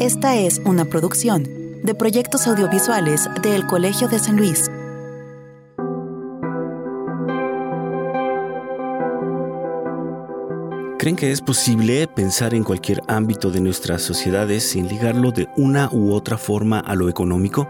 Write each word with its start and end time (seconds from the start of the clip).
Esta 0.00 0.36
es 0.36 0.60
una 0.64 0.84
producción 0.84 1.42
de 1.82 1.92
proyectos 1.92 2.46
audiovisuales 2.46 3.28
del 3.42 3.66
Colegio 3.66 4.06
de 4.06 4.20
San 4.20 4.36
Luis. 4.36 4.70
¿Creen 11.00 11.16
que 11.16 11.32
es 11.32 11.40
posible 11.40 12.06
pensar 12.06 12.54
en 12.54 12.62
cualquier 12.62 13.02
ámbito 13.08 13.50
de 13.50 13.60
nuestras 13.60 14.00
sociedades 14.00 14.62
sin 14.62 14.86
ligarlo 14.86 15.32
de 15.32 15.48
una 15.56 15.90
u 15.90 16.12
otra 16.12 16.38
forma 16.38 16.78
a 16.78 16.94
lo 16.94 17.08
económico? 17.08 17.68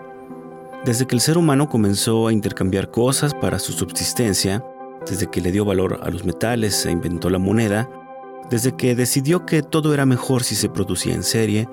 Desde 0.84 1.06
que 1.06 1.14
el 1.14 1.22
ser 1.22 1.38
humano 1.38 1.70
comenzó 1.70 2.28
a 2.28 2.32
intercambiar 2.34 2.90
cosas 2.90 3.32
para 3.32 3.58
su 3.58 3.72
subsistencia, 3.72 4.62
desde 5.08 5.28
que 5.28 5.40
le 5.40 5.50
dio 5.50 5.64
valor 5.64 6.00
a 6.02 6.10
los 6.10 6.26
metales 6.26 6.84
e 6.84 6.90
inventó 6.90 7.30
la 7.30 7.38
moneda, 7.38 7.88
desde 8.50 8.76
que 8.76 8.94
decidió 8.94 9.46
que 9.46 9.62
todo 9.62 9.94
era 9.94 10.04
mejor 10.04 10.42
si 10.42 10.56
se 10.56 10.68
producía 10.68 11.14
en 11.14 11.22
serie, 11.22 11.66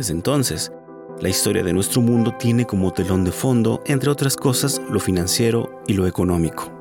desde 0.00 0.14
entonces, 0.14 0.72
la 1.20 1.28
historia 1.28 1.62
de 1.62 1.74
nuestro 1.74 2.00
mundo 2.00 2.32
tiene 2.38 2.64
como 2.64 2.90
telón 2.90 3.22
de 3.22 3.32
fondo, 3.32 3.82
entre 3.84 4.08
otras 4.08 4.34
cosas, 4.34 4.80
lo 4.90 4.98
financiero 4.98 5.82
y 5.86 5.92
lo 5.92 6.06
económico. 6.06 6.72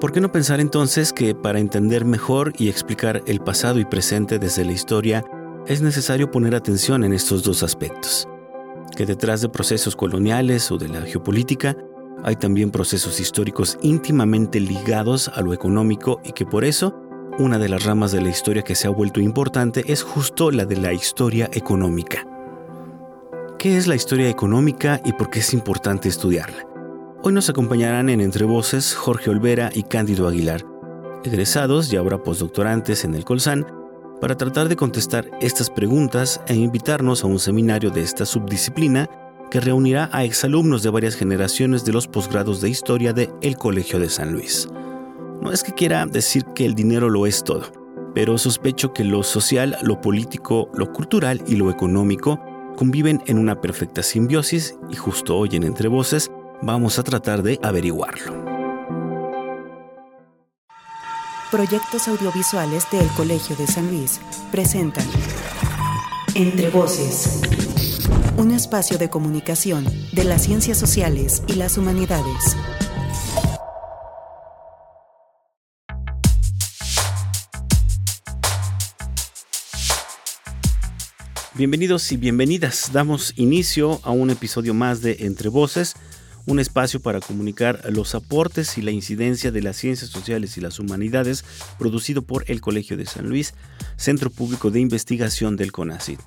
¿Por 0.00 0.10
qué 0.10 0.20
no 0.20 0.32
pensar 0.32 0.58
entonces 0.58 1.12
que 1.12 1.32
para 1.36 1.60
entender 1.60 2.04
mejor 2.04 2.54
y 2.58 2.68
explicar 2.68 3.22
el 3.26 3.38
pasado 3.38 3.78
y 3.78 3.84
presente 3.84 4.40
desde 4.40 4.64
la 4.64 4.72
historia, 4.72 5.24
es 5.68 5.80
necesario 5.80 6.28
poner 6.32 6.56
atención 6.56 7.04
en 7.04 7.12
estos 7.12 7.44
dos 7.44 7.62
aspectos? 7.62 8.26
Que 8.96 9.06
detrás 9.06 9.40
de 9.40 9.48
procesos 9.48 9.94
coloniales 9.94 10.72
o 10.72 10.78
de 10.78 10.88
la 10.88 11.02
geopolítica, 11.02 11.76
hay 12.24 12.34
también 12.34 12.72
procesos 12.72 13.20
históricos 13.20 13.78
íntimamente 13.80 14.58
ligados 14.58 15.28
a 15.28 15.40
lo 15.40 15.54
económico 15.54 16.20
y 16.24 16.32
que 16.32 16.46
por 16.46 16.64
eso 16.64 17.00
una 17.38 17.58
de 17.58 17.68
las 17.68 17.84
ramas 17.84 18.12
de 18.12 18.20
la 18.20 18.28
historia 18.28 18.62
que 18.62 18.74
se 18.74 18.86
ha 18.86 18.90
vuelto 18.90 19.20
importante 19.20 19.84
es 19.86 20.02
justo 20.02 20.50
la 20.50 20.64
de 20.64 20.76
la 20.76 20.92
historia 20.92 21.48
económica. 21.52 22.26
¿Qué 23.58 23.76
es 23.76 23.86
la 23.86 23.94
historia 23.94 24.28
económica 24.28 25.00
y 25.04 25.12
por 25.12 25.30
qué 25.30 25.38
es 25.38 25.54
importante 25.54 26.08
estudiarla? 26.08 26.66
Hoy 27.22 27.32
nos 27.32 27.48
acompañarán 27.48 28.08
en 28.08 28.20
Entre 28.20 28.44
Voces 28.44 28.94
Jorge 28.94 29.30
Olvera 29.30 29.70
y 29.72 29.84
Cándido 29.84 30.26
Aguilar, 30.28 30.64
egresados 31.24 31.92
y 31.92 31.96
ahora 31.96 32.22
postdoctorantes 32.22 33.04
en 33.04 33.14
el 33.14 33.24
Colsan, 33.24 33.66
para 34.20 34.36
tratar 34.36 34.68
de 34.68 34.76
contestar 34.76 35.30
estas 35.40 35.70
preguntas 35.70 36.40
e 36.46 36.54
invitarnos 36.54 37.24
a 37.24 37.28
un 37.28 37.38
seminario 37.38 37.90
de 37.90 38.02
esta 38.02 38.26
subdisciplina 38.26 39.08
que 39.50 39.60
reunirá 39.60 40.08
a 40.12 40.24
exalumnos 40.24 40.82
de 40.82 40.90
varias 40.90 41.14
generaciones 41.14 41.84
de 41.84 41.92
los 41.92 42.08
posgrados 42.08 42.60
de 42.60 42.70
historia 42.70 43.12
de 43.12 43.30
El 43.42 43.56
Colegio 43.56 43.98
de 43.98 44.08
San 44.08 44.32
Luis. 44.32 44.68
No 45.42 45.50
es 45.50 45.64
que 45.64 45.72
quiera 45.72 46.06
decir 46.06 46.44
que 46.54 46.64
el 46.64 46.76
dinero 46.76 47.10
lo 47.10 47.26
es 47.26 47.42
todo, 47.42 47.64
pero 48.14 48.38
sospecho 48.38 48.92
que 48.92 49.02
lo 49.02 49.24
social, 49.24 49.76
lo 49.82 50.00
político, 50.00 50.70
lo 50.72 50.92
cultural 50.92 51.42
y 51.48 51.56
lo 51.56 51.68
económico 51.68 52.38
conviven 52.76 53.20
en 53.26 53.38
una 53.38 53.60
perfecta 53.60 54.04
simbiosis 54.04 54.76
y 54.88 54.94
justo 54.94 55.36
hoy 55.36 55.48
en 55.54 55.64
Entre 55.64 55.88
Voces 55.88 56.30
vamos 56.62 57.00
a 57.00 57.02
tratar 57.02 57.42
de 57.42 57.58
averiguarlo. 57.60 58.44
Proyectos 61.50 62.06
audiovisuales 62.06 62.86
del 62.92 63.08
Colegio 63.16 63.56
de 63.56 63.66
San 63.66 63.88
Luis 63.88 64.20
presentan 64.52 65.06
Entre 66.36 66.70
Voces, 66.70 67.42
un 68.36 68.52
espacio 68.52 68.96
de 68.96 69.10
comunicación 69.10 69.86
de 70.12 70.22
las 70.22 70.44
ciencias 70.44 70.78
sociales 70.78 71.42
y 71.48 71.54
las 71.54 71.78
humanidades. 71.78 72.56
Bienvenidos 81.62 82.10
y 82.10 82.16
bienvenidas. 82.16 82.90
Damos 82.92 83.34
inicio 83.36 84.00
a 84.02 84.10
un 84.10 84.30
episodio 84.30 84.74
más 84.74 85.00
de 85.00 85.18
Entre 85.20 85.48
Voces, 85.48 85.94
un 86.44 86.58
espacio 86.58 86.98
para 86.98 87.20
comunicar 87.20 87.82
los 87.92 88.16
aportes 88.16 88.78
y 88.78 88.82
la 88.82 88.90
incidencia 88.90 89.52
de 89.52 89.62
las 89.62 89.76
ciencias 89.76 90.10
sociales 90.10 90.56
y 90.56 90.60
las 90.60 90.80
humanidades 90.80 91.44
producido 91.78 92.22
por 92.22 92.44
el 92.48 92.60
Colegio 92.60 92.96
de 92.96 93.06
San 93.06 93.28
Luis, 93.28 93.54
Centro 93.94 94.28
Público 94.28 94.72
de 94.72 94.80
Investigación 94.80 95.54
del 95.54 95.70
CONACYT. 95.70 96.18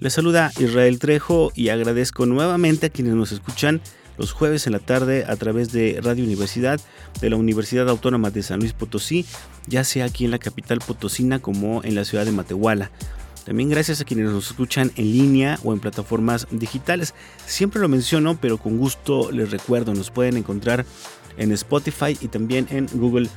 Les 0.00 0.14
saluda 0.14 0.50
Israel 0.58 0.98
Trejo 0.98 1.52
y 1.54 1.68
agradezco 1.68 2.24
nuevamente 2.24 2.86
a 2.86 2.90
quienes 2.90 3.12
nos 3.12 3.30
escuchan 3.30 3.82
los 4.16 4.32
jueves 4.32 4.66
en 4.66 4.72
la 4.72 4.78
tarde 4.78 5.26
a 5.28 5.36
través 5.36 5.70
de 5.72 6.00
Radio 6.02 6.24
Universidad 6.24 6.80
de 7.20 7.28
la 7.28 7.36
Universidad 7.36 7.90
Autónoma 7.90 8.30
de 8.30 8.42
San 8.42 8.60
Luis 8.60 8.72
Potosí, 8.72 9.26
ya 9.66 9.84
sea 9.84 10.06
aquí 10.06 10.24
en 10.24 10.30
la 10.30 10.38
capital 10.38 10.78
potosina 10.78 11.40
como 11.40 11.84
en 11.84 11.94
la 11.94 12.06
ciudad 12.06 12.24
de 12.24 12.32
Matehuala. 12.32 12.90
También 13.44 13.70
gracias 13.70 14.00
a 14.00 14.04
quienes 14.04 14.30
nos 14.30 14.46
escuchan 14.46 14.92
en 14.96 15.12
línea 15.12 15.58
o 15.64 15.72
en 15.72 15.80
plataformas 15.80 16.46
digitales. 16.50 17.14
Siempre 17.46 17.80
lo 17.80 17.88
menciono, 17.88 18.38
pero 18.40 18.58
con 18.58 18.78
gusto 18.78 19.32
les 19.32 19.50
recuerdo, 19.50 19.94
nos 19.94 20.10
pueden 20.10 20.36
encontrar 20.36 20.86
en 21.36 21.52
Spotify 21.52 22.16
y 22.20 22.28
también 22.28 22.66
en 22.70 22.86
Google 22.92 23.28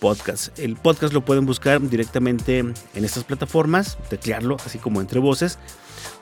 Podcast. 0.00 0.58
El 0.58 0.76
podcast 0.76 1.14
lo 1.14 1.24
pueden 1.24 1.46
buscar 1.46 1.80
directamente 1.80 2.58
en 2.58 2.74
estas 2.94 3.24
plataformas, 3.24 3.96
teclearlo 4.10 4.56
así 4.66 4.78
como 4.78 5.00
entre 5.00 5.20
voces, 5.20 5.58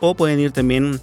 o 0.01 0.15
pueden 0.15 0.39
ir 0.39 0.53
también 0.53 1.01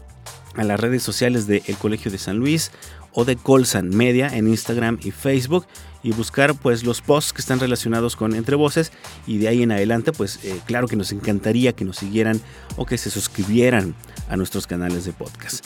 a 0.56 0.64
las 0.64 0.80
redes 0.80 1.04
sociales 1.04 1.46
del 1.48 1.76
Colegio 1.80 2.12
de 2.12 2.18
San 2.18 2.38
Luis 2.38 2.72
o 3.12 3.26
de 3.26 3.36
Colsan 3.36 3.90
Media 3.90 4.28
en 4.28 4.48
Instagram 4.48 5.00
y 5.04 5.12
Facebook 5.12 5.66
y 6.04 6.12
buscar 6.12 6.56
pues 6.56 6.84
los 6.84 7.02
posts 7.02 7.34
que 7.34 7.42
están 7.42 7.60
relacionados 7.60 8.16
con 8.16 8.36
Entre 8.36 8.56
Voces 8.56 8.92
y 9.28 9.38
de 9.38 9.48
ahí 9.48 9.64
en 9.64 9.72
adelante 9.72 10.12
pues 10.12 10.44
eh, 10.44 10.60
claro 10.66 10.88
que 10.88 10.96
nos 10.96 11.12
encantaría 11.12 11.74
que 11.74 11.86
nos 11.86 11.98
siguieran 11.98 12.42
o 12.78 12.86
que 12.86 12.98
se 12.98 13.10
suscribieran 13.10 13.96
a 14.30 14.38
nuestros 14.38 14.68
canales 14.68 15.06
de 15.06 15.14
podcast. 15.14 15.66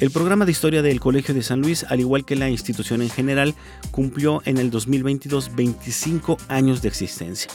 El 0.00 0.10
programa 0.10 0.46
de 0.46 0.52
historia 0.52 0.80
del 0.80 0.98
Colegio 0.98 1.34
de 1.34 1.42
San 1.42 1.60
Luis, 1.60 1.84
al 1.84 2.00
igual 2.00 2.24
que 2.24 2.34
la 2.34 2.48
institución 2.48 3.02
en 3.02 3.10
general, 3.10 3.54
cumplió 3.90 4.40
en 4.46 4.56
el 4.56 4.70
2022 4.70 5.54
25 5.54 6.38
años 6.48 6.80
de 6.80 6.88
existencia. 6.88 7.50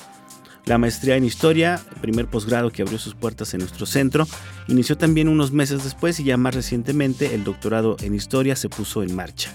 La 0.66 0.78
maestría 0.78 1.16
en 1.16 1.26
historia, 1.26 1.80
primer 2.02 2.28
posgrado 2.28 2.72
que 2.72 2.84
abrió 2.84 3.00
sus 3.00 3.16
puertas 3.16 3.54
en 3.54 3.62
nuestro 3.62 3.86
centro, 3.86 4.28
inició 4.68 4.98
también 4.98 5.28
unos 5.28 5.52
meses 5.52 5.84
después 5.84 6.20
y 6.20 6.24
ya 6.24 6.38
más 6.38 6.54
recientemente 6.54 7.34
el 7.34 7.44
doctorado 7.44 7.98
en 8.02 8.14
historia 8.14 8.56
se 8.56 8.70
puso 8.70 9.02
en 9.02 9.16
marcha. 9.16 9.52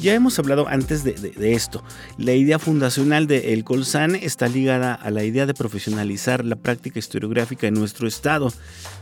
Ya 0.00 0.12
hemos 0.12 0.38
hablado 0.38 0.68
antes 0.68 1.04
de, 1.04 1.52
esto. 1.54 1.82
La 2.18 2.34
idea 2.34 2.58
fundacional 2.58 3.26
de 3.26 3.54
El 3.54 3.64
Colsan 3.64 4.16
está 4.16 4.48
ligada 4.48 4.94
a 4.94 5.10
la 5.10 5.24
idea 5.24 5.46
de 5.46 5.54
profesionalizar 5.54 6.44
la 6.44 6.56
práctica 6.56 6.98
historiográfica 6.98 7.68
en 7.68 7.74
nuestro 7.74 8.06
estado, 8.06 8.52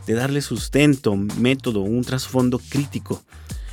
de 0.06 0.14
darle 0.14 0.42
sustento, 0.42 1.16
método, 1.16 1.81
un 1.81 2.04
trasfondo 2.04 2.58
crítico. 2.58 3.22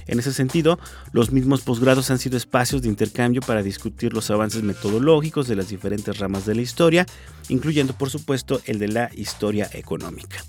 En 0.08 0.18
ese 0.18 0.34
sentido, 0.34 0.80
los 1.12 1.32
mismos 1.32 1.62
posgrados 1.62 2.10
han 2.10 2.18
sido 2.18 2.36
espacios 2.36 2.82
de 2.82 2.88
intercambio 2.88 3.42
para 3.42 3.62
discutir 3.62 4.14
los 4.14 4.32
avances 4.32 4.64
metodológicos 4.64 5.48
de 5.48 5.56
las 5.56 5.70
diferentes 5.70 6.18
ramas 6.18 6.48
de 6.48 6.56
la 6.56 6.62
historia, 6.62 7.06
incluyendo 7.48 7.94
por 7.94 8.10
supuesto 8.10 8.60
el 8.66 8.80
de 8.80 8.88
la 8.88 9.12
historia 9.14 9.70
económica. 9.74 10.44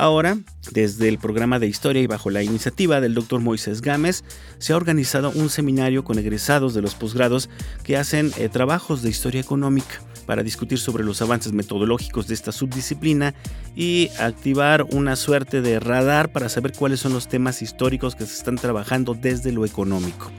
Ahora, 0.00 0.38
desde 0.72 1.10
el 1.10 1.18
programa 1.18 1.58
de 1.58 1.66
historia 1.66 2.00
y 2.00 2.06
bajo 2.06 2.30
la 2.30 2.42
iniciativa 2.42 3.02
del 3.02 3.12
Dr. 3.12 3.38
Moisés 3.38 3.82
Gámez, 3.82 4.24
se 4.56 4.72
ha 4.72 4.76
organizado 4.76 5.30
un 5.34 5.50
seminario 5.50 6.04
con 6.04 6.18
egresados 6.18 6.72
de 6.72 6.80
los 6.80 6.94
posgrados 6.94 7.50
que 7.84 7.98
hacen 7.98 8.32
eh, 8.38 8.48
trabajos 8.48 9.02
de 9.02 9.10
historia 9.10 9.42
económica 9.42 10.00
para 10.24 10.42
discutir 10.42 10.78
sobre 10.78 11.04
los 11.04 11.20
avances 11.20 11.52
metodológicos 11.52 12.28
de 12.28 12.32
esta 12.32 12.50
subdisciplina 12.50 13.34
y 13.76 14.08
activar 14.18 14.86
una 14.90 15.16
suerte 15.16 15.60
de 15.60 15.78
radar 15.78 16.32
para 16.32 16.48
saber 16.48 16.72
cuáles 16.72 17.00
son 17.00 17.12
los 17.12 17.28
temas 17.28 17.60
históricos 17.60 18.16
que 18.16 18.24
se 18.24 18.38
están 18.38 18.56
trabajando 18.56 19.12
desde 19.12 19.52
lo 19.52 19.66
económico 19.66 20.32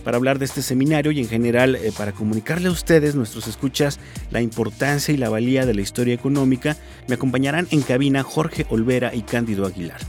para 0.00 0.16
hablar 0.16 0.38
de 0.38 0.44
este 0.44 0.62
seminario 0.62 1.12
y 1.12 1.20
en 1.20 1.28
general 1.28 1.76
eh, 1.76 1.92
para 1.96 2.12
comunicarle 2.12 2.68
a 2.68 2.72
ustedes, 2.72 3.14
nuestros 3.14 3.46
escuchas, 3.46 3.98
la 4.30 4.40
importancia 4.40 5.14
y 5.14 5.16
la 5.16 5.28
valía 5.28 5.66
de 5.66 5.74
la 5.74 5.80
historia 5.80 6.14
económica, 6.14 6.76
me 7.08 7.14
acompañarán 7.14 7.68
en 7.70 7.82
cabina 7.82 8.22
Jorge 8.22 8.66
Olvera 8.70 9.14
y 9.14 9.22
Cándido 9.22 9.66
Aguilar. 9.66 10.00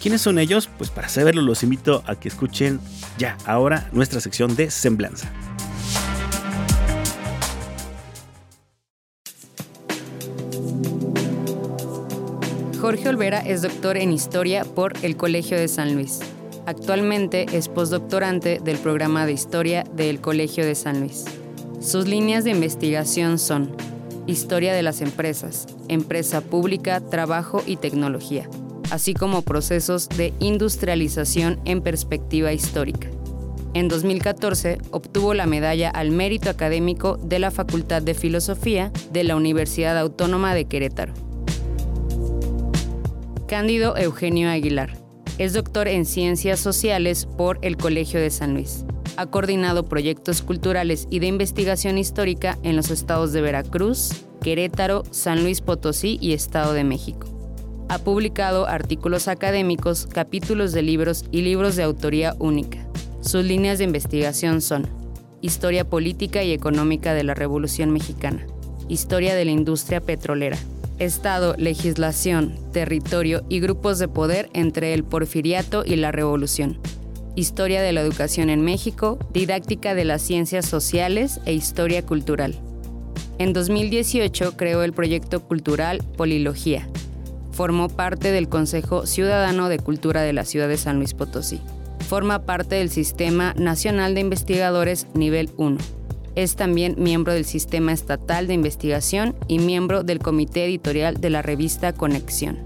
¿Quiénes 0.00 0.22
son 0.22 0.38
ellos? 0.38 0.68
Pues 0.78 0.90
para 0.90 1.08
saberlo 1.08 1.42
los 1.42 1.62
invito 1.62 2.02
a 2.06 2.14
que 2.14 2.28
escuchen 2.28 2.80
ya 3.18 3.36
ahora 3.44 3.88
nuestra 3.92 4.20
sección 4.20 4.54
de 4.56 4.70
Semblanza. 4.70 5.30
Jorge 12.80 13.08
Olvera 13.08 13.40
es 13.40 13.62
doctor 13.62 13.96
en 13.96 14.12
Historia 14.12 14.64
por 14.64 14.92
el 15.02 15.16
Colegio 15.16 15.58
de 15.58 15.66
San 15.66 15.94
Luis. 15.94 16.20
Actualmente 16.66 17.46
es 17.52 17.68
postdoctorante 17.68 18.58
del 18.62 18.76
programa 18.78 19.24
de 19.24 19.32
Historia 19.32 19.84
del 19.94 20.20
Colegio 20.20 20.66
de 20.66 20.74
San 20.74 20.98
Luis. 20.98 21.24
Sus 21.80 22.08
líneas 22.08 22.42
de 22.42 22.50
investigación 22.50 23.38
son 23.38 23.70
Historia 24.26 24.74
de 24.74 24.82
las 24.82 25.00
empresas, 25.00 25.68
Empresa 25.86 26.40
pública, 26.40 27.00
Trabajo 27.00 27.62
y 27.64 27.76
Tecnología, 27.76 28.50
así 28.90 29.14
como 29.14 29.42
procesos 29.42 30.08
de 30.08 30.34
industrialización 30.40 31.60
en 31.64 31.82
perspectiva 31.82 32.52
histórica. 32.52 33.08
En 33.72 33.86
2014 33.86 34.78
obtuvo 34.90 35.34
la 35.34 35.46
medalla 35.46 35.90
al 35.90 36.10
mérito 36.10 36.50
académico 36.50 37.16
de 37.16 37.38
la 37.38 37.52
Facultad 37.52 38.02
de 38.02 38.14
Filosofía 38.14 38.90
de 39.12 39.22
la 39.22 39.36
Universidad 39.36 39.96
Autónoma 39.96 40.52
de 40.52 40.64
Querétaro. 40.64 41.14
Cándido 43.46 43.96
Eugenio 43.96 44.50
Aguilar. 44.50 45.05
Es 45.38 45.52
doctor 45.52 45.86
en 45.86 46.06
Ciencias 46.06 46.60
Sociales 46.60 47.28
por 47.36 47.58
el 47.60 47.76
Colegio 47.76 48.18
de 48.18 48.30
San 48.30 48.54
Luis. 48.54 48.86
Ha 49.18 49.26
coordinado 49.26 49.86
proyectos 49.86 50.40
culturales 50.40 51.06
y 51.10 51.18
de 51.18 51.26
investigación 51.26 51.98
histórica 51.98 52.56
en 52.62 52.74
los 52.74 52.90
estados 52.90 53.34
de 53.34 53.42
Veracruz, 53.42 54.24
Querétaro, 54.40 55.02
San 55.10 55.42
Luis 55.42 55.60
Potosí 55.60 56.16
y 56.22 56.32
Estado 56.32 56.72
de 56.72 56.84
México. 56.84 57.28
Ha 57.90 57.98
publicado 57.98 58.66
artículos 58.66 59.28
académicos, 59.28 60.06
capítulos 60.06 60.72
de 60.72 60.80
libros 60.80 61.26
y 61.30 61.42
libros 61.42 61.76
de 61.76 61.82
autoría 61.82 62.34
única. 62.38 62.78
Sus 63.20 63.44
líneas 63.44 63.76
de 63.76 63.84
investigación 63.84 64.62
son 64.62 64.88
Historia 65.42 65.84
política 65.84 66.44
y 66.44 66.52
económica 66.52 67.12
de 67.12 67.24
la 67.24 67.34
Revolución 67.34 67.90
Mexicana, 67.90 68.46
Historia 68.88 69.34
de 69.34 69.44
la 69.44 69.50
industria 69.50 70.00
petrolera, 70.00 70.56
Estado, 70.98 71.54
legislación, 71.58 72.54
territorio 72.72 73.44
y 73.48 73.60
grupos 73.60 73.98
de 73.98 74.08
poder 74.08 74.48
entre 74.54 74.94
el 74.94 75.04
porfiriato 75.04 75.84
y 75.84 75.96
la 75.96 76.10
revolución. 76.10 76.78
Historia 77.34 77.82
de 77.82 77.92
la 77.92 78.00
educación 78.00 78.48
en 78.48 78.62
México, 78.62 79.18
didáctica 79.32 79.94
de 79.94 80.06
las 80.06 80.22
ciencias 80.22 80.64
sociales 80.64 81.40
e 81.44 81.52
historia 81.52 82.04
cultural. 82.04 82.58
En 83.38 83.52
2018 83.52 84.56
creó 84.56 84.82
el 84.82 84.94
proyecto 84.94 85.40
cultural 85.40 86.02
Polilogía. 86.16 86.88
Formó 87.52 87.88
parte 87.88 88.32
del 88.32 88.48
Consejo 88.48 89.04
Ciudadano 89.04 89.68
de 89.68 89.78
Cultura 89.78 90.22
de 90.22 90.32
la 90.32 90.46
ciudad 90.46 90.68
de 90.68 90.78
San 90.78 90.96
Luis 90.96 91.12
Potosí. 91.12 91.60
Forma 92.08 92.46
parte 92.46 92.76
del 92.76 92.88
Sistema 92.88 93.52
Nacional 93.54 94.14
de 94.14 94.22
Investigadores 94.22 95.06
Nivel 95.14 95.50
1 95.58 95.76
es 96.36 96.54
también 96.54 96.94
miembro 96.98 97.32
del 97.32 97.44
Sistema 97.44 97.92
Estatal 97.92 98.46
de 98.46 98.54
Investigación 98.54 99.34
y 99.48 99.58
miembro 99.58 100.04
del 100.04 100.20
Comité 100.20 100.66
Editorial 100.66 101.20
de 101.20 101.30
la 101.30 101.42
revista 101.42 101.92
Conexión. 101.92 102.58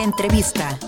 Entrevista. 0.00 0.78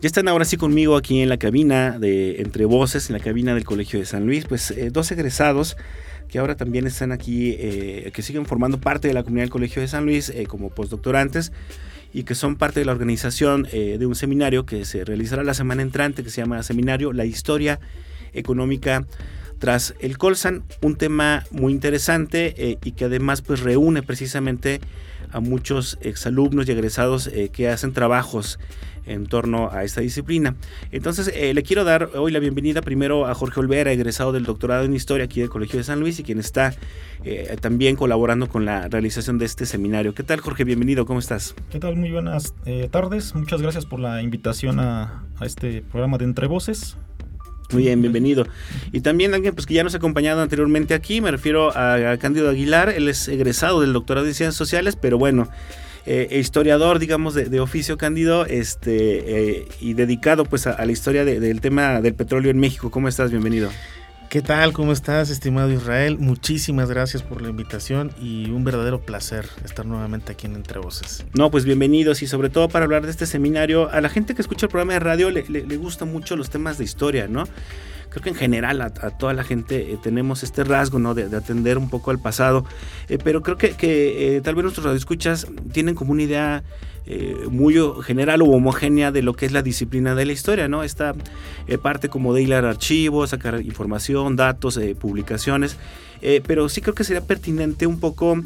Ya 0.00 0.06
están 0.06 0.28
ahora 0.28 0.46
sí 0.46 0.56
conmigo 0.56 0.96
aquí 0.96 1.20
en 1.20 1.28
la 1.28 1.36
cabina 1.36 1.98
de 1.98 2.40
Entre 2.40 2.64
Voces, 2.64 3.10
en 3.10 3.18
la 3.18 3.22
cabina 3.22 3.52
del 3.54 3.64
Colegio 3.64 3.98
de 3.98 4.06
San 4.06 4.24
Luis, 4.24 4.46
pues 4.46 4.70
eh, 4.70 4.88
dos 4.90 5.12
egresados 5.12 5.76
que 6.26 6.38
ahora 6.38 6.56
también 6.56 6.86
están 6.86 7.12
aquí, 7.12 7.54
eh, 7.58 8.10
que 8.14 8.22
siguen 8.22 8.46
formando 8.46 8.80
parte 8.80 9.08
de 9.08 9.14
la 9.14 9.24
comunidad 9.24 9.42
del 9.42 9.50
Colegio 9.50 9.82
de 9.82 9.88
San 9.88 10.06
Luis 10.06 10.30
eh, 10.30 10.46
como 10.46 10.70
postdoctorantes 10.70 11.52
y 12.14 12.22
que 12.22 12.34
son 12.34 12.56
parte 12.56 12.80
de 12.80 12.86
la 12.86 12.92
organización 12.92 13.64
de 13.70 14.04
un 14.04 14.16
seminario 14.16 14.66
que 14.66 14.84
se 14.84 15.04
realizará 15.04 15.44
la 15.44 15.54
semana 15.54 15.82
entrante, 15.82 16.24
que 16.24 16.30
se 16.30 16.40
llama 16.40 16.62
Seminario 16.64 17.12
La 17.12 17.24
Historia 17.24 17.78
Económica 18.32 19.06
tras 19.60 19.94
el 20.00 20.18
Colsan, 20.18 20.64
un 20.82 20.96
tema 20.96 21.44
muy 21.52 21.72
interesante 21.72 22.78
y 22.82 22.92
que 22.92 23.04
además 23.04 23.42
pues 23.42 23.60
reúne 23.60 24.02
precisamente 24.02 24.80
a 25.30 25.38
muchos 25.38 25.98
exalumnos 26.00 26.68
y 26.68 26.72
egresados 26.72 27.30
que 27.52 27.68
hacen 27.68 27.92
trabajos 27.92 28.58
en 29.06 29.26
torno 29.26 29.70
a 29.70 29.84
esta 29.84 30.00
disciplina. 30.00 30.56
Entonces, 30.92 31.30
eh, 31.34 31.54
le 31.54 31.62
quiero 31.62 31.84
dar 31.84 32.10
hoy 32.14 32.32
la 32.32 32.38
bienvenida 32.38 32.82
primero 32.82 33.26
a 33.26 33.34
Jorge 33.34 33.60
Olvera, 33.60 33.92
egresado 33.92 34.32
del 34.32 34.44
doctorado 34.44 34.84
en 34.84 34.94
Historia 34.94 35.24
aquí 35.24 35.40
del 35.40 35.50
Colegio 35.50 35.78
de 35.78 35.84
San 35.84 36.00
Luis 36.00 36.18
y 36.20 36.22
quien 36.22 36.38
está 36.38 36.74
eh, 37.24 37.56
también 37.60 37.96
colaborando 37.96 38.48
con 38.48 38.64
la 38.64 38.88
realización 38.88 39.38
de 39.38 39.46
este 39.46 39.66
seminario. 39.66 40.14
¿Qué 40.14 40.22
tal, 40.22 40.40
Jorge? 40.40 40.64
Bienvenido, 40.64 41.06
¿cómo 41.06 41.18
estás? 41.18 41.54
¿Qué 41.70 41.78
tal? 41.78 41.96
Muy 41.96 42.10
buenas 42.10 42.54
eh, 42.66 42.88
tardes. 42.90 43.34
Muchas 43.34 43.60
gracias 43.60 43.86
por 43.86 44.00
la 44.00 44.22
invitación 44.22 44.80
a, 44.80 45.24
a 45.38 45.46
este 45.46 45.82
programa 45.82 46.18
de 46.18 46.24
Entre 46.24 46.46
Voces. 46.46 46.96
Muy 47.72 47.84
bien, 47.84 48.00
bienvenido. 48.00 48.46
Y 48.92 49.00
también 49.00 49.34
alguien 49.34 49.54
pues, 49.54 49.66
que 49.66 49.74
ya 49.74 49.84
nos 49.84 49.94
ha 49.94 49.98
acompañado 49.98 50.42
anteriormente 50.42 50.94
aquí, 50.94 51.20
me 51.20 51.30
refiero 51.30 51.76
a, 51.76 52.12
a 52.12 52.16
Cándido 52.18 52.50
Aguilar, 52.50 52.88
él 52.88 53.08
es 53.08 53.28
egresado 53.28 53.80
del 53.80 53.92
doctorado 53.92 54.26
en 54.26 54.34
Ciencias 54.34 54.56
Sociales, 54.56 54.96
pero 54.96 55.18
bueno, 55.18 55.48
eh, 56.06 56.38
historiador, 56.40 56.98
digamos, 56.98 57.34
de, 57.34 57.60
oficio 57.60 57.98
Cándido, 57.98 58.46
este, 58.46 59.58
eh, 59.58 59.68
y 59.80 59.94
dedicado 59.94 60.44
pues 60.44 60.66
a, 60.66 60.84
la 60.84 60.92
historia 60.92 61.24
del 61.24 61.60
tema 61.60 62.00
del 62.00 62.14
petróleo 62.14 62.50
en 62.50 62.58
México. 62.58 62.90
¿Cómo 62.90 63.08
estás? 63.08 63.30
Bienvenido. 63.30 63.70
¿Qué 64.30 64.42
tal? 64.42 64.72
¿Cómo 64.72 64.92
estás, 64.92 65.28
estimado 65.28 65.72
Israel? 65.72 66.16
Muchísimas 66.20 66.88
gracias 66.88 67.20
por 67.20 67.42
la 67.42 67.48
invitación 67.48 68.12
y 68.22 68.48
un 68.48 68.62
verdadero 68.62 69.00
placer 69.00 69.48
estar 69.64 69.84
nuevamente 69.84 70.30
aquí 70.30 70.46
en 70.46 70.54
Entre 70.54 70.78
Voces. 70.78 71.26
No, 71.34 71.50
pues 71.50 71.64
bienvenidos 71.64 72.22
y 72.22 72.28
sobre 72.28 72.48
todo 72.48 72.68
para 72.68 72.84
hablar 72.84 73.02
de 73.02 73.10
este 73.10 73.26
seminario. 73.26 73.90
A 73.90 74.00
la 74.00 74.08
gente 74.08 74.36
que 74.36 74.42
escucha 74.42 74.66
el 74.66 74.70
programa 74.70 74.92
de 74.92 75.00
radio 75.00 75.30
le, 75.32 75.42
le, 75.48 75.76
gustan 75.76 76.12
mucho 76.12 76.36
los 76.36 76.48
temas 76.48 76.78
de 76.78 76.84
historia, 76.84 77.26
¿no? 77.26 77.42
creo 78.10 78.22
que 78.22 78.28
en 78.28 78.34
general 78.34 78.80
a, 78.82 78.90
toda 78.90 79.32
la 79.32 79.44
gente 79.44 79.92
eh, 79.92 79.98
tenemos 80.02 80.42
este 80.42 80.64
rasgo 80.64 80.98
¿no? 80.98 81.14
de, 81.14 81.34
atender 81.36 81.78
un 81.78 81.88
poco 81.88 82.10
al 82.10 82.18
pasado, 82.18 82.64
eh, 83.08 83.18
pero 83.22 83.42
creo 83.42 83.56
que, 83.56 83.74
eh, 83.80 84.40
tal 84.42 84.54
vez 84.54 84.64
nuestros 84.64 84.84
radioescuchas 84.84 85.46
tienen 85.72 85.94
como 85.94 86.12
una 86.12 86.22
idea 86.22 86.62
muy 87.50 87.76
general 88.02 88.42
o 88.42 88.46
homogénea 88.46 89.12
de 89.12 89.22
lo 89.22 89.34
que 89.34 89.46
es 89.46 89.52
la 89.52 89.62
disciplina 89.62 90.14
de 90.14 90.26
la 90.26 90.32
historia, 90.32 90.68
¿no? 90.68 90.82
Esta 90.82 91.14
parte 91.82 92.08
como 92.08 92.34
de 92.34 92.42
hilar 92.42 92.64
archivos, 92.64 93.30
sacar 93.30 93.60
información, 93.62 94.36
datos, 94.36 94.78
publicaciones, 94.98 95.76
pero 96.46 96.68
sí 96.68 96.80
creo 96.80 96.94
que 96.94 97.04
sería 97.04 97.22
pertinente 97.22 97.86
un 97.86 98.00
poco 98.00 98.40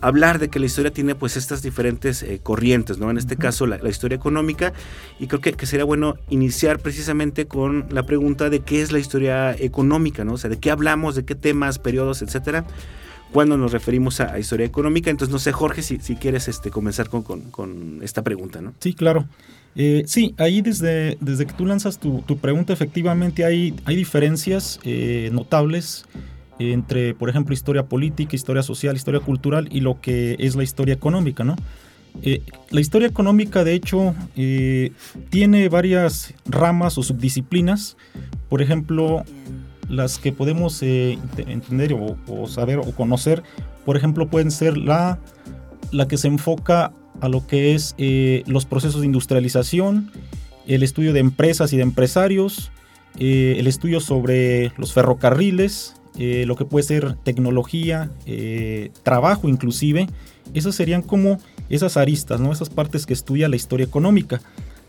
hablar 0.00 0.38
de 0.38 0.48
que 0.48 0.58
la 0.58 0.66
historia 0.66 0.92
tiene 0.92 1.14
pues 1.14 1.36
estas 1.36 1.62
diferentes 1.62 2.22
eh, 2.22 2.40
corrientes, 2.42 2.98
¿no? 2.98 3.10
En 3.10 3.18
este 3.18 3.36
caso 3.36 3.66
la, 3.66 3.88
historia 3.88 4.16
económica 4.16 4.72
y 5.18 5.26
creo 5.26 5.40
que, 5.40 5.66
sería 5.66 5.84
bueno 5.84 6.16
iniciar 6.30 6.78
precisamente 6.78 7.46
con 7.46 7.86
la 7.90 8.04
pregunta 8.04 8.50
de 8.50 8.60
qué 8.60 8.80
es 8.80 8.92
la 8.92 8.98
historia 8.98 9.52
económica, 9.52 10.24
¿no? 10.24 10.34
O 10.34 10.38
sea, 10.38 10.50
de 10.50 10.58
qué 10.58 10.70
hablamos, 10.70 11.14
de 11.14 11.24
qué 11.24 11.34
temas, 11.34 11.78
periodos, 11.78 12.22
etcétera, 12.22 12.64
cuando 13.32 13.56
nos 13.56 13.72
referimos 13.72 14.20
a, 14.20 14.38
historia 14.38 14.66
económica. 14.66 15.10
Entonces, 15.10 15.32
no 15.32 15.38
sé, 15.38 15.52
Jorge, 15.52 15.82
si, 15.82 15.98
si 15.98 16.16
quieres 16.16 16.48
este, 16.48 16.70
comenzar 16.70 17.08
con, 17.08 17.22
con, 17.22 18.00
esta 18.02 18.22
pregunta, 18.22 18.60
¿no? 18.60 18.74
Sí, 18.80 18.94
claro. 18.94 19.26
Eh, 19.76 20.04
sí, 20.06 20.34
ahí 20.38 20.62
desde, 20.62 21.18
desde 21.20 21.46
que 21.46 21.52
tú 21.52 21.66
lanzas 21.66 21.98
tu, 21.98 22.22
tu 22.22 22.38
pregunta, 22.38 22.72
efectivamente 22.72 23.44
hay, 23.44 23.74
hay 23.84 23.96
diferencias 23.96 24.80
eh, 24.84 25.30
notables 25.32 26.06
entre, 26.58 27.14
por 27.14 27.28
ejemplo, 27.28 27.54
historia 27.54 27.84
política, 27.84 28.34
historia 28.34 28.62
social, 28.62 28.96
historia 28.96 29.20
cultural 29.20 29.68
y 29.70 29.80
lo 29.80 30.00
que 30.00 30.36
es 30.40 30.56
la 30.56 30.64
historia 30.64 30.94
económica, 30.94 31.44
¿no? 31.44 31.54
Eh, 32.22 32.42
la 32.70 32.80
historia 32.80 33.06
económica, 33.06 33.62
de 33.62 33.74
hecho, 33.74 34.14
tiene 35.30 35.68
varias 35.68 36.34
ramas 36.46 36.98
o 36.98 37.04
subdisciplinas. 37.04 37.96
Por 38.48 38.60
ejemplo, 38.60 39.24
las 39.88 40.18
que 40.18 40.32
podemos 40.32 40.82
eh, 40.82 41.18
entender 41.36 41.94
o, 41.94 42.46
saber 42.46 42.78
o 42.78 42.92
conocer, 42.92 43.42
por 43.84 43.96
ejemplo, 43.96 44.28
pueden 44.28 44.50
ser 44.50 44.76
la, 44.76 45.18
la 45.90 46.08
que 46.08 46.18
se 46.18 46.28
enfoca 46.28 46.92
a 47.20 47.28
lo 47.28 47.46
que 47.46 47.74
es 47.74 47.94
los 48.46 48.64
procesos 48.64 49.00
de 49.00 49.06
industrialización, 49.06 50.12
el 50.66 50.82
estudio 50.82 51.12
de 51.12 51.20
empresas 51.20 51.72
y 51.72 51.76
de 51.76 51.82
empresarios, 51.82 52.70
el 53.18 53.66
estudio 53.66 54.00
sobre 54.00 54.72
los 54.76 54.92
ferrocarriles, 54.92 55.98
eh, 56.20 56.46
lo 56.46 56.56
que 56.56 56.64
puede 56.64 56.82
ser 56.82 57.14
tecnología, 57.22 58.10
eh, 58.26 58.90
trabajo 59.04 59.48
inclusive, 59.48 60.08
esas 60.52 60.74
serían 60.74 61.02
como 61.02 61.38
esas 61.68 61.96
aristas, 61.96 62.40
¿no? 62.40 62.50
esas 62.50 62.70
partes 62.70 63.06
que 63.06 63.12
estudia 63.12 63.48
la 63.48 63.54
historia 63.54 63.86
económica, 63.86 64.40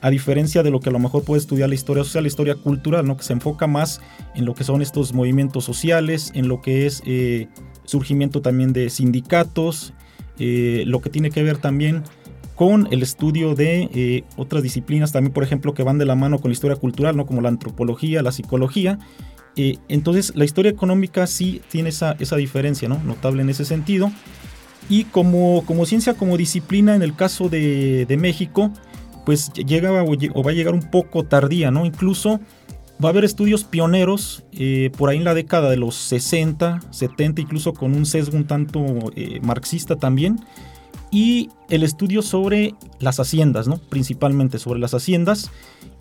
a 0.01 0.10
diferencia 0.10 0.63
de 0.63 0.72
lo 0.72 0.79
que 0.79 0.89
a 0.89 0.91
lo 0.91 1.00
mejor 1.00 1.24
puede 1.24 1.39
estudiar 1.39 1.70
la 1.70 1.75
historia 1.75 2.03
social, 2.03 2.24
la 2.24 2.27
historia 2.27 2.56
cultural, 2.56 3.06
¿no? 3.06 3.18
que 3.18 3.24
se 3.24 3.34
enfoca 3.34 3.68
más 3.68 4.01
en 4.36 4.46
lo 4.46 4.53
que 4.53 4.63
son 4.63 4.82
estos 4.82 5.13
movimientos 5.13 5.65
sociales, 5.65 6.32
en 6.36 6.48
lo 6.48 6.62
que 6.62 6.86
es 6.86 7.01
eh, 7.06 7.48
surgimiento 7.86 8.41
también 8.41 8.74
de 8.74 8.89
sindicatos, 8.89 9.94
lo 10.38 11.01
que 11.01 11.10
tiene 11.10 11.32
que 11.32 11.44
ver 11.44 11.58
también 11.58 12.03
con 12.56 12.88
el 12.91 13.03
estudio 13.03 13.56
de 13.56 14.24
otras 14.38 14.63
disciplinas 14.63 15.12
también, 15.12 15.34
por 15.34 15.44
ejemplo, 15.44 15.74
que 15.74 15.84
van 15.84 15.98
de 15.98 16.06
la 16.06 16.15
mano 16.15 16.39
con 16.39 16.50
la 16.50 16.53
historia 16.53 16.77
cultural, 16.77 17.18
¿no? 17.18 17.25
como 17.25 17.41
la 17.41 17.50
antropología, 17.50 18.22
la 18.22 18.32
psicología, 18.32 19.00
eh, 19.62 19.77
entonces, 19.89 20.32
la 20.36 20.46
historia 20.46 20.72
económica 20.72 21.27
sí 21.27 21.62
tiene 21.70 21.89
esa, 21.89 22.15
diferencia, 22.38 22.88
¿no? 22.88 22.98
Notable 23.03 23.41
en 23.41 23.50
ese 23.50 23.65
sentido. 23.65 24.10
Y 24.88 25.03
como, 25.03 25.65
como 25.65 25.86
ciencia, 25.86 26.13
como 26.13 26.38
disciplina, 26.38 26.96
en 26.96 27.01
el 27.01 27.13
caso 27.13 27.50
de, 27.50 28.15
México, 28.18 28.72
pues 29.29 29.53
llega 29.53 29.91
o, 29.91 30.43
va 30.43 30.50
a 30.50 30.53
llegar 30.55 30.74
un 30.74 30.89
poco 30.89 31.24
tardía, 31.24 31.69
¿no? 31.69 31.86
Incluso 31.86 32.39
va 33.00 33.09
a 33.09 33.12
haber 33.12 33.25
estudios 33.25 33.63
pioneros 33.63 34.43
eh, 34.53 34.89
por 34.98 35.12
ahí 35.12 35.17
en 35.17 35.24
la 35.24 35.36
década 35.36 35.69
de 35.69 35.77
los 35.77 35.93
60, 35.93 36.79
70, 36.89 37.39
incluso 37.39 37.75
con 37.75 37.93
un 37.93 38.07
sesgo 38.07 38.36
un 38.36 38.45
tanto 38.45 38.83
eh, 39.15 39.39
marxista 39.43 39.98
también. 39.98 40.39
Y 41.12 41.51
el 41.69 41.83
estudio 41.83 42.24
sobre 42.24 42.74
las 42.98 43.19
haciendas, 43.19 43.67
¿no? 43.67 43.77
Principalmente 43.77 44.57
sobre 44.57 44.79
las 44.79 44.95
haciendas. 44.95 45.51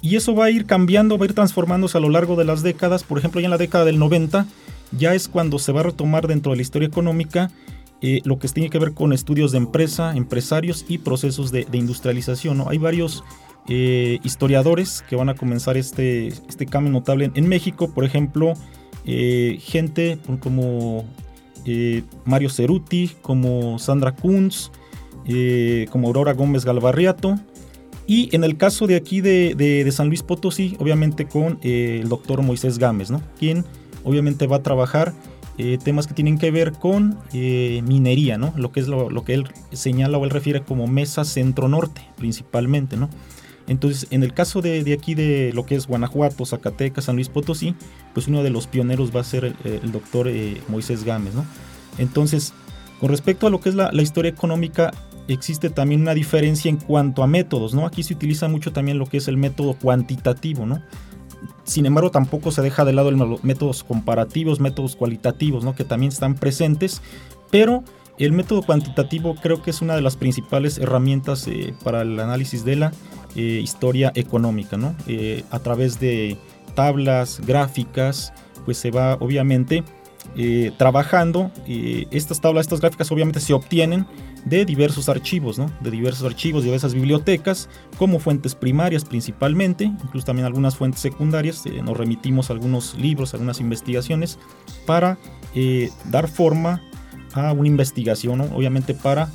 Y 0.00 0.16
eso 0.16 0.35
va 0.35 0.47
a 0.47 0.50
ir 0.50 0.64
cambiando, 0.64 1.18
va 1.18 1.26
a 1.26 1.28
ir 1.28 1.35
transformándose 1.35 1.99
a 1.99 2.00
lo 2.00 2.08
largo 2.08 2.35
de 2.35 2.47
las 2.47 2.62
décadas. 2.62 3.04
Por 3.04 3.18
ejemplo, 3.18 3.42
ya 3.42 3.49
en 3.49 3.50
la 3.50 3.58
década 3.58 3.85
del 3.85 3.99
90 3.99 4.47
ya 4.92 5.12
es 5.12 5.28
cuando 5.28 5.58
se 5.58 5.73
va 5.73 5.80
a 5.80 5.82
retomar 5.82 6.28
dentro 6.28 6.52
de 6.52 6.56
la 6.56 6.62
historia 6.62 6.88
económica 6.88 7.50
eh, 8.00 8.21
lo 8.25 8.38
que 8.38 8.47
tiene 8.49 8.71
que 8.71 8.78
ver 8.78 8.95
con 8.95 9.12
estudios 9.12 9.50
de 9.50 9.59
empresa, 9.59 10.17
empresarios 10.17 10.85
y 10.88 10.99
procesos 10.99 11.50
de, 11.50 11.67
industrialización. 11.73 12.59
¿no? 12.59 12.69
Hay 12.69 12.78
varios 12.78 13.25
eh, 13.69 14.21
historiadores 14.23 15.05
que 15.09 15.17
van 15.17 15.28
a 15.28 15.35
comenzar 15.35 15.76
este, 15.76 16.28
este 16.28 16.67
cambio 16.67 16.93
notable 16.93 17.33
en, 17.35 17.49
México, 17.49 17.90
por 17.93 18.05
ejemplo, 18.05 18.55
eh, 19.05 19.59
gente 19.61 20.19
como 20.40 21.05
Mario 22.25 22.49
Ceruti, 22.49 23.11
como 23.21 23.78
Sandra 23.78 24.14
Kunz, 24.14 24.71
como 25.90 26.07
Aurora 26.07 26.33
Gómez 26.33 26.64
Galvarriato, 26.64 27.38
y 28.07 28.35
en 28.35 28.43
el 28.43 28.57
caso 28.57 28.87
de 28.87 28.97
aquí 28.97 29.21
de, 29.21 29.87
San 29.93 30.07
Luis 30.07 30.23
Potosí, 30.23 30.76
obviamente 30.78 31.26
con 31.26 31.59
el 31.62 32.09
doctor 32.09 32.40
Moisés 32.40 32.78
Gámez, 32.78 33.11
¿no? 33.11 33.21
quien 33.38 33.67
obviamente 34.05 34.47
va 34.47 34.57
a 34.57 34.62
trabajar 34.62 35.12
eh, 35.61 35.77
temas 35.83 36.07
que 36.07 36.15
tienen 36.15 36.38
que 36.38 36.53
ver 36.53 36.73
con 36.73 37.19
eh, 37.33 37.83
minería, 37.85 38.38
¿no? 38.38 38.55
Lo 38.57 38.71
que 38.71 38.79
es 38.79 38.87
lo, 38.87 39.25
que 39.25 39.35
él 39.35 39.49
señala 39.73 40.17
o 40.17 40.25
él 40.25 40.31
refiere 40.31 40.62
como 40.62 40.87
mesa 40.87 41.25
centro-norte, 41.25 42.00
principalmente, 42.17 42.97
¿no? 42.97 43.11
Entonces, 43.67 44.07
en 44.11 44.23
el 44.23 44.33
caso 44.33 44.62
de, 44.62 44.93
aquí 44.97 45.17
de 45.17 45.53
lo 45.53 45.67
que 45.67 45.75
es 45.75 45.88
Guanajuato, 45.88 46.47
Zacatecas, 46.47 47.07
San 47.07 47.17
Luis 47.17 47.29
Potosí, 47.29 47.75
pues 48.15 48.29
uno 48.29 48.45
de 48.45 48.50
los 48.50 48.69
pioneros 48.69 49.15
va 49.15 49.21
a 49.21 49.25
ser 49.25 49.57
el, 49.65 49.93
doctor 49.93 50.29
eh, 50.29 50.62
Moisés 50.69 51.03
Gámez, 51.03 51.35
¿no? 51.35 51.45
Entonces, 51.99 52.55
con 53.00 53.09
respecto 53.09 53.49
a 53.49 53.50
lo 53.50 53.61
que 53.61 53.71
es 53.71 53.75
la, 53.75 53.91
la, 53.93 54.03
historia 54.03 54.31
económica, 54.31 54.93
existe 55.27 55.71
también 55.71 56.03
una 56.03 56.15
diferencia 56.15 56.69
en 56.69 56.77
cuanto 56.77 57.25
a 57.25 57.27
métodos, 57.27 57.75
¿no? 57.75 57.85
Aquí 57.85 58.05
se 58.05 58.15
utiliza 58.15 58.49
mucho 58.49 58.73
también 58.73 58.97
lo 58.97 59.07
que 59.07 59.17
es 59.17 59.27
el 59.27 59.37
método 59.37 59.75
cuantitativo, 59.75 60.67
¿no? 60.67 60.81
Sin 61.64 61.87
embargo, 61.87 62.11
tampoco 62.11 62.50
se 62.50 62.62
deja 62.62 62.85
de 62.85 62.92
lado 62.92 63.11
los 63.11 63.45
métodos 63.45 63.85
comparativos, 63.85 64.61
métodos 64.61 64.97
cualitativos, 64.97 65.64
¿no? 65.64 65.75
que 65.75 65.85
también 65.85 66.12
están 66.12 66.35
presentes, 66.35 67.02
pero 67.50 67.85
el 68.18 68.33
método 68.33 68.62
cuantitativo 68.62 69.37
creo 69.37 69.62
que 69.62 69.71
es 69.71 69.80
una 69.80 69.95
de 69.95 70.02
las 70.02 70.16
principales 70.16 70.78
herramientas 70.78 71.47
eh, 71.47 71.75
para 71.85 72.02
el 72.02 72.18
análisis 72.18 72.64
de 72.64 72.76
la 72.76 72.92
eh, 73.37 73.61
historia 73.62 74.11
económica. 74.14 74.76
¿no? 74.76 74.95
Eh, 75.07 75.45
a 75.50 75.61
través 75.61 76.00
de 76.00 76.37
tablas, 76.75 77.40
gráficas, 77.47 78.33
pues 78.64 78.78
se 78.78 78.90
va 78.90 79.14
obviamente 79.14 79.85
trabajando. 80.76 81.50
estas 82.11 82.40
tablas, 82.40 82.66
estas 82.66 82.80
gráficas 82.80 83.11
obviamente 83.11 83.40
se 83.40 83.52
obtienen 83.52 84.06
de 84.44 84.64
diversos 84.64 85.08
archivos, 85.08 85.56
de 85.56 85.90
diversos 85.90 86.25
archivos, 86.25 86.62
de 86.62 86.68
diversas 86.68 86.94
bibliotecas, 86.94 87.68
como 87.99 88.18
fuentes 88.18 88.54
primarias 88.54 89.04
principalmente, 89.04 89.85
incluso 89.85 90.26
también 90.26 90.47
algunas 90.47 90.76
fuentes 90.76 91.00
secundarias. 91.00 91.64
Eh, 91.66 91.82
nos 91.82 91.97
remitimos 91.97 92.50
algunos 92.50 92.94
libros, 92.97 93.35
algunas 93.35 93.61
investigaciones, 93.61 94.38
para 94.87 95.18
eh, 95.54 95.90
dar 96.11 96.28
forma 96.28 96.82
a 97.35 97.52
una 97.52 97.68
investigación, 97.68 98.40
obviamente 98.40 98.94
para 98.94 99.28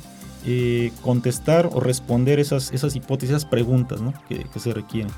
eh, 0.46 0.92
contestar 1.02 1.70
o 1.72 1.80
responder 1.80 2.38
esas 2.40 2.72
hipótesis, 2.94 3.30
esas 3.30 3.44
preguntas 3.44 4.00
que, 4.28 4.46
se 4.58 4.72
requieren. 4.72 5.12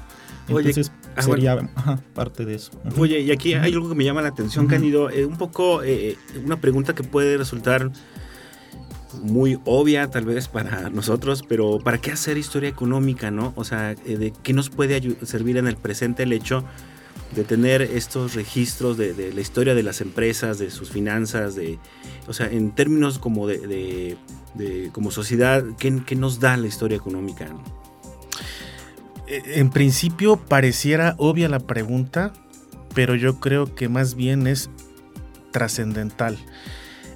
Entonces 0.49 0.93
ah, 1.17 1.23
sería 1.23 1.57
parte 2.15 2.45
de 2.45 2.55
eso. 2.55 2.73
Oye, 2.99 3.21
y 3.21 3.31
aquí 3.33 3.55
hay 3.55 3.73
algo 3.73 3.89
que 3.89 3.95
me 3.95 4.05
llama 4.05 4.23
la 4.23 4.29
atención, 4.29 4.67
Candido, 4.67 5.09
un 5.27 5.39
poco 5.39 5.83
una 6.45 6.61
pregunta 6.61 6.95
que 6.95 7.03
puede 7.03 7.37
resultar 7.37 7.91
muy 9.23 9.59
obvia 9.65 10.11
tal 10.11 10.25
vez 10.25 10.49
para 10.49 10.91
nosotros, 10.91 11.43
pero 11.49 11.79
¿para 11.79 11.99
qué 11.99 12.13
hacer 12.13 12.39
historia 12.39 12.69
económica, 12.69 13.31
no? 13.31 13.53
O 13.57 13.65
sea, 13.65 13.93
eh, 13.93 14.17
¿de 14.17 14.33
qué 14.43 14.53
nos 14.53 14.71
puede 14.71 15.01
servir 15.25 15.57
en 15.57 15.67
el 15.67 15.77
presente 15.77 16.25
el 16.25 16.33
hecho 16.33 16.65
de 17.35 17.45
tener 17.45 17.83
estos 17.83 18.35
registros 18.35 18.97
de, 18.97 19.33
la 19.35 19.41
historia 19.41 19.75
de 19.75 19.83
las 19.83 20.01
empresas, 20.01 20.59
de 20.59 20.71
sus 20.71 20.91
finanzas, 20.91 21.55
de, 21.55 21.79
o 22.29 22.33
sea, 22.33 22.47
en 22.51 22.73
términos 22.75 23.19
como 23.19 23.47
de, 23.47 24.17
como 24.93 25.11
sociedad, 25.11 25.65
¿qué, 25.79 25.91
nos 26.17 26.41
da 26.41 26.57
la 26.57 26.67
historia 26.67 26.97
económica? 26.97 27.47
Eh, 27.47 27.51
en 29.29 29.71
principio 29.71 30.37
pareciera 30.37 31.15
obvia 31.19 31.49
la 31.49 31.61
pregunta, 31.61 32.33
pero 32.95 33.15
yo 33.15 33.41
creo 33.41 33.75
que 33.75 33.89
más 33.89 34.15
bien 34.15 34.47
es 34.47 34.71
trascendental. 35.53 36.39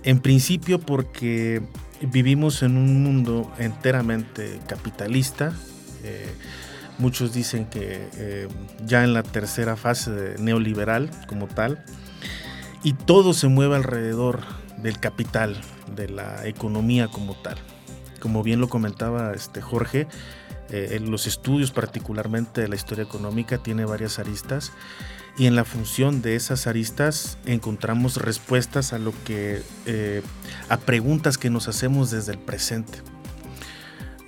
En 0.03 0.21
principio 0.21 0.79
porque 0.79 1.63
vivimos 2.01 2.63
en 2.63 2.77
un 2.77 3.03
mundo 3.03 3.51
enteramente 3.59 4.61
capitalista. 4.67 5.53
Eh, 6.03 6.33
muchos 6.99 7.33
dicen 7.33 7.67
que 7.67 8.09
eh, 8.17 8.49
ya 8.87 9.05
en 9.05 9.13
la 9.13 9.23
tercera 9.23 9.77
fase 9.77 10.35
neoliberal 10.39 11.11
como 11.27 11.47
tal. 11.47 11.85
Y 12.83 12.95
todo 12.95 13.35
se 13.35 13.49
mueve 13.49 13.77
alrededor 13.77 14.41
del 14.79 14.99
capital, 14.99 15.61
de 15.95 16.09
la 16.09 16.47
economía 16.47 17.09
como 17.09 17.35
tal. 17.35 17.59
Como 18.21 18.43
bien 18.43 18.61
lo 18.61 18.69
comentaba 18.69 19.33
este 19.33 19.61
Jorge, 19.61 20.07
eh, 20.71 20.91
en 20.93 21.11
los 21.11 21.27
estudios 21.27 21.71
particularmente 21.71 22.61
de 22.61 22.69
la 22.69 22.77
historia 22.77 23.05
económica 23.05 23.59
tiene 23.59 23.85
varias 23.85 24.19
aristas 24.19 24.73
y 25.37 25.47
en 25.47 25.57
la 25.57 25.65
función 25.65 26.23
de 26.23 26.37
esas 26.37 26.67
aristas 26.67 27.39
encontramos 27.47 28.17
respuestas 28.17 28.93
a 28.93 28.99
lo 28.99 29.13
que 29.25 29.63
eh, 29.87 30.23
a 30.69 30.77
preguntas 30.79 31.39
que 31.39 31.51
nos 31.51 31.69
hacemos 31.69 32.11
desde 32.11 32.33
el 32.33 32.39
presente. 32.39 32.99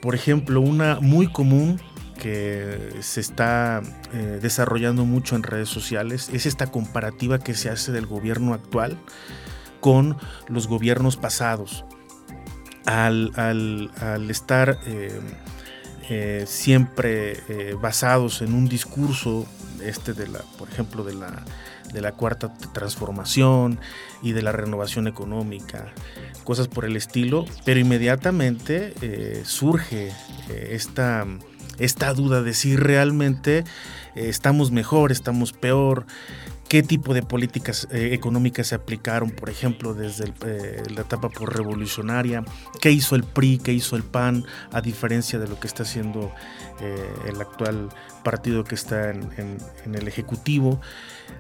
Por 0.01 0.15
ejemplo, 0.15 0.61
una 0.61 1.01
muy 1.01 1.31
común 1.31 1.81
que 2.19 2.95
se 3.01 3.21
está 3.21 3.83
eh, 4.13 4.39
desarrollando 4.41 5.05
mucho 5.05 5.35
en 5.37 5.43
redes 5.43 5.69
sociales 5.69 6.31
es 6.33 6.47
esta 6.47 6.69
comparativa 6.69 7.39
que 7.39 7.55
se 7.55 7.69
hace 7.69 7.93
del 7.93 8.07
gobierno 8.07 8.55
actual 8.55 8.97
con 9.81 10.17
los 10.49 10.69
gobiernos 10.69 11.17
pasados. 11.17 11.85
Al, 12.85 13.91
estar 14.31 14.79
eh, 14.87 15.21
siempre 16.47 17.37
basados 17.81 18.43
en 18.43 18.55
un 18.55 18.69
discurso 18.69 19.47
este 19.85 20.13
de 20.13 20.29
la, 20.29 20.41
por 20.59 20.69
ejemplo, 20.69 21.05
de 21.05 21.15
la, 21.15 21.45
de 21.93 22.01
la 22.01 22.13
cuarta 22.13 22.53
transformación 22.73 23.79
y 24.23 24.33
de 24.33 24.43
la 24.43 24.53
renovación 24.53 25.07
económica, 25.07 25.93
cosas 26.45 26.69
por 26.69 26.85
el 26.85 26.97
estilo, 26.97 27.45
pero 27.65 27.81
inmediatamente 27.81 28.95
eh, 29.03 29.43
surge 29.45 30.09
eh, 30.49 30.69
esta, 30.73 31.27
esta 31.79 32.15
duda 32.15 32.43
de 32.43 32.55
si 32.55 32.77
realmente 32.77 33.59
eh, 33.59 33.65
estamos 34.29 34.71
mejor, 34.71 35.13
estamos 35.13 35.53
peor, 35.53 36.07
qué 36.73 36.83
tipo 36.83 37.13
de 37.13 37.23
políticas 37.23 37.87
económicas 37.91 38.69
se 38.69 38.75
aplicaron, 38.75 39.29
por 39.29 39.51
ejemplo, 39.51 39.93
desde 39.93 40.33
la 40.91 41.03
etapa 41.03 41.29
por 41.29 41.55
revolucionaria, 41.55 42.45
qué 42.81 42.91
hizo 42.91 43.15
el 43.15 43.25
PRI, 43.25 43.59
qué 43.59 43.75
hizo 43.75 43.95
el 43.95 44.05
PAN, 44.05 44.47
a 44.73 44.81
diferencia 44.81 45.39
de 45.39 45.49
lo 45.49 45.61
que 45.61 45.67
está 45.67 45.83
haciendo 45.83 46.33
el 47.29 47.39
actual 47.43 47.91
partido 48.25 48.65
que 48.65 48.75
está 48.75 49.11
en, 49.11 49.59
el 49.85 50.09
Ejecutivo, 50.09 50.81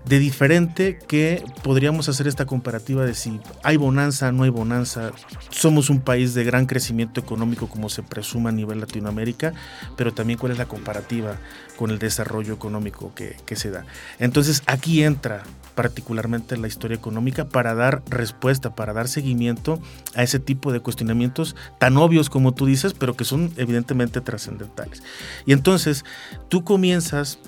de 0.04 0.18
diferente 0.18 0.98
que 1.06 1.44
podríamos 1.62 2.08
hacer 2.08 2.26
esta 2.26 2.46
comparativa 2.46 3.04
de 3.04 3.14
si 3.14 3.40
hay 3.62 3.76
bonanza, 3.76 4.32
no 4.32 4.42
hay 4.42 4.50
bonanza. 4.50 5.12
Somos 5.50 5.90
un 5.90 6.00
país 6.00 6.34
de 6.34 6.44
gran 6.44 6.66
crecimiento 6.66 7.20
económico 7.20 7.68
como 7.68 7.88
se 7.88 8.02
presuma 8.02 8.50
a 8.50 8.52
nivel 8.52 8.80
Latinoamérica, 8.80 9.52
pero 9.96 10.12
también 10.12 10.38
cuál 10.38 10.52
es 10.52 10.58
la 10.58 10.66
comparativa 10.66 11.36
con 11.76 11.90
el 11.90 11.98
desarrollo 11.98 12.54
económico 12.54 13.12
que, 13.14 13.36
que 13.46 13.56
se 13.56 13.70
da. 13.70 13.84
Entonces 14.18 14.62
aquí 14.66 15.02
entra 15.02 15.42
particularmente 15.74 16.56
la 16.56 16.68
historia 16.68 16.96
económica 16.96 17.48
para 17.48 17.74
dar 17.74 18.02
respuesta, 18.08 18.74
para 18.74 18.92
dar 18.92 19.08
seguimiento 19.08 19.80
a 20.14 20.22
ese 20.22 20.38
tipo 20.38 20.72
de 20.72 20.80
cuestionamientos 20.80 21.56
tan 21.78 21.96
obvios 21.96 22.30
como 22.30 22.52
tú 22.52 22.66
dices, 22.66 22.94
pero 22.94 23.16
que 23.16 23.24
son 23.24 23.52
evidentemente 23.56 24.20
trascendentales. 24.20 25.02
Y 25.46 25.52
entonces 25.52 26.04
tú 26.48 26.64
comienzas 26.64 27.38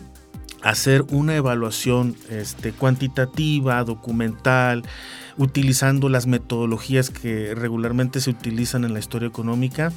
hacer 0.65 1.05
una 1.11 1.37
evaluación 1.37 2.17
este, 2.31 2.73
cuantitativa, 2.73 3.85
documental, 3.85 4.83
utilizando 5.37 6.09
las 6.09 6.27
metodologías 6.27 7.11
que 7.11 7.55
regularmente 7.55 8.21
se 8.21 8.31
utilizan 8.31 8.85
en 8.85 8.95
la 8.95 8.99
historia 8.99 9.29
económica 9.29 9.93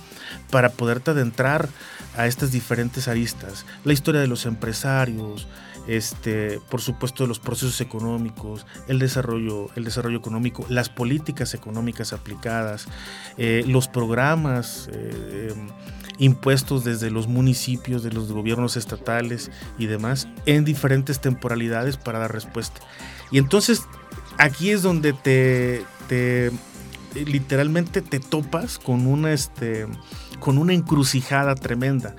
para 0.52 0.70
poderte 0.70 1.12
adentrar 1.12 1.70
a 2.18 2.28
estas 2.28 2.52
diferentes 2.52 3.08
aristas. 3.08 3.66
La 3.86 3.94
historia 3.94 4.20
de 4.20 4.28
los 4.28 4.46
empresarios, 4.46 5.48
este, 5.88 6.60
por 6.70 6.82
supuesto 6.82 7.26
los 7.26 7.40
procesos 7.40 7.82
económicos, 7.82 8.66
el 8.88 9.00
desarrollo, 9.00 9.70
el 9.76 9.84
desarrollo 9.86 10.18
económico, 10.18 10.66
las 10.70 10.90
políticas 10.90 11.54
económicas 11.54 12.14
aplicadas, 12.14 12.88
eh, 13.38 13.64
los 13.68 13.88
programas 13.88 14.90
eh, 14.92 15.54
em, 15.56 15.68
impuestos 16.20 16.84
desde 16.84 17.10
los 17.10 17.28
municipios, 17.28 18.04
de 18.04 18.12
los 18.12 18.32
gobiernos 18.32 18.76
estatales 18.76 19.50
y 19.78 19.86
demás, 19.86 20.28
en 20.46 20.66
diferentes 20.66 21.22
temporalidades 21.22 21.98
para 21.98 22.20
dar 22.20 22.34
respuesta. 22.34 22.82
Y 23.32 23.38
entonces 23.38 23.84
aquí 24.38 24.72
es 24.72 24.82
donde 24.82 25.14
te, 25.14 25.86
te 26.08 26.52
literalmente 27.26 28.02
te 28.02 28.20
topas 28.20 28.78
con 28.78 29.08
una, 29.08 29.32
este, 29.32 29.88
con 30.40 30.58
una 30.58 30.74
encrucijada 30.74 31.56
tremenda 31.56 32.16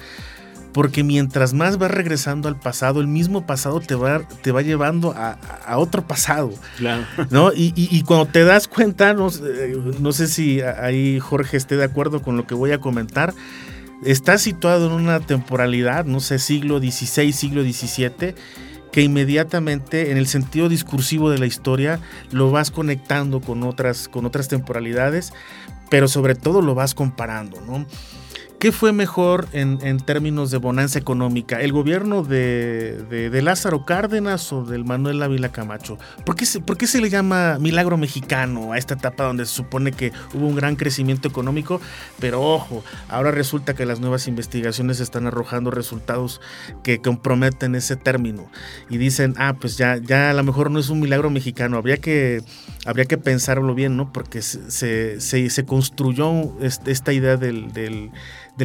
porque 0.78 1.02
mientras 1.02 1.54
más 1.54 1.76
vas 1.76 1.90
regresando 1.90 2.46
al 2.46 2.54
pasado, 2.54 3.00
el 3.00 3.08
mismo 3.08 3.44
pasado 3.44 3.80
te 3.80 3.96
va, 3.96 4.20
te 4.42 4.52
va 4.52 4.62
llevando 4.62 5.12
a, 5.12 5.36
otro 5.76 6.06
pasado. 6.06 6.52
Claro. 6.76 7.04
¿no? 7.30 7.50
Y, 7.52 8.04
cuando 8.04 8.26
te 8.26 8.44
das 8.44 8.68
cuenta, 8.68 9.12
no, 9.12 9.28
no 9.98 10.12
sé 10.12 10.28
si 10.28 10.60
ahí 10.60 11.18
Jorge 11.18 11.56
esté 11.56 11.76
de 11.76 11.82
acuerdo 11.82 12.22
con 12.22 12.36
lo 12.36 12.46
que 12.46 12.54
voy 12.54 12.70
a 12.70 12.78
comentar, 12.78 13.34
está 14.04 14.38
situado 14.38 14.86
en 14.86 14.92
una 14.92 15.18
temporalidad, 15.18 16.04
no 16.04 16.20
sé, 16.20 16.38
siglo 16.38 16.78
XVI, 16.78 17.32
siglo 17.32 17.62
XVII, 17.64 18.36
que 18.92 19.02
inmediatamente 19.02 20.12
en 20.12 20.16
el 20.16 20.28
sentido 20.28 20.68
discursivo 20.68 21.28
de 21.28 21.38
la 21.38 21.46
historia 21.46 21.98
lo 22.30 22.52
vas 22.52 22.70
conectando 22.70 23.40
con 23.40 23.64
otras, 23.64 24.06
con 24.06 24.26
otras 24.26 24.46
temporalidades, 24.46 25.32
pero 25.90 26.06
sobre 26.06 26.36
todo 26.36 26.62
lo 26.62 26.76
vas 26.76 26.94
comparando, 26.94 27.60
¿no? 27.62 27.84
¿Qué 28.58 28.72
fue 28.72 28.92
mejor 28.92 29.46
en, 29.52 29.78
términos 30.00 30.50
de 30.50 30.58
bonanza 30.58 30.98
económica? 30.98 31.60
¿El 31.60 31.70
gobierno 31.70 32.24
de, 32.24 33.30
Lázaro 33.40 33.84
Cárdenas 33.84 34.52
o 34.52 34.64
del 34.64 34.84
Manuel 34.84 35.22
Ávila 35.22 35.50
Camacho? 35.50 35.96
¿Por 36.24 36.34
qué, 36.34 36.44
se, 36.44 36.58
¿Por 36.58 36.76
qué 36.76 36.88
se 36.88 37.00
le 37.00 37.08
llama 37.08 37.58
milagro 37.60 37.96
mexicano 37.96 38.72
a 38.72 38.78
esta 38.78 38.94
etapa 38.94 39.22
donde 39.22 39.46
se 39.46 39.54
supone 39.54 39.92
que 39.92 40.10
hubo 40.34 40.48
un 40.48 40.56
gran 40.56 40.74
crecimiento 40.74 41.28
económico? 41.28 41.80
Pero 42.18 42.42
ojo, 42.42 42.82
ahora 43.08 43.30
resulta 43.30 43.74
que 43.74 43.86
las 43.86 44.00
nuevas 44.00 44.26
investigaciones 44.26 44.98
están 44.98 45.28
arrojando 45.28 45.70
resultados 45.70 46.40
que 46.82 47.00
comprometen 47.00 47.76
ese 47.76 47.94
término 47.94 48.50
y 48.90 48.98
dicen, 48.98 49.34
ah, 49.38 49.54
pues 49.60 49.76
ya, 49.76 49.98
ya 49.98 50.30
a 50.30 50.34
lo 50.34 50.42
mejor 50.42 50.72
no 50.72 50.80
es 50.80 50.88
un 50.88 50.98
milagro 50.98 51.30
mexicano, 51.30 51.76
habría 51.76 51.98
que, 51.98 52.42
habría 52.86 53.04
que 53.04 53.18
pensarlo 53.18 53.76
bien, 53.76 53.96
¿no? 53.96 54.12
Porque 54.12 54.42
se, 54.42 55.20
se, 55.20 55.64
construyó 55.64 56.56
esta 56.60 57.12
idea 57.12 57.36
del 57.36 58.10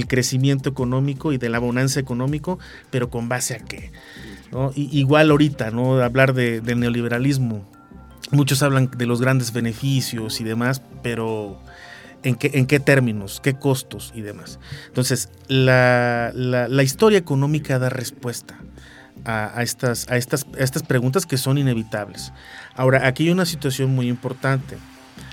crecimiento 0.07 0.69
económico 0.69 1.31
y 1.31 1.37
de 1.37 1.49
la 1.49 1.59
bonanza 1.59 1.99
económico, 1.99 2.59
pero 2.89 3.09
con 3.09 3.29
base 3.29 3.55
a 3.55 3.59
qué. 3.59 3.91
igual 4.75 5.31
ahorita, 5.31 5.71
¿no? 5.71 6.01
Hablar 6.01 6.33
de, 6.33 6.61
del 6.61 6.79
neoliberalismo. 6.79 7.63
Muchos 8.31 8.63
hablan 8.63 8.89
de 8.97 9.05
los 9.05 9.21
grandes 9.21 9.53
beneficios 9.53 10.41
y 10.41 10.43
demás, 10.43 10.81
pero 11.03 11.59
¿en 12.23 12.35
qué, 12.35 12.51
en 12.55 12.65
qué 12.65 12.79
términos, 12.79 13.39
qué 13.41 13.53
costos 13.53 14.11
y 14.15 14.21
demás? 14.21 14.59
Entonces, 14.87 15.29
la, 15.47 16.31
la, 16.33 16.83
historia 16.83 17.19
económica 17.19 17.77
da 17.77 17.89
respuesta 17.89 18.57
a, 19.25 19.61
estas, 19.61 20.09
a, 20.09 20.17
estas, 20.17 20.47
a 20.57 20.63
estas 20.63 20.83
preguntas 20.83 21.25
que 21.25 21.37
son 21.37 21.57
inevitables. 21.57 22.33
Ahora, 22.75 23.07
aquí 23.07 23.25
hay 23.25 23.29
una 23.29 23.45
situación 23.45 23.93
muy 23.93 24.07
importante. 24.07 24.77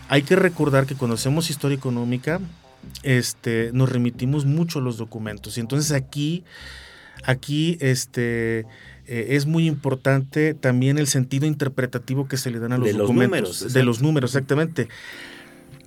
Hay 0.09 0.23
que 0.23 0.37
recordar 0.37 0.87
que 0.87 0.95
cuando 0.95 1.15
hacemos 1.15 1.51
historia 1.51 1.77
económica, 1.77 2.41
este, 3.03 3.71
nos 3.73 3.91
remitimos 3.91 4.45
mucho 4.45 4.79
a 4.79 4.83
los 4.83 4.97
documentos. 4.97 5.57
Y 5.57 5.61
entonces 5.61 5.93
aquí, 5.93 6.45
aquí 7.25 7.79
este, 7.81 8.61
eh, 9.07 9.37
es 9.37 9.47
muy 9.47 9.67
importante 9.67 10.55
también 10.55 10.99
el 10.99 11.07
sentido 11.07 11.47
interpretativo 11.47 12.29
que 12.29 12.37
se 12.37 12.51
le 12.51 12.59
dan 12.59 12.73
a 12.73 12.79
los 12.79 12.93
documentos. 12.97 13.73
de 13.73 13.83
los 13.83 14.03
números, 14.03 14.31
exactamente. 14.31 14.89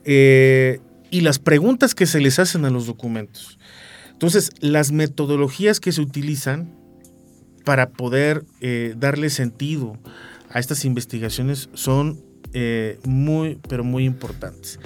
Eh, 0.05 0.79
y 1.12 1.21
las 1.21 1.39
preguntas 1.39 1.93
que 1.95 2.05
se 2.05 2.19
les 2.19 2.39
hacen 2.39 2.65
a 2.65 2.69
los 2.69 2.88
documentos. 2.88 3.59
Entonces, 4.12 4.51
las 4.59 4.91
metodologías 4.91 5.79
que 5.79 5.91
se 5.91 6.01
utilizan 6.01 6.73
para 7.65 7.91
poder 7.91 8.43
eh, 8.62 8.95
darle 8.97 9.29
sentido 9.29 9.97
a 10.50 10.59
estas 10.59 10.85
investigaciones 10.85 11.69
son 11.73 12.21
muy, 13.03 13.57
pero 13.67 13.83
muy 13.83 14.05
importantes. 14.05 14.79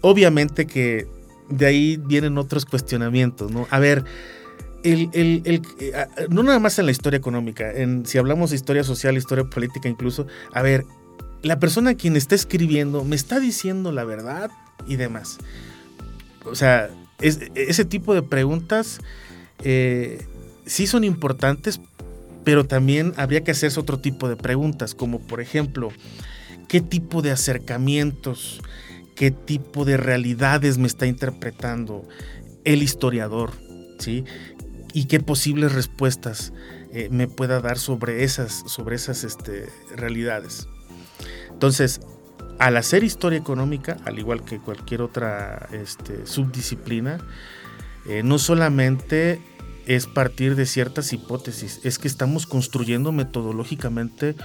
Obviamente 0.00 0.66
que 0.66 1.06
de 1.50 1.66
ahí 1.66 1.96
vienen 1.96 2.38
otros 2.38 2.64
cuestionamientos, 2.64 3.50
¿no? 3.50 3.66
A 3.70 3.78
ver, 3.78 4.04
el, 4.82 5.10
el, 5.12 5.62
no 6.30 6.42
nada 6.42 6.58
más 6.58 6.78
en 6.78 6.86
la 6.86 6.92
historia 6.92 7.18
económica, 7.18 7.70
en, 7.72 8.06
si 8.06 8.18
hablamos 8.18 8.50
de 8.50 8.56
historia 8.56 8.84
social, 8.84 9.16
historia 9.16 9.44
política 9.44 9.88
incluso, 9.88 10.26
a 10.52 10.62
ver, 10.62 10.84
la 11.42 11.58
persona 11.58 11.90
a 11.90 11.94
quien 11.94 12.16
está 12.16 12.34
escribiendo 12.34 13.04
me 13.04 13.16
está 13.16 13.40
diciendo 13.40 13.92
la 13.92 14.04
verdad 14.04 14.50
y 14.86 14.96
demás. 14.96 15.38
O 16.44 16.54
sea, 16.54 16.90
ese 17.20 17.84
tipo 17.84 18.14
de 18.14 18.22
preguntas 18.22 19.00
eh, 19.64 20.24
sí 20.66 20.86
son 20.86 21.04
importantes, 21.04 21.80
pero 22.44 22.64
también 22.64 23.12
habría 23.16 23.44
que 23.44 23.50
hacerse 23.50 23.78
otro 23.80 23.98
tipo 23.98 24.28
de 24.28 24.36
preguntas, 24.36 24.94
como 24.94 25.20
por 25.20 25.40
ejemplo, 25.40 25.90
¿qué 26.68 26.80
tipo 26.80 27.22
de 27.22 27.32
acercamientos 27.32 28.60
qué 29.18 29.32
tipo 29.32 29.84
de 29.84 29.96
realidades 29.96 30.78
me 30.78 30.86
está 30.86 31.06
interpretando 31.06 32.08
el 32.64 32.84
historiador, 32.84 33.50
¿sí? 33.98 34.24
Y 34.92 35.06
qué 35.06 35.18
posibles 35.18 35.72
respuestas 35.72 36.52
eh, 36.92 37.08
me 37.10 37.26
pueda 37.26 37.60
dar 37.60 37.78
sobre 37.78 38.22
esas, 38.22 38.62
sobre 38.66 38.94
esas 38.94 39.24
este, 39.24 39.68
realidades. 39.96 40.68
Entonces, 41.50 42.00
al 42.60 42.76
hacer 42.76 43.02
historia 43.02 43.40
económica, 43.40 43.96
al 44.04 44.20
igual 44.20 44.44
que 44.44 44.60
cualquier 44.60 45.02
otra 45.02 45.68
este, 45.72 46.24
subdisciplina, 46.24 47.18
eh, 48.08 48.22
no 48.22 48.38
solamente 48.38 49.40
es 49.86 50.06
partir 50.06 50.54
de 50.54 50.64
ciertas 50.64 51.12
hipótesis, 51.12 51.80
es 51.82 51.98
que 51.98 52.06
estamos 52.06 52.46
construyendo 52.46 53.10
metodológicamente 53.10 54.36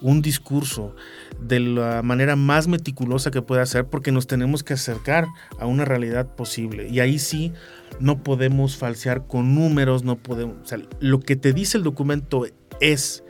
un 0.00 0.22
discurso 0.22 0.94
de 1.40 1.60
la 1.60 2.02
manera 2.02 2.36
más 2.36 2.68
meticulosa 2.68 3.30
que 3.30 3.42
pueda 3.42 3.64
ser 3.66 3.86
porque 3.86 4.12
nos 4.12 4.26
tenemos 4.26 4.62
que 4.62 4.74
acercar 4.74 5.26
a 5.58 5.66
una 5.66 5.84
realidad 5.84 6.34
posible. 6.34 6.88
Y 6.88 7.00
ahí 7.00 7.18
sí 7.18 7.52
no 7.98 8.22
podemos 8.22 8.76
falsear 8.76 9.26
con 9.26 9.54
números, 9.54 10.04
no 10.04 10.16
podemos... 10.16 10.56
lo 11.00 11.20
que 11.20 11.36
te 11.36 11.52
dice 11.52 11.78
el 11.78 11.84
documento 11.84 12.46
es, 12.80 13.24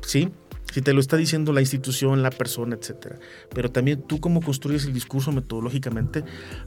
¿sí? 0.00 0.30
si 0.72 0.82
te 0.82 0.92
lo 0.92 1.00
está 1.00 1.16
diciendo 1.16 1.52
la 1.52 1.60
institución, 1.60 2.22
la 2.22 2.30
persona, 2.30 2.76
etcétera. 2.76 3.18
Pero 3.52 3.70
también 3.70 4.02
tú 4.02 4.20
cómo 4.20 4.40
construyes 4.40 4.84
el 4.84 4.92
discurso 4.92 5.32
metodológicamente 5.32 6.24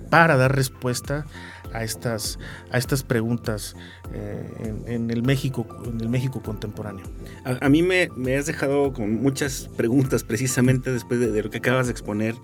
para 0.10 0.36
dar 0.36 0.56
respuesta 0.56 1.26
a 1.74 1.84
estas, 1.84 2.40
a 2.72 2.78
estas 2.78 3.04
preguntas 3.04 3.76
eh, 4.14 4.74
en, 4.88 5.10
el 5.10 5.24
México, 5.24 5.68
en 5.86 6.02
el 6.02 6.10
México 6.10 6.42
contemporáneo. 6.42 7.06
A, 7.44 7.70
mí 7.70 7.84
me, 7.84 8.10
has 8.36 8.46
dejado 8.46 8.94
con 8.94 9.22
muchas 9.22 9.70
preguntas 9.76 10.24
precisamente 10.24 10.92
después 10.92 11.20
de, 11.20 11.44
lo 11.44 11.50
que 11.50 11.58
acabas 11.58 11.88
de 11.88 11.92
exponer. 11.92 12.36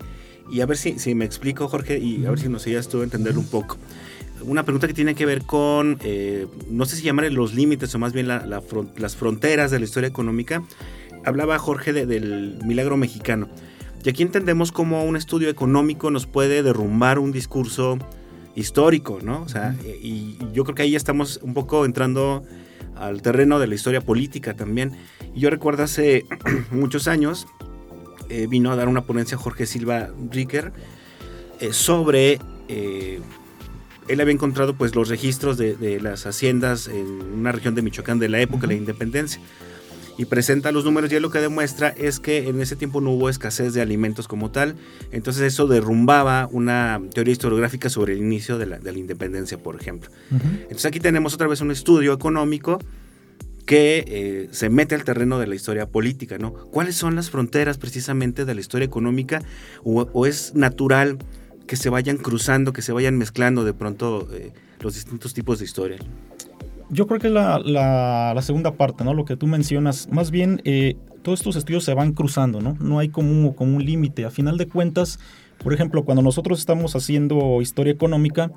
Y 0.51 0.61
a 0.61 0.65
ver 0.65 0.77
si, 0.77 0.97
si 0.97 1.13
me 1.13 1.25
explico, 1.25 1.67
Jorge, 1.67 1.99
y 1.99 2.25
a 2.25 2.29
ver 2.31 2.39
si 2.39 2.49
nos 2.49 2.65
ayudas 2.65 2.89
tú 2.89 3.01
a 3.01 3.03
entender 3.03 3.37
un 3.37 3.45
poco 3.45 3.77
una 4.41 4.63
pregunta 4.63 4.87
que 4.87 4.93
tiene 4.93 5.15
que 5.15 5.25
ver 5.25 5.43
con, 5.43 5.99
eh, 6.01 6.47
no 6.69 6.85
sé 6.85 6.95
si 6.95 7.03
llamar 7.03 7.29
los 7.31 7.53
límites 7.53 7.93
o 7.93 7.99
más 7.99 8.13
bien 8.13 8.27
las 8.27 9.15
fronteras 9.17 9.69
de 9.69 9.79
la 9.79 9.85
historia 9.85 10.07
económica 10.07 10.63
hablaba 11.25 11.59
Jorge 11.59 11.93
del 11.93 12.59
milagro 12.63 12.97
mexicano. 12.97 13.49
Y 14.03 14.09
aquí 14.09 14.23
entendemos 14.23 14.71
cómo 14.71 15.03
un 15.03 15.17
estudio 15.17 15.49
económico 15.49 16.09
nos 16.09 16.25
puede 16.25 16.63
derrumbar 16.63 17.19
un 17.19 17.31
discurso 17.31 17.97
histórico, 18.59 19.19
¿no? 19.21 19.41
O 19.41 19.49
sea, 19.49 19.75
y, 20.01 20.37
yo 20.53 20.63
creo 20.63 20.75
que 20.75 20.83
ahí 20.83 20.95
estamos 20.95 21.39
un 21.41 21.53
poco 21.53 21.85
entrando 21.85 22.43
al 22.95 23.21
terreno 23.21 23.59
de 23.59 23.67
la 23.67 23.75
historia 23.75 24.01
política 24.01 24.55
también. 24.55 24.97
Y 25.33 25.41
yo 25.41 25.49
recuerdo 25.49 25.83
hace 25.83 26.25
muchos 26.71 27.07
años, 27.07 27.47
eh, 28.29 28.47
vino 28.47 28.71
a 28.71 28.75
dar 28.75 28.87
una 28.87 29.01
ponencia 29.01 29.37
Jorge 29.37 29.65
Silva 29.65 30.09
Ricker 30.31 30.71
eh, 31.59 31.73
sobre... 31.73 32.39
Eh, 32.67 33.19
él 34.07 34.21
había 34.21 34.33
encontrado 34.33 34.75
pues 34.75 34.95
los 34.95 35.07
registros 35.07 35.57
de, 35.57 35.75
de, 35.75 36.01
las 36.01 36.25
haciendas 36.25 36.87
en 36.87 37.05
una 37.05 37.51
región 37.51 37.75
de 37.75 37.83
Michoacán 37.83 38.17
de 38.17 38.27
la 38.27 38.41
época 38.41 38.61
de 38.61 38.73
la 38.73 38.79
independencia 38.79 39.39
y 40.19 40.25
presenta 40.25 40.73
los 40.73 40.83
números 40.83 41.13
y 41.13 41.19
lo 41.21 41.31
que 41.31 41.39
demuestra 41.39 41.87
es 41.97 42.19
que 42.19 42.49
en 42.49 42.59
ese 42.59 42.75
tiempo 42.75 42.99
no 42.99 43.11
hubo 43.11 43.29
escasez 43.29 43.73
de 43.73 43.81
alimentos 43.81 44.27
como 44.27 44.51
tal, 44.51 44.75
entonces 45.13 45.43
eso 45.43 45.65
derrumbaba 45.65 46.49
una 46.51 47.01
teoría 47.13 47.31
historiográfica 47.31 47.87
sobre 47.87 48.15
el 48.15 48.19
inicio 48.19 48.57
de 48.57 48.65
la, 48.65 48.91
independencia, 48.91 49.57
por 49.57 49.79
ejemplo. 49.79 50.11
Entonces 50.29 50.85
aquí 50.85 50.99
tenemos 50.99 51.33
otra 51.33 51.47
vez 51.47 51.61
un 51.61 51.71
estudio 51.71 52.11
económico 52.11 52.79
que 53.65 54.03
eh, 54.07 54.49
se 54.51 54.69
mete 54.69 54.93
al 54.93 55.05
terreno 55.05 55.39
de 55.39 55.47
la 55.47 55.55
historia 55.55 55.85
política, 55.87 56.37
¿no? 56.37 56.51
¿Cuáles 56.51 56.95
son 56.95 57.15
las 57.15 57.29
fronteras 57.29 57.77
precisamente 57.77 58.43
de 58.43 58.53
la 58.53 58.59
historia 58.59 58.85
económica 58.85 59.41
o, 59.85 60.25
es 60.25 60.53
natural 60.53 61.17
que 61.65 61.77
se 61.77 61.89
vayan 61.89 62.17
cruzando, 62.17 62.73
que 62.73 62.81
se 62.81 62.91
vayan 62.91 63.17
mezclando 63.17 63.63
de 63.63 63.73
pronto 63.73 64.27
eh, 64.33 64.51
los 64.81 64.95
distintos 64.95 65.33
tipos 65.33 65.59
de 65.59 65.65
historia? 65.65 65.97
Yo 66.91 67.05
creo 67.05 67.19
que 67.19 67.29
la, 67.29 68.35
segunda 68.41 68.73
parte, 68.73 69.03
¿no? 69.03 69.13
Lo 69.13 69.25
que 69.25 69.35
tú 69.35 69.45
mencionas, 69.45 70.09
más 70.11 70.31
bien 70.31 70.61
eh, 70.65 70.95
todos 71.21 71.39
estos 71.39 71.55
estudios 71.55 71.83
se 71.83 71.93
van 71.93 72.13
cruzando, 72.13 72.61
¿no? 72.61 72.77
No 72.79 72.99
hay 72.99 73.09
como, 73.09 73.55
como 73.55 73.75
un 73.75 73.85
límite. 73.85 74.25
A 74.25 74.31
final 74.31 74.57
de 74.57 74.67
cuentas, 74.67 75.19
por 75.63 75.73
ejemplo, 75.73 76.03
cuando 76.03 76.23
nosotros 76.23 76.59
estamos 76.59 76.95
haciendo 76.95 77.61
historia 77.61 77.93
económica, 77.93 78.51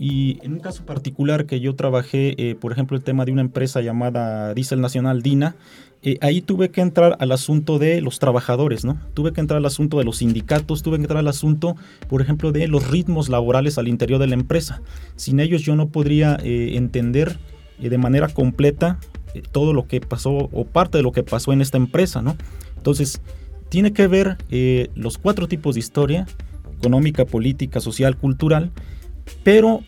y 0.00 0.38
en 0.42 0.52
un 0.54 0.60
caso 0.60 0.86
particular 0.86 1.46
que 1.46 1.58
yo 1.58 1.74
trabajé, 1.74 2.34
eh, 2.38 2.54
por 2.54 2.70
ejemplo, 2.70 2.96
el 2.96 3.02
tema 3.02 3.24
de 3.24 3.32
una 3.32 3.40
empresa 3.40 3.80
llamada 3.80 4.54
Diesel 4.54 4.80
Nacional 4.80 5.22
Dina, 5.22 5.56
eh, 6.02 6.18
ahí 6.20 6.40
tuve 6.40 6.70
que 6.70 6.80
entrar 6.80 7.16
al 7.18 7.32
asunto 7.32 7.80
de 7.80 8.00
los 8.00 8.20
trabajadores, 8.20 8.84
¿no? 8.84 9.00
Tuve 9.14 9.32
que 9.32 9.40
entrar 9.40 9.58
al 9.58 9.66
asunto 9.66 9.98
de 9.98 10.04
los 10.04 10.18
sindicatos, 10.18 10.84
tuve 10.84 10.98
que 10.98 11.02
entrar 11.02 11.18
al 11.18 11.26
asunto, 11.26 11.74
por 12.08 12.22
ejemplo, 12.22 12.52
de 12.52 12.68
los 12.68 12.88
ritmos 12.88 13.28
laborales 13.28 13.76
al 13.76 13.88
interior 13.88 14.20
de 14.20 14.28
la 14.28 14.34
empresa. 14.34 14.82
Sin 15.16 15.40
ellos 15.40 15.62
yo 15.62 15.74
no 15.74 15.88
podría 15.88 16.38
entender 16.44 17.40
de 17.78 17.98
manera 17.98 18.28
completa 18.28 18.98
todo 19.52 19.72
lo 19.72 19.86
que 19.86 20.00
pasó 20.00 20.48
o 20.52 20.64
parte 20.64 20.98
de 20.98 21.02
lo 21.02 21.12
que 21.12 21.22
pasó 21.22 21.52
en 21.52 21.60
esta 21.60 21.76
empresa, 21.76 22.22
¿no? 22.22 22.36
Entonces, 22.76 23.20
tiene 23.68 23.92
que 23.92 24.06
ver 24.06 24.38
los 24.94 25.18
cuatro 25.18 25.48
tipos 25.48 25.74
de 25.74 25.80
historia, 25.80 26.26
económica, 26.78 27.24
política, 27.24 27.80
social, 27.80 28.16
cultural, 28.16 28.70
pero 29.42 29.82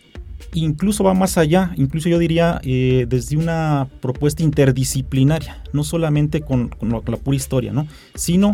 incluso 0.53 1.03
va 1.03 1.13
más 1.13 1.37
allá, 1.37 1.73
incluso 1.77 2.09
yo 2.09 2.19
diría 2.19 2.59
eh, 2.63 3.05
desde 3.07 3.37
una 3.37 3.87
propuesta 4.01 4.43
interdisciplinaria, 4.43 5.63
no 5.73 5.83
solamente 5.83 6.41
con, 6.41 6.71
la, 6.81 7.17
pura 7.17 7.35
historia, 7.35 7.71
¿no? 7.71 7.87
sino 8.15 8.51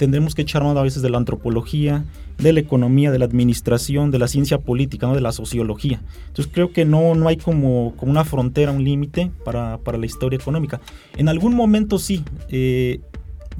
tendremos 0.00 0.34
que 0.34 0.40
echar 0.40 0.64
mano 0.64 0.80
a 0.80 0.82
veces 0.82 1.02
de 1.02 1.10
la 1.10 1.18
antropología, 1.18 2.06
de 2.38 2.54
la 2.54 2.60
economía, 2.60 3.10
de 3.10 3.18
la 3.18 3.26
administración, 3.26 4.10
de 4.10 4.18
la 4.18 4.28
ciencia 4.28 4.56
política, 4.56 5.06
¿no? 5.06 5.14
de 5.14 5.20
la 5.20 5.30
sociología. 5.30 6.00
Entonces 6.28 6.50
creo 6.50 6.72
que 6.72 6.86
no, 6.86 7.14
no 7.14 7.28
hay 7.28 7.36
como, 7.36 7.94
como 7.98 8.10
una 8.10 8.24
frontera, 8.24 8.72
un 8.72 8.82
límite 8.82 9.30
para, 9.44 9.78
la 9.78 10.06
historia 10.06 10.38
económica. 10.38 10.80
En 11.18 11.28
algún 11.28 11.54
momento 11.54 11.98
sí, 11.98 12.24
eh, 12.48 13.00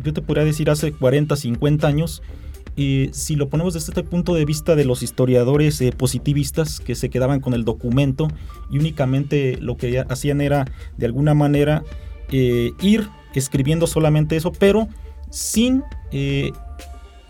yo 0.03 0.15
te 0.15 0.23
podría 0.23 0.47
decir 0.47 0.71
hace 0.71 0.93
40, 0.93 1.37
50 1.37 1.87
años, 1.87 2.23
si 3.13 3.37
lo 3.37 3.51
ponemos 3.51 3.75
desde 3.75 3.91
este 3.91 4.03
punto 4.03 4.33
de 4.33 4.47
vista 4.47 4.75
de 4.75 4.87
los 4.87 5.03
historiadores 5.03 5.79
eh, 5.83 5.93
positivistas 5.95 6.81
que 6.81 6.95
se 6.95 7.11
quedaban 7.11 7.41
con 7.41 7.53
el 7.53 7.67
documento 7.67 8.29
y 8.71 8.79
únicamente 8.79 9.59
lo 9.61 9.77
que 9.77 9.99
hacían 10.09 10.41
era 10.41 10.65
de 10.97 11.05
alguna 11.05 11.35
manera 11.35 11.83
eh, 12.33 12.71
ir 12.81 13.07
escribiendo 13.35 13.87
solamente 13.87 14.37
eso, 14.37 14.53
pero 14.53 14.89
sin 15.31 15.83
eh, 16.13 16.53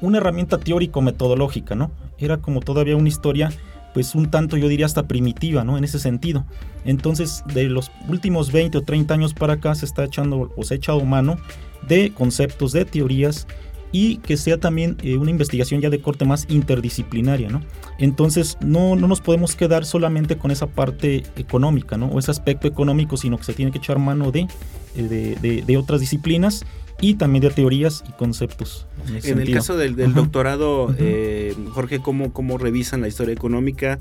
una 0.01 0.19
herramienta 0.19 0.59
teórico-metodológica, 0.59 1.75
¿no? 1.75 1.91
Era 2.19 2.39
como 2.39 2.61
todavía 2.61 2.97
una 2.97 3.09
historia 3.09 3.51
pues 3.93 4.15
un 4.15 4.31
tanto 4.31 4.57
yo 4.57 4.69
diría 4.69 4.87
hasta 4.87 5.09
primitiva, 5.09 5.65
¿no? 5.65 5.77
En 5.77 5.85
ese 5.85 5.99
sentido. 5.99 6.45
Entonces, 6.85 7.43
de 7.53 7.65
los 7.65 7.91
últimos 8.09 8.53
20 8.53 8.79
o 8.79 8.83
30 8.83 9.15
años 9.15 9.35
para 9.35 9.55
acá 9.55 9.75
se 9.75 9.85
está 9.85 10.05
echando 10.05 10.53
o 10.57 10.63
se 10.65 10.75
ha 10.75 10.77
echado 10.77 11.05
mano 11.05 11.39
de 11.87 12.13
conceptos, 12.13 12.73
de 12.73 12.85
teorías 12.85 13.47
y 13.93 14.19
que 14.19 14.37
sea 14.37 14.59
también 14.59 14.97
eh, 15.03 15.17
una 15.17 15.33
investigación 15.33 15.81
ya 15.81 15.91
de 15.91 16.01
corte 16.01 16.25
más 16.25 16.47
interdisciplinaria, 16.49 17.49
¿no? 17.49 17.63
Entonces 17.99 18.57
no, 18.61 18.95
no 18.95 19.09
nos 19.09 19.21
podemos 19.21 19.57
quedar 19.57 19.85
solamente 19.85 20.39
con 20.39 20.53
esa 20.53 20.69
parte 20.69 21.25
económica, 21.37 21.97
¿no? 21.97 22.07
O 22.07 22.19
ese 22.21 22.31
aspecto 22.31 22.69
económico, 22.69 23.17
sino 23.17 23.37
que 23.39 23.45
se 23.45 23.55
tiene 23.55 23.73
que 23.73 23.79
echar 23.79 23.99
mano 23.99 24.31
de, 24.31 24.47
eh, 24.95 25.37
de, 25.41 25.63
de 25.63 25.77
otras 25.77 26.01
disciplinas 26.01 26.65
y 27.01 27.15
también 27.15 27.43
de 27.43 27.51
teorías 27.51 28.05
y 28.09 28.13
conceptos. 28.13 28.87
En, 29.25 29.41
el 29.41 29.53
caso 29.53 29.77
del, 29.77 29.97
doctorado, 30.15 30.95
eh, 30.99 31.55
Jorge, 31.71 32.01
¿cómo, 32.01 32.33
¿cómo 32.33 32.59
revisan 32.59 33.01
la 33.01 33.09
historia 33.09 33.33
económica? 33.33 33.99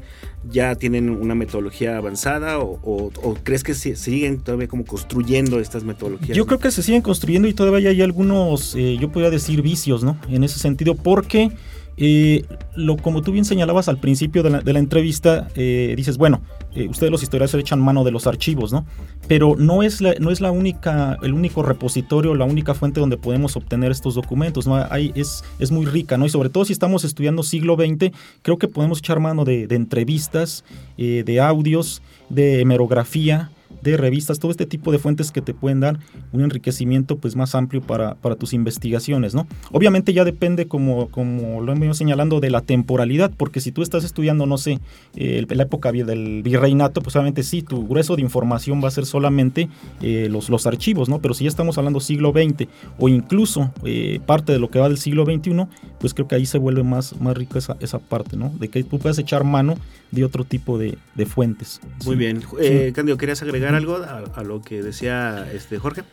¿Ya 0.52 0.76
tienen 0.76 1.10
una 1.10 1.36
metodología 1.36 1.98
avanzada 1.98 2.60
o, 2.60 3.12
crees 3.44 3.64
que 3.64 3.74
se, 3.74 3.96
siguen 3.96 4.40
todavía 4.40 4.68
como 4.68 4.86
construyendo 4.86 5.60
estas 5.60 5.84
metodologías? 5.84 6.38
Yo 6.38 6.46
creo 6.46 6.60
que 6.60 6.72
se 6.72 6.84
siguen 6.84 7.02
construyendo 7.02 7.48
y 7.48 7.54
todavía 7.54 7.90
hay 7.90 8.02
algunos, 8.02 8.76
eh, 8.76 8.98
yo 9.00 9.12
podría 9.12 9.30
decir, 9.30 9.62
vicios, 9.62 10.04
¿no? 10.04 10.18
En 10.30 10.44
ese 10.44 10.60
sentido, 10.60 10.96
porque 10.96 11.52
eh, 11.98 12.46
lo, 12.76 12.98
como 12.98 13.22
tú 13.22 13.32
bien 13.32 13.46
señalabas 13.46 13.88
al 13.88 14.00
principio 14.00 14.44
de 14.44 14.74
la, 14.74 14.80
entrevista, 14.80 15.48
dices, 15.56 16.18
bueno, 16.18 16.42
eh, 16.80 16.88
ustedes 16.88 17.12
los 17.12 17.24
historiadores 17.24 17.54
echan 17.56 17.80
mano 17.82 18.04
de 18.04 18.12
los 18.12 18.28
archivos, 18.28 18.72
¿no? 18.72 18.86
Pero 19.28 19.56
no 19.58 19.84
es, 19.84 20.02
la, 20.02 20.14
no 20.20 20.32
es 20.32 20.42
la 20.42 20.52
única, 20.52 21.18
el 21.22 21.34
único 21.34 21.64
repositorio, 21.64 22.36
la 22.36 22.46
única 22.46 22.74
fuente 22.74 23.00
donde 23.00 23.18
podemos 23.18 23.56
obtener 23.56 23.92
estos 23.92 24.16
documentos, 24.16 24.68
¿no? 24.68 24.76
Hay, 24.90 25.12
es, 25.16 25.44
es 25.60 25.72
muy 25.72 25.86
rica, 25.86 26.18
¿no? 26.18 26.26
Y 26.26 26.30
sobre 26.30 26.50
todo 26.50 26.66
si 26.66 26.74
estamos 26.74 27.04
estudiando 27.04 27.44
siglo 27.44 27.76
XX, 27.76 28.12
creo 28.42 28.58
que 28.58 28.68
podemos 28.68 29.00
echar 29.00 29.20
mano 29.20 29.46
de, 29.46 29.68
de 29.68 29.76
entrevistas, 29.76 30.64
de 30.98 31.40
audios, 31.40 32.02
de 32.30 32.62
hemerografía, 32.62 33.52
de 33.82 33.98
revistas, 33.98 34.40
todo 34.40 34.52
este 34.52 34.66
tipo 34.66 34.92
de 34.92 35.00
fuentes 35.00 35.32
que 35.32 35.42
te 35.42 35.54
pueden 35.54 35.80
dar 35.80 36.00
un 36.32 36.42
enriquecimiento 36.42 37.18
pues 37.18 37.36
más 37.36 37.56
amplio 37.56 37.82
para, 37.82 38.16
para 38.16 38.36
tus 38.36 38.54
investigaciones, 38.54 39.34
¿no? 39.34 39.48
Obviamente 39.72 40.14
ya 40.14 40.24
depende, 40.24 40.68
como, 40.68 41.10
como 41.10 41.62
lo 41.62 41.72
hemos 41.72 41.98
señalando, 41.98 42.40
de 42.40 42.50
la 42.50 42.62
temporalidad, 42.62 43.32
porque 43.36 43.62
si 43.62 43.72
tú 43.72 43.82
estás 43.82 44.04
estudiando, 44.04 44.46
no 44.46 44.58
sé, 44.58 44.80
eh, 45.16 45.46
la 45.50 45.64
época 45.64 45.92
del 45.92 46.44
virreinato, 46.44 47.02
pues 47.02 47.16
obviamente 47.16 47.44
sí, 47.44 47.62
tu 47.62 47.88
grueso 47.88 48.16
de 48.16 48.22
información 48.22 48.82
va 48.84 48.88
a 48.88 48.92
ser 48.92 49.06
solamente 49.06 49.70
eh, 50.02 50.28
los, 50.30 50.50
los 50.50 50.68
archivos, 50.68 51.10
¿no? 51.10 51.20
Pero 51.20 51.34
si 51.34 51.46
ya 51.46 51.50
estamos 51.50 51.78
hablando 51.78 52.00
siglo 52.00 52.32
XX 52.32 52.68
o 52.98 53.10
incluso 53.10 53.72
eh, 53.84 54.20
parte 54.26 54.52
de 54.52 54.60
lo 54.60 54.70
que 54.70 54.80
va 54.80 54.90
del 54.90 54.98
siglo 54.98 55.26
XXI, 55.26 55.66
pues 56.00 56.14
creo 56.14 56.28
que 56.28 56.36
ahí 56.36 56.46
se 56.46 56.58
vuelve 56.58 56.84
más, 56.84 57.20
más 57.20 57.36
rico 57.36 57.58
esa, 57.58 57.78
esa 57.80 58.00
parte, 58.00 58.38
¿no? 58.38 58.52
De 58.60 58.70
que 58.70 58.84
tú 58.84 59.00
puedas 59.00 59.18
echar 59.18 59.44
mano 59.44 59.76
de 60.12 60.26
otro 60.26 60.44
tipo 60.44 60.78
de, 60.78 60.98
de 61.16 61.26
fuentes. 61.26 61.80
Muy 62.06 62.16
bien. 62.16 62.44
Eh, 62.60 62.92
Candio, 62.96 63.18
¿querías 63.18 63.42
agregar 63.42 63.76
algo 63.76 63.98
a, 63.98 64.44
lo 64.44 64.62
que 64.62 64.82
decía 64.82 65.48
este 65.54 65.78
Jorge? 65.78 66.04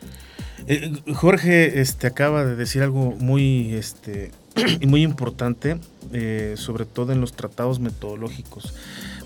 Eh, 0.67 0.91
Jorge 1.13 1.81
este, 1.81 2.07
acaba 2.07 2.45
de 2.45 2.55
decir 2.55 2.83
algo 2.83 3.11
muy, 3.19 3.73
este, 3.73 4.31
muy 4.87 5.03
importante, 5.03 5.79
eh, 6.13 6.53
sobre 6.57 6.85
todo 6.85 7.11
en 7.11 7.21
los 7.21 7.33
tratados 7.33 7.79
metodológicos, 7.79 8.73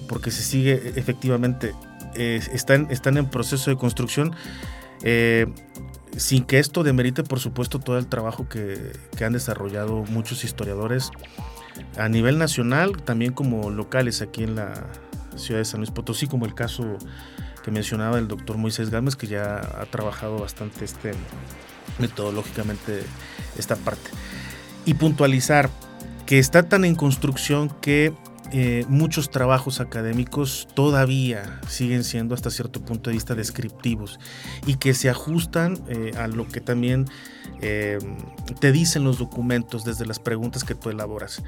porque 0.07 0.31
se 0.31 0.43
sigue 0.43 0.93
efectivamente, 0.95 1.73
están, 2.15 2.87
están 2.91 3.17
en 3.17 3.29
proceso 3.29 3.71
de 3.71 3.77
construcción 3.77 4.33
sin 6.17 6.43
que 6.43 6.59
esto 6.59 6.83
demerite, 6.83 7.23
por 7.23 7.39
supuesto, 7.39 7.79
todo 7.79 7.97
el 7.97 8.07
trabajo 8.07 8.49
que, 8.49 8.91
que, 9.17 9.23
han 9.23 9.31
desarrollado 9.31 10.03
muchos 10.09 10.43
historiadores 10.43 11.09
a 11.97 12.09
nivel 12.09 12.37
nacional, 12.37 13.01
también 13.03 13.33
como 13.33 13.69
locales 13.69 14.21
aquí 14.21 14.43
en 14.43 14.55
la 14.55 14.73
ciudad 15.35 15.59
de 15.59 15.65
San 15.65 15.79
Luis 15.79 15.91
Potosí, 15.91 16.27
como 16.27 16.45
el 16.45 16.53
caso 16.53 16.97
que 17.63 17.71
mencionaba 17.71 18.17
el 18.17 18.27
doctor 18.27 18.57
Moisés 18.57 18.89
Gámez, 18.89 19.15
que 19.15 19.27
ya 19.27 19.57
ha 19.57 19.85
trabajado 19.85 20.39
bastante 20.39 20.85
este, 20.85 21.11
metodológicamente 21.99 23.03
esta 23.57 23.75
parte. 23.75 24.09
Y 24.85 24.95
puntualizar 24.95 25.69
que 26.25 26.39
está 26.39 26.63
tan 26.63 26.85
en 26.85 26.95
construcción 26.95 27.69
que 27.81 28.13
eh, 28.53 28.85
muchos 28.89 29.29
trabajos 29.29 29.79
académicos 29.79 30.67
todavía 30.73 31.61
siguen 31.67 32.03
siendo 32.03 32.35
hasta 32.35 32.49
cierto 32.49 32.81
punto 32.81 33.09
de 33.09 33.13
vista 33.13 33.33
descriptivos 33.33 34.19
y 34.65 34.75
que 34.75 34.93
se 34.93 35.09
ajustan 35.09 35.77
eh, 35.87 36.11
a 36.17 36.27
lo 36.27 36.47
que 36.47 36.59
también 36.59 37.05
eh, 37.61 37.99
te 38.59 38.71
dicen 38.71 39.03
los 39.03 39.17
documentos 39.17 39.85
desde 39.85 40.05
las 40.05 40.19
preguntas 40.19 40.63
que 40.63 40.75
tú 40.75 40.89
elaboras. 40.89 41.43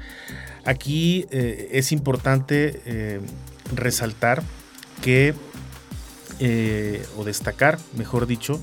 Aquí 0.64 1.26
es 1.30 1.92
importante 1.92 3.20
resaltar 3.74 4.42
que, 5.02 5.34
o 7.16 7.24
destacar, 7.24 7.78
mejor 7.96 8.26
dicho, 8.26 8.60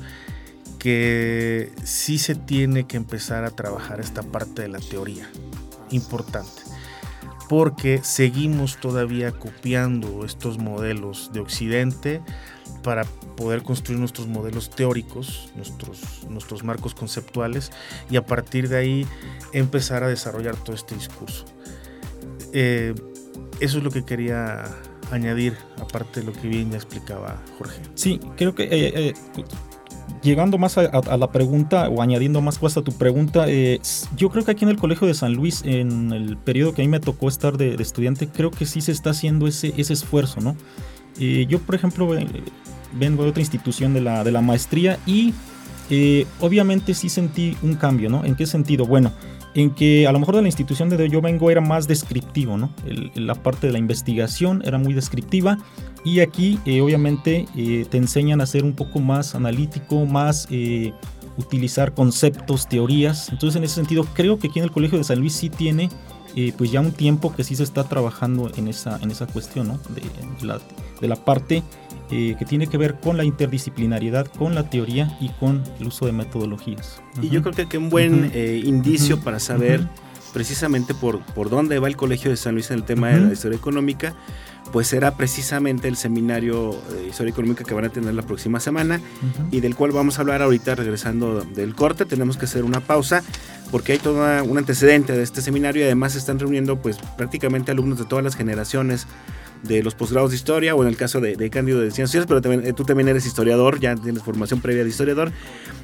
que 0.80 1.72
sí 1.84 2.18
se 2.18 2.36
tiene 2.36 2.88
que 2.88 2.98
empezar 2.98 3.44
a 3.44 3.52
trabajar 3.52 4.00
esta 4.00 4.24
parte 4.24 4.64
de 4.64 4.70
la 4.70 4.80
teoría. 4.80 5.30
Importante 5.92 6.62
porque 7.52 8.00
seguimos 8.02 8.78
todavía 8.78 9.34
copiando 9.34 10.24
estos 10.24 10.58
modelos 10.58 11.32
de 11.34 11.42
Occidente 11.42 12.22
para 12.84 13.04
poder 13.36 13.64
construir 13.64 14.00
nuestros 14.00 14.28
modelos 14.28 14.70
teóricos, 14.70 15.52
nuestros, 15.56 16.26
nuestros 16.30 16.64
marcos 16.64 16.96
conceptuales 16.96 17.72
y 18.10 18.18
a 18.18 18.26
partir 18.26 18.70
de 18.70 18.78
ahí 18.78 19.08
empezar 19.54 20.04
a 20.04 20.08
desarrollar 20.08 20.56
todo 20.56 20.76
este 20.76 20.96
discurso. 20.96 21.46
Eh, 22.54 22.94
eso 23.60 23.78
es 23.78 23.84
lo 23.84 23.92
que 23.92 24.04
quería 24.04 24.64
añadir, 25.12 25.56
aparte 25.80 26.22
de 26.22 26.26
lo 26.26 26.34
que 26.34 26.48
bien 26.48 26.72
ya 26.72 26.78
explicaba 26.78 27.42
Jorge. 27.58 27.82
Sí, 27.96 28.20
creo 28.38 28.56
que 28.56 28.64
eh, 28.64 28.70
eh, 28.96 29.14
llegando 30.22 30.58
más 30.58 30.78
a, 30.78 31.18
la 31.18 31.32
pregunta 31.32 31.90
o 31.90 32.02
añadiendo 32.02 32.42
más 32.42 32.60
cosas 32.60 32.78
a 32.78 32.82
tu 32.84 32.92
pregunta, 32.92 33.46
eh, 33.48 33.80
yo 34.16 34.30
creo 34.30 34.46
que 34.46 34.52
aquí 34.52 34.66
en 34.66 34.70
el 34.70 34.78
Colegio 34.78 35.08
de 35.08 35.14
San 35.14 35.34
Luis, 35.34 35.64
en 35.66 36.12
el 36.12 36.38
periodo 36.38 36.74
que 36.74 36.82
a 36.82 36.86
mí 36.86 36.90
me 36.90 37.00
tocó 37.00 37.28
estar 37.28 37.58
de, 37.58 37.76
estudiante, 37.76 38.28
creo 38.28 38.52
que 38.52 38.66
sí 38.66 38.82
se 38.82 38.92
está 38.92 39.12
haciendo 39.12 39.48
ese, 39.48 39.74
ese 39.78 39.94
esfuerzo, 39.94 40.42
¿no? 40.42 40.56
Eh, 41.20 41.46
yo, 41.50 41.60
por 41.60 41.76
ejemplo, 41.76 42.10
vengo 42.94 43.24
de 43.24 43.30
otra 43.30 43.42
institución 43.42 43.94
de 43.94 44.02
la, 44.02 44.24
de 44.24 44.32
la 44.32 44.42
maestría 44.42 45.00
y 45.06 45.34
eh, 45.90 46.26
obviamente 46.40 46.94
sí 46.94 47.10
sentí 47.10 47.58
un 47.62 47.76
cambio, 47.76 48.10
¿no? 48.10 48.24
¿En 48.26 48.36
qué 48.36 48.46
sentido? 48.46 48.86
Bueno, 48.86 49.12
en 49.54 49.72
que 49.72 50.08
a 50.08 50.12
lo 50.12 50.20
mejor 50.20 50.36
de 50.36 50.42
la 50.42 50.48
institución 50.48 50.90
de 50.90 50.98
donde 50.98 51.12
yo 51.12 51.22
vengo 51.22 51.52
era 51.52 51.62
más 51.62 51.88
descriptivo, 51.88 52.58
¿no? 52.58 52.74
la 53.16 53.36
parte 53.36 53.68
de 53.68 53.74
la 53.74 53.80
investigación 53.80 54.62
era 54.66 54.78
muy 54.78 54.94
descriptiva 54.94 55.58
y 56.04 56.20
aquí 56.22 56.60
eh, 56.66 56.82
obviamente 56.82 57.46
eh, 57.56 57.86
te 57.90 57.98
enseñan 57.98 58.42
a 58.42 58.46
ser 58.46 58.64
un 58.64 58.74
poco 58.74 59.00
más 59.00 59.36
analítico, 59.36 60.06
más 60.06 60.48
eh, 60.50 60.94
utilizar 61.38 61.94
conceptos, 61.94 62.68
teorías. 62.68 63.30
Entonces 63.30 63.58
en 63.58 63.64
ese 63.64 63.76
sentido 63.76 64.06
creo 64.14 64.40
que 64.40 64.48
aquí 64.48 64.60
en 64.60 64.66
el 64.66 64.72
Colegio 64.72 64.98
de 64.98 65.04
San 65.04 65.20
Luis 65.20 65.34
sí 65.34 65.50
tiene 65.50 65.90
pues 66.58 66.72
ya 66.72 66.80
un 66.80 66.94
tiempo 66.94 67.36
que 67.36 67.44
sí 67.44 67.58
se 67.58 67.64
está 67.64 67.84
trabajando 67.84 68.50
en 68.56 68.70
esa, 68.70 68.98
en 69.02 69.12
esa 69.12 69.28
cuestión, 69.28 69.68
¿no? 69.68 69.80
de, 69.90 70.02
la, 70.46 70.62
de 71.02 71.08
la 71.08 71.16
parte 71.16 71.64
que 72.10 72.46
tiene 72.46 72.68
que 72.68 72.78
ver 72.78 73.00
con 73.00 73.16
la 73.16 73.24
interdisciplinariedad, 73.24 74.28
con 74.28 74.54
la 74.54 74.70
teoría 74.70 75.18
y 75.22 75.30
con 75.30 75.64
el 75.80 75.88
uso 75.88 76.06
de 76.06 76.12
metodologías. 76.12 77.02
Y 77.22 77.30
yo 77.30 77.42
creo 77.42 77.70
que, 77.70 77.78
un 77.78 77.90
buen 77.90 78.34
indicio 78.36 79.22
para 79.22 79.40
saber 79.40 79.88
precisamente 80.34 80.94
por, 80.94 81.22
por 81.22 81.50
dónde 81.50 81.80
va 81.80 81.88
el 81.88 81.96
Colegio 81.96 82.30
de 82.30 82.36
San 82.36 82.54
Luis 82.54 82.70
en 82.70 82.78
el 82.78 82.84
tema 82.84 83.10
de 83.10 83.22
la 83.22 83.32
historia 83.34 83.58
económica, 83.58 84.14
pues 84.72 84.88
será 84.88 85.16
precisamente 85.16 85.88
el 85.88 85.98
seminario 85.98 86.76
de 86.92 87.08
Historia 87.08 87.32
Económica 87.32 87.64
que 87.64 87.74
van 87.74 87.86
a 87.86 87.90
tener 87.90 88.14
la 88.14 88.22
próxima 88.22 88.60
semana 88.60 89.02
y 89.52 89.60
del 89.60 89.76
cual 89.76 89.92
vamos 89.92 90.18
a 90.18 90.22
hablar 90.22 90.42
ahorita 90.42 90.76
regresando 90.76 91.42
del 91.42 91.76
corte. 91.76 92.06
Tenemos 92.06 92.38
que 92.38 92.46
hacer 92.46 92.64
una 92.64 92.80
pausa 92.80 93.24
porque 93.72 93.94
hay 93.94 93.98
todo 94.00 94.44
un 94.44 94.58
antecedente 94.58 95.14
de 95.14 95.24
este 95.24 95.42
seminario 95.42 95.82
y 95.82 95.86
además 95.86 96.14
se 96.14 96.20
están 96.20 96.40
reuniendo 96.40 96.78
pues 96.78 96.98
prácticamente 97.18 97.72
alumnos 97.72 98.00
de 98.00 98.06
todas 98.06 98.24
las 98.24 98.36
generaciones 98.36 99.08
de 99.64 99.84
los 99.84 99.96
posgrados 99.96 100.32
de 100.32 100.38
historia 100.38 100.76
o 100.76 100.82
en 100.82 100.90
el 100.90 100.98
caso 100.98 101.20
de, 101.20 101.36
de 101.36 101.50
Cándido 101.50 101.80
de 101.80 101.92
Ciencias, 101.92 102.26
pero 102.28 102.42
también, 102.42 102.66
eh, 102.66 102.74
tú 102.74 102.84
también 102.84 103.08
eres 103.08 103.26
historiador, 103.26 103.80
ya 103.80 103.96
tienes 103.96 104.24
formación 104.24 104.62
previa 104.62 104.84
de 104.84 104.90
historiador. 104.90 105.32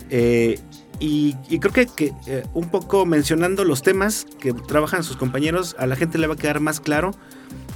Eh, 0.09 0.59
y, 0.99 1.35
creo 1.59 1.71
que, 1.95 2.13
eh, 2.25 2.43
un 2.53 2.69
poco 2.69 3.05
mencionando 3.05 3.63
los 3.63 3.83
temas 3.83 4.25
que 4.39 4.53
trabajan 4.53 5.03
sus 5.03 5.15
compañeros, 5.15 5.75
a 5.77 5.85
la 5.85 5.95
gente 5.95 6.17
le 6.17 6.25
va 6.25 6.33
a 6.33 6.37
quedar 6.37 6.59
más 6.59 6.79
claro 6.79 7.11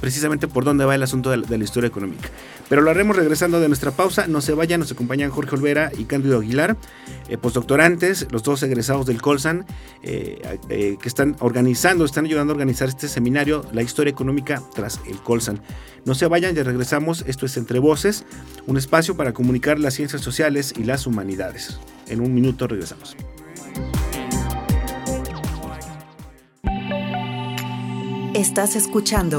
precisamente 0.02 0.48
por 0.48 0.64
dónde 0.64 0.84
va 0.84 0.96
el 0.96 1.02
asunto 1.04 1.30
de 1.30 1.36
la, 1.36 1.64
historia 1.64 1.86
económica. 1.86 2.28
Pero 2.68 2.82
lo 2.82 2.90
haremos 2.90 3.14
regresando 3.14 3.60
de 3.60 3.68
nuestra 3.68 3.92
pausa. 3.92 4.26
No 4.26 4.40
se 4.40 4.52
vayan, 4.52 4.80
nos 4.80 4.90
acompañan 4.90 5.30
Jorge 5.30 5.54
Olvera 5.54 5.92
y 5.96 6.06
Cándido 6.06 6.40
Aguilar, 6.40 6.76
eh, 7.28 7.38
postdoctorantes, 7.38 8.26
los 8.32 8.42
dos 8.42 8.64
egresados 8.64 9.06
del 9.06 9.22
Colsan, 9.22 9.64
eh, 10.02 10.58
que 10.68 11.08
están 11.08 11.36
organizando, 11.38 12.04
están 12.04 12.24
ayudando 12.24 12.52
a 12.52 12.54
organizar 12.54 12.88
este 12.88 13.06
seminario, 13.06 13.64
La 13.72 13.82
historia 13.82 14.10
económica 14.10 14.60
tras 14.74 14.98
el 15.06 15.22
Colsan. 15.22 15.62
No 16.04 16.16
se 16.16 16.26
vayan, 16.26 16.56
ya 16.56 16.64
regresamos. 16.64 17.22
Esto 17.28 17.46
es 17.46 17.56
Entre 17.56 17.78
Voces, 17.78 18.24
un 18.66 18.76
espacio 18.76 19.16
para 19.16 19.32
comunicar 19.32 19.78
las 19.78 19.94
ciencias 19.94 20.20
sociales 20.20 20.74
y 20.76 20.82
las 20.82 21.06
humanidades. 21.06 21.78
En 22.08 22.20
un 22.20 22.34
minuto 22.34 22.66
regresamos. 22.66 23.16
Estás 28.34 28.74
escuchando 28.74 29.38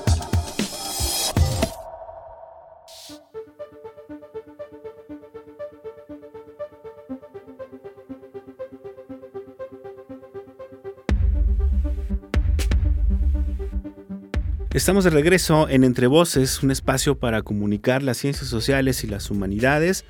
Estamos 14.73 15.03
de 15.03 15.09
regreso 15.09 15.67
en 15.67 15.83
Entre 15.83 16.07
Voces, 16.07 16.63
un 16.63 16.71
espacio 16.71 17.19
para 17.19 17.41
comunicar 17.41 18.01
las 18.03 18.15
ciencias 18.15 18.47
sociales 18.47 19.03
y 19.03 19.07
las 19.07 19.29
humanidades, 19.29 20.05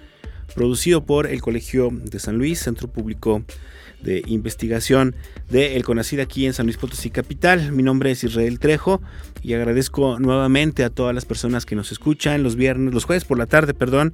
producido 0.55 1.05
por 1.05 1.27
el 1.27 1.41
Colegio 1.41 1.89
de 1.91 2.19
San 2.19 2.37
Luis, 2.37 2.59
Centro 2.59 2.87
Público 2.87 3.43
de 4.03 4.23
Investigación 4.27 5.15
de 5.49 5.75
El 5.75 5.83
CONACID 5.83 6.19
aquí 6.19 6.45
en 6.45 6.53
San 6.53 6.65
Luis 6.65 6.77
Potosí 6.77 7.09
Capital. 7.09 7.71
Mi 7.71 7.83
nombre 7.83 8.11
es 8.11 8.23
Israel 8.23 8.59
Trejo 8.59 9.01
y 9.41 9.53
agradezco 9.53 10.19
nuevamente 10.19 10.83
a 10.83 10.89
todas 10.89 11.13
las 11.13 11.25
personas 11.25 11.65
que 11.65 11.75
nos 11.75 11.91
escuchan 11.91 12.43
los 12.43 12.55
viernes, 12.55 12.93
los 12.93 13.05
jueves 13.05 13.25
por 13.25 13.37
la 13.37 13.45
tarde, 13.45 13.73
perdón, 13.73 14.13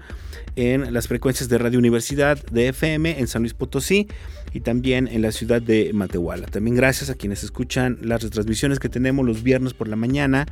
en 0.56 0.94
las 0.94 1.08
frecuencias 1.08 1.50
de 1.50 1.58
Radio 1.58 1.80
Universidad 1.80 2.44
de 2.46 2.70
FM 2.70 3.20
en 3.20 3.28
San 3.28 3.44
Luis 3.44 3.54
Potosí 3.54 4.08
y 4.54 4.62
también 4.62 5.08
en 5.08 5.22
la 5.22 5.32
ciudad 5.32 5.62
de 5.62 5.92
Matehuala. 5.94 6.48
También 6.48 6.76
gracias 6.76 7.10
a 7.10 7.16
quienes 7.16 7.44
escuchan 7.44 7.98
las 8.02 8.24
retransmisiones 8.24 8.80
que 8.80 8.90
tenemos 8.90 9.26
los 9.26 9.44
viernes 9.44 9.74
por 9.74 9.88
la 9.88 9.96
mañana 9.96 10.46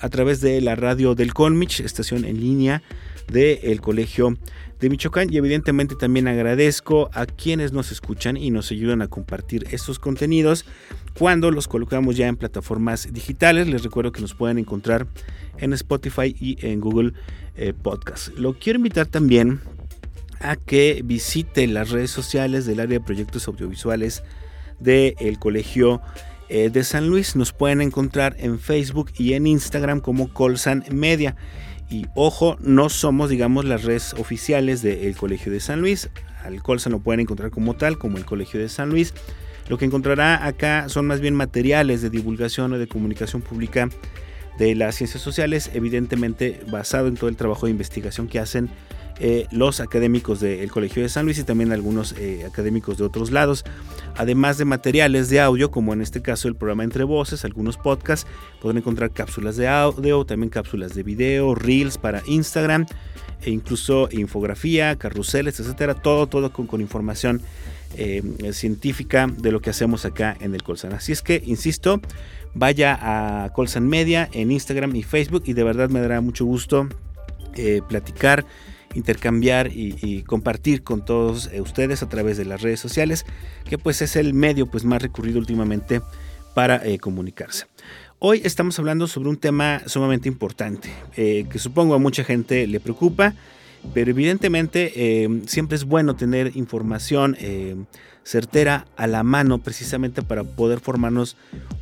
a 0.00 0.08
través 0.08 0.40
de 0.40 0.60
la 0.60 0.76
radio 0.76 1.14
del 1.14 1.34
Colmich, 1.34 1.80
estación 1.80 2.24
en 2.24 2.40
línea 2.40 2.82
del 3.30 3.80
Colegio 3.80 4.36
de 4.80 4.90
Michoacán 4.90 5.32
y 5.32 5.36
evidentemente 5.36 5.94
también 5.96 6.28
agradezco 6.28 7.10
a 7.12 7.26
quienes 7.26 7.72
nos 7.72 7.90
escuchan 7.90 8.36
y 8.36 8.50
nos 8.50 8.70
ayudan 8.70 9.02
a 9.02 9.08
compartir 9.08 9.66
estos 9.70 9.98
contenidos 9.98 10.64
cuando 11.18 11.50
los 11.50 11.66
colocamos 11.66 12.16
ya 12.16 12.28
en 12.28 12.36
plataformas 12.36 13.12
digitales. 13.12 13.66
Les 13.66 13.82
recuerdo 13.82 14.12
que 14.12 14.20
nos 14.20 14.34
pueden 14.34 14.58
encontrar 14.58 15.06
en 15.58 15.72
Spotify 15.72 16.34
y 16.38 16.64
en 16.64 16.80
Google 16.80 17.12
eh, 17.56 17.72
Podcast. 17.72 18.28
Lo 18.38 18.54
quiero 18.54 18.78
invitar 18.78 19.06
también 19.06 19.60
a 20.40 20.56
que 20.56 21.02
visite 21.04 21.66
las 21.66 21.90
redes 21.90 22.10
sociales 22.10 22.66
del 22.66 22.80
área 22.80 22.98
de 22.98 23.04
proyectos 23.04 23.48
audiovisuales 23.48 24.22
del 24.78 25.38
Colegio 25.40 26.00
eh, 26.48 26.70
de 26.70 26.84
San 26.84 27.08
Luis. 27.08 27.34
Nos 27.34 27.52
pueden 27.52 27.80
encontrar 27.80 28.36
en 28.38 28.60
Facebook 28.60 29.10
y 29.18 29.32
en 29.32 29.46
Instagram 29.48 30.00
como 30.00 30.32
Colsan 30.32 30.84
Media. 30.90 31.36
Y 31.90 32.06
ojo, 32.14 32.56
no 32.60 32.88
somos, 32.90 33.30
digamos, 33.30 33.64
las 33.64 33.84
redes 33.84 34.14
oficiales 34.14 34.82
del 34.82 35.16
Colegio 35.16 35.50
de 35.50 35.60
San 35.60 35.80
Luis. 35.80 36.10
Al 36.44 36.62
Colsan 36.62 36.92
lo 36.92 37.00
pueden 37.00 37.20
encontrar 37.20 37.50
como 37.50 37.74
tal, 37.74 37.98
como 37.98 38.18
el 38.18 38.24
Colegio 38.24 38.60
de 38.60 38.68
San 38.68 38.90
Luis. 38.90 39.14
Lo 39.68 39.78
que 39.78 39.84
encontrará 39.84 40.46
acá 40.46 40.88
son 40.88 41.06
más 41.06 41.20
bien 41.20 41.34
materiales 41.34 42.02
de 42.02 42.10
divulgación 42.10 42.72
o 42.72 42.78
de 42.78 42.88
comunicación 42.88 43.42
pública 43.42 43.88
de 44.58 44.74
las 44.74 44.96
ciencias 44.96 45.22
sociales, 45.22 45.70
evidentemente 45.72 46.60
basado 46.70 47.08
en 47.08 47.16
todo 47.16 47.30
el 47.30 47.36
trabajo 47.36 47.66
de 47.66 47.72
investigación 47.72 48.28
que 48.28 48.38
hacen 48.38 48.68
eh, 49.20 49.48
los 49.50 49.80
académicos 49.80 50.38
del 50.38 50.70
Colegio 50.70 51.02
de 51.02 51.08
San 51.08 51.24
Luis 51.24 51.38
y 51.38 51.42
también 51.42 51.72
algunos 51.72 52.14
eh, 52.18 52.44
académicos 52.46 52.98
de 52.98 53.04
otros 53.04 53.32
lados. 53.32 53.64
Además 54.16 54.58
de 54.58 54.64
materiales 54.64 55.28
de 55.28 55.40
audio, 55.40 55.72
como 55.72 55.92
en 55.92 56.02
este 56.02 56.22
caso 56.22 56.46
el 56.46 56.54
programa 56.54 56.84
Entre 56.84 57.02
Voces, 57.02 57.44
algunos 57.44 57.76
podcasts, 57.76 58.28
pueden 58.60 58.78
encontrar 58.78 59.10
cápsulas 59.10 59.56
de 59.56 59.66
audio, 59.66 60.24
también 60.24 60.50
cápsulas 60.50 60.94
de 60.94 61.02
video, 61.02 61.56
reels 61.56 61.98
para 61.98 62.22
Instagram, 62.26 62.86
e 63.42 63.50
incluso 63.50 64.08
infografía, 64.12 64.94
carruseles, 64.94 65.58
etcétera, 65.58 65.94
todo, 65.94 66.28
todo 66.28 66.52
con, 66.52 66.68
con 66.68 66.80
información 66.80 67.42
eh, 67.96 68.22
científica 68.52 69.26
de 69.36 69.50
lo 69.50 69.60
que 69.60 69.70
hacemos 69.70 70.04
acá 70.04 70.36
en 70.40 70.54
el 70.54 70.62
Colsan. 70.62 70.92
Así 70.92 71.10
es 71.10 71.22
que, 71.22 71.42
insisto, 71.44 72.00
vaya 72.54 72.96
a 73.00 73.52
Colsan 73.52 73.88
Media 73.88 74.28
en 74.32 74.52
Instagram 74.52 74.94
y 74.94 75.02
Facebook 75.02 75.42
y 75.46 75.54
de 75.54 75.64
verdad 75.64 75.90
me 75.90 76.00
dará 76.00 76.20
mucho 76.20 76.44
gusto 76.44 76.88
platicar 77.88 78.44
intercambiar 78.98 79.70
y, 79.72 80.22
compartir 80.24 80.82
con 80.82 81.04
todos 81.04 81.48
eh, 81.52 81.60
ustedes 81.60 82.02
a 82.02 82.08
través 82.08 82.36
de 82.36 82.44
las 82.44 82.60
redes 82.60 82.80
sociales, 82.80 83.24
que 83.64 83.78
pues 83.78 84.02
es 84.02 84.16
el 84.16 84.34
medio 84.34 84.66
pues 84.66 84.84
más 84.84 85.00
recurrido 85.00 85.38
últimamente 85.38 86.02
para 86.54 86.84
eh, 86.84 86.98
comunicarse. 86.98 87.66
Hoy 88.18 88.42
estamos 88.44 88.78
hablando 88.78 89.06
sobre 89.06 89.28
un 89.28 89.36
tema 89.36 89.80
sumamente 89.86 90.28
importante, 90.28 90.90
eh, 91.16 91.46
que 91.50 91.58
supongo 91.58 91.94
a 91.94 91.98
mucha 91.98 92.24
gente 92.24 92.66
le 92.66 92.80
preocupa, 92.80 93.34
pero 93.94 94.10
evidentemente 94.10 95.28
siempre 95.46 95.76
es 95.76 95.84
bueno 95.84 96.16
tener 96.16 96.56
información 96.56 97.36
certera 98.28 98.86
a 98.96 99.06
la 99.06 99.22
mano 99.22 99.58
precisamente 99.58 100.20
para 100.20 100.44
poder 100.44 100.80
formarnos 100.80 101.36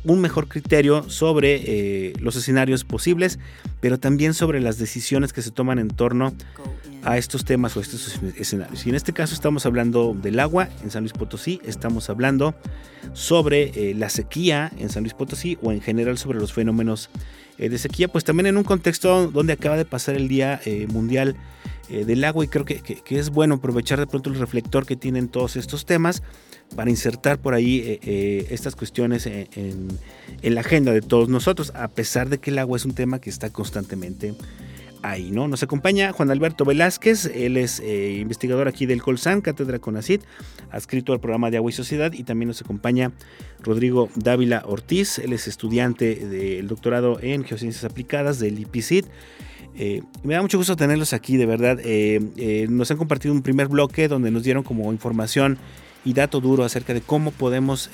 un 0.05 0.21
mejor 0.21 0.47
criterio 0.47 1.09
sobre 1.09 2.13
los 2.21 2.37
escenarios 2.37 2.85
posibles, 2.85 3.37
pero 3.81 3.99
también 3.99 4.33
sobre 4.33 4.61
las 4.61 4.77
decisiones 4.77 5.33
que 5.33 5.41
se 5.41 5.51
toman 5.51 5.77
en 5.77 5.89
torno 5.89 6.33
a 7.03 7.17
estos 7.17 7.45
temas 7.45 7.75
o 7.75 7.79
a 7.79 7.83
estos 7.83 8.19
escenarios. 8.37 8.85
Y 8.85 8.89
en 8.89 8.95
este 8.95 9.13
caso 9.13 9.33
estamos 9.33 9.65
hablando 9.65 10.13
del 10.13 10.39
agua 10.39 10.69
en 10.83 10.91
San 10.91 11.03
Luis 11.03 11.13
Potosí, 11.13 11.61
estamos 11.65 12.09
hablando 12.09 12.55
sobre 13.13 13.71
eh, 13.75 13.93
la 13.93 14.09
sequía 14.09 14.71
en 14.77 14.89
San 14.89 15.03
Luis 15.03 15.13
Potosí 15.13 15.57
o 15.61 15.71
en 15.71 15.81
general 15.81 16.17
sobre 16.17 16.39
los 16.39 16.53
fenómenos 16.53 17.09
eh, 17.09 17.46
de 17.57 17.77
sequía, 17.77 18.07
pues 18.07 18.23
también 18.23 18.47
en 18.47 18.57
un 18.57 18.63
contexto 18.63 19.27
donde 19.27 19.53
acaba 19.53 19.77
de 19.77 19.85
pasar 19.85 20.15
el 20.15 20.27
Día 20.27 20.61
eh, 20.65 20.87
Mundial 20.87 21.35
del 21.89 22.25
Agua 22.25 22.43
y 22.43 22.49
creo 22.49 22.65
que, 22.65 22.81
es 23.09 23.29
bueno 23.29 23.55
aprovechar 23.55 23.97
de 23.97 24.07
pronto 24.07 24.29
el 24.29 24.37
reflector 24.37 24.85
que 24.85 24.97
tienen 24.97 25.29
todos 25.29 25.55
estos 25.55 25.85
temas 25.85 26.21
para 26.75 26.89
insertar 26.89 27.39
por 27.39 27.53
ahí 27.53 27.97
estas 28.01 28.75
cuestiones 28.75 29.25
en 29.25 29.97
la 30.41 30.59
agenda 30.59 30.91
de 30.91 30.99
todos 30.99 31.29
nosotros, 31.29 31.71
a 31.75 31.87
pesar 31.87 32.27
de 32.27 32.39
que 32.39 32.49
el 32.49 32.59
agua 32.59 32.75
es 32.75 32.83
un 32.83 32.93
tema 32.93 33.19
que 33.19 33.29
está 33.29 33.51
constantemente 33.51 34.33
ahí, 35.01 35.31
¿no? 35.31 35.47
Nos 35.47 35.63
acompaña 35.63 36.11
Juan 36.11 36.31
Alberto 36.31 36.65
Velázquez, 36.65 37.25
él 37.25 37.57
es 37.57 37.79
eh, 37.79 38.17
investigador 38.19 38.67
aquí 38.67 38.85
del 38.85 39.01
Colsan, 39.01 39.41
Cátedra 39.41 39.79
CONACIT, 39.79 40.23
adscrito 40.71 41.13
al 41.13 41.19
programa 41.19 41.51
de 41.51 41.57
Agua 41.57 41.69
y 41.69 41.73
Sociedad, 41.73 42.13
y 42.13 42.23
también 42.23 42.47
nos 42.47 42.61
acompaña 42.61 43.11
Rodrigo 43.61 44.09
Dávila 44.15 44.63
Ortiz, 44.65 45.19
él 45.19 45.33
es 45.33 45.47
estudiante 45.47 46.15
del 46.15 46.67
doctorado 46.67 47.19
en 47.21 47.43
Geociencias 47.43 47.83
Aplicadas 47.83 48.39
del 48.39 48.59
IPCIT. 48.59 49.05
Eh, 49.75 50.01
me 50.23 50.33
da 50.33 50.41
mucho 50.41 50.57
gusto 50.57 50.75
tenerlos 50.75 51.13
aquí, 51.13 51.37
de 51.37 51.45
verdad. 51.45 51.79
Eh, 51.83 52.67
nos 52.69 52.89
han 52.89 52.97
compartido 52.97 53.33
un 53.33 53.43
primer 53.43 53.67
bloque 53.67 54.07
donde 54.07 54.31
nos 54.31 54.43
dieron 54.43 54.63
como 54.63 54.91
información 54.91 55.57
y 56.03 56.13
dato 56.13 56.41
duro 56.41 56.63
acerca 56.63 56.93
de 56.93 57.01
cómo 57.01 57.31
podemos 57.31 57.89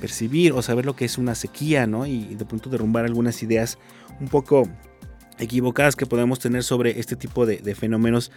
percibir 0.00 0.52
o 0.52 0.60
saber 0.60 0.84
lo 0.84 0.96
que 0.96 1.04
es 1.04 1.18
una 1.18 1.34
sequía, 1.34 1.86
¿no? 1.86 2.04
Y 2.06 2.34
de 2.34 2.44
pronto 2.44 2.68
derrumbar 2.68 3.04
algunas 3.04 3.42
ideas 3.42 3.78
un 4.20 4.28
poco 4.28 4.68
equivocadas 5.38 5.96
que 5.96 6.06
podemos 6.06 6.38
tener 6.38 6.62
sobre 6.62 6.98
este 7.00 7.16
tipo 7.16 7.46
de, 7.46 7.74
fenómenos 7.74 8.30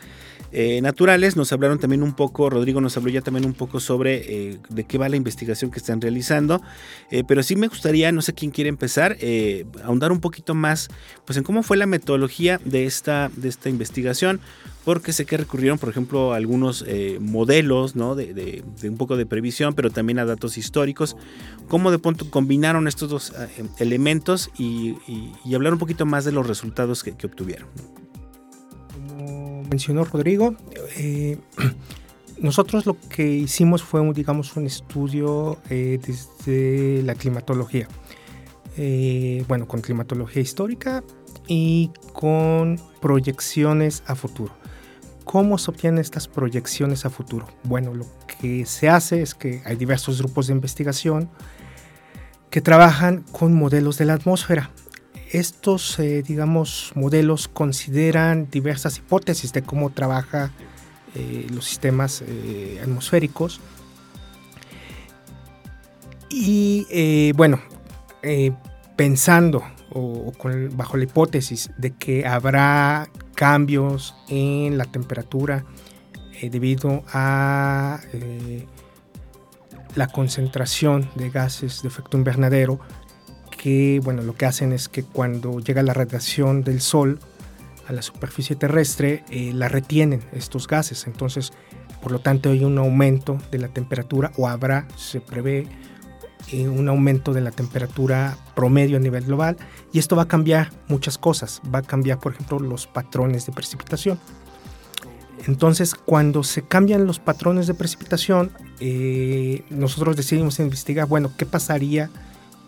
eh, 0.52 0.82
naturales. 0.82 1.36
Nos 1.36 1.54
hablaron 1.54 1.80
también 1.80 2.04
un 2.04 2.14
poco, 2.14 2.50
Rodrigo 2.50 2.82
nos 2.82 2.98
habló 2.98 3.10
ya 3.10 3.22
también 3.22 3.46
un 3.46 3.54
poco 3.54 3.80
sobre 3.80 4.52
eh, 4.52 4.60
de 4.70 4.84
qué 4.86 4.98
va 4.98 5.10
la 5.10 5.16
investigación 5.16 5.72
que 5.72 5.80
están 5.80 6.02
realizando, 6.02 6.62
eh, 7.12 7.24
pero 7.28 7.44
sí 7.44 7.56
me 7.56 7.68
gustaría, 7.68 8.12
no 8.12 8.22
sé 8.22 8.34
quién 8.34 8.52
quiere 8.52 8.70
empezar, 8.70 9.18
ahondar 9.84 10.12
un 10.12 10.20
poquito 10.20 10.56
más 10.56 10.90
pues 11.26 11.38
en 11.38 11.44
cómo 11.44 11.64
fue 11.64 11.78
la 11.78 11.86
metodología 11.86 12.60
de 12.64 12.86
esta, 12.86 13.30
de 13.36 13.50
esta 13.50 13.70
investigación, 13.70 14.40
porque 14.86 15.12
sé 15.12 15.26
que 15.26 15.36
recurrieron, 15.36 15.78
por 15.78 15.90
ejemplo, 15.90 16.34
a 16.34 16.38
algunos 16.38 16.86
modelos, 17.20 17.96
¿no? 17.96 18.16
De, 18.16 18.64
un 18.84 18.98
poco 18.98 19.18
de 19.18 19.26
previsión, 19.26 19.74
pero 19.74 19.90
también 19.90 20.18
a 20.20 20.26
datos 20.26 20.58
históricos, 20.58 21.18
cómo 21.68 21.92
de 21.92 22.00
pronto 22.00 22.30
combinaron 22.30 22.88
estos 22.88 23.10
dos 23.10 23.34
elementos 23.80 24.50
y 24.58 24.96
hablar 25.54 25.74
un 25.74 25.80
poquito 25.80 26.06
más 26.06 26.24
de 26.24 26.32
los 26.32 26.48
resultados 26.48 26.87
que, 27.04 27.28
obtuvieron. 27.28 27.67
Como 28.93 29.63
mencionó 29.63 30.04
Rodrigo, 30.04 30.56
eh, 30.97 31.38
nosotros 32.39 32.86
lo 32.86 32.97
que 33.10 33.28
hicimos 33.28 33.84
fue, 33.84 34.02
un, 34.02 34.13
digamos, 34.13 34.56
un 34.56 34.65
estudio 34.65 35.58
eh, 35.69 36.00
desde 36.06 37.04
la 37.04 37.15
climatología. 37.15 37.88
Eh, 38.80 39.43
bueno, 39.47 39.67
con 39.67 39.82
climatología 39.82 40.41
histórica 40.41 41.04
y 41.47 41.91
con 42.13 42.80
proyecciones 43.02 44.04
a 44.06 44.15
futuro. 44.15 44.54
¿Cómo 45.23 45.58
se 45.58 45.71
obtienen 45.71 46.00
estas 46.00 46.28
proyecciones 46.28 47.06
a 47.06 47.10
futuro? 47.10 47.47
Bueno, 47.63 47.93
lo 47.93 48.06
que 48.39 48.65
se 48.65 48.88
hace 48.88 49.21
es 49.21 49.34
que 49.34 49.62
hay 49.65 49.76
diversos 49.76 50.19
grupos 50.21 50.47
de 50.47 50.54
investigación 50.54 51.30
que 52.50 52.62
trabajan 52.62 53.26
con 53.32 53.54
modelos 53.54 53.97
de 53.97 54.06
la 54.06 54.13
atmósfera 54.13 54.71
estos, 55.32 56.00
eh, 56.00 56.24
digamos, 56.24 56.92
modelos 56.96 57.48
consideran 57.48 58.50
diversas 58.50 58.98
hipótesis 58.98 59.54
de 59.54 59.62
cómo 59.62 59.90
trabaja 59.90 60.52
eh, 61.16 61.48
los 61.54 61.66
sistemas 61.66 62.24
eh, 62.26 62.80
atmosféricos. 62.82 63.60
Y 66.30 67.32
bueno, 67.34 67.60
pensando 68.96 69.63
o, 69.92 70.32
bajo 70.72 70.98
la 70.98 71.04
hipótesis 71.04 71.72
de 71.78 71.92
que 71.92 72.28
habrá 72.28 73.10
cambios 73.34 74.13
en 74.28 74.78
la 74.78 74.86
temperatura 74.86 75.66
debido 76.40 77.04
a 77.13 78.02
la 79.96 80.08
concentración 80.08 81.10
de 81.16 81.32
gases 81.32 81.82
de 81.82 81.88
efecto 81.88 82.18
invernadero, 82.18 82.80
que 83.58 84.00
bueno, 84.04 84.22
lo 84.22 84.36
que 84.36 84.46
hacen 84.46 84.72
es 84.72 84.88
que 84.88 85.04
cuando 85.04 85.60
llega 85.60 85.84
la 85.84 85.93
radiación 85.93 86.63
del 86.63 86.80
Sol 86.80 87.20
a 87.88 87.93
la 87.93 88.02
superficie 88.02 88.56
terrestre, 88.56 89.24
eh, 89.30 89.52
la 89.54 89.67
retienen 89.67 90.22
estos 90.34 90.67
gases. 90.67 91.08
Entonces, 91.08 91.52
por 92.02 92.12
lo 92.12 92.20
tanto, 92.20 92.50
hay 92.50 92.63
un 92.63 92.78
aumento 92.78 93.38
de 93.52 93.60
la 93.60 93.70
temperatura 93.70 94.32
o 94.38 94.48
habrá, 94.48 94.88
se 94.96 95.20
prevé, 95.22 95.67
eh, 96.52 96.70
un 96.70 96.88
aumento 96.88 97.34
de 97.34 97.41
la 97.41 97.52
temperatura 97.52 98.38
promedio 98.56 98.98
a 98.98 99.00
nivel 99.02 99.26
global 99.26 99.58
y 99.91 100.00
esto 100.00 100.15
va 100.15 100.24
a 100.24 100.28
cambiar 100.28 100.72
muchas 100.88 101.17
cosas. 101.17 101.62
Va 101.74 101.80
a 101.80 101.82
cambiar, 101.82 102.20
por 102.20 102.34
ejemplo, 102.34 102.60
los 102.60 102.88
patrones 102.88 103.46
de 103.46 103.52
precipitación. 103.54 104.20
Entonces, 105.46 105.93
cuando 105.93 106.43
se 106.43 106.62
cambian 106.62 107.06
los 107.06 107.20
patrones 107.20 107.67
de 107.67 107.74
precipitación, 107.74 108.52
eh, 108.80 109.63
nosotros 109.70 110.15
decidimos 110.15 110.60
investigar, 110.60 111.08
bueno, 111.08 111.32
¿qué 111.38 111.46
pasaría 111.46 112.10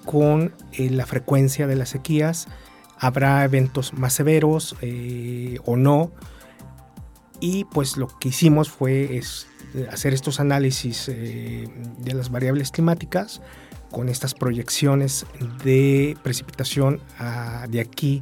con 0.10 0.56
eh, 0.72 0.90
la 0.90 1.06
frecuencia 1.06 1.68
de 1.68 1.76
las 1.76 1.90
sequías. 1.90 2.48
Habrá 2.98 3.46
eventos 3.46 3.94
más 3.94 4.12
severos 4.12 4.76
eh, 4.82 5.60
o 5.66 5.78
no. 5.78 6.10
Y 7.40 7.66
pues 7.66 7.96
lo 7.96 8.08
que 8.08 8.30
hicimos 8.30 8.72
fue 8.72 9.04
eh, 9.04 9.22
hacer 9.92 10.16
estos 10.16 10.40
análisis 10.40 11.06
de 11.06 12.14
las 12.16 12.32
variables 12.32 12.72
climáticas 12.72 13.40
con 13.92 14.10
estas 14.10 14.34
proyecciones 14.34 15.28
de 15.64 16.18
precipitación 16.24 17.00
de 17.70 17.80
aquí 17.80 18.20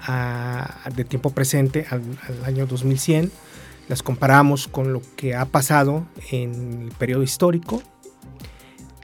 a, 0.00 0.88
de 0.96 1.04
tiempo 1.04 1.28
presente 1.28 1.84
al, 1.90 2.02
al 2.26 2.44
año 2.46 2.66
2100. 2.66 3.30
Las 3.86 4.02
comparamos 4.02 4.66
con 4.66 4.94
lo 4.94 5.02
que 5.14 5.36
ha 5.36 5.44
pasado 5.44 6.06
en 6.30 6.84
el 6.84 6.92
periodo 6.92 7.22
histórico 7.22 7.82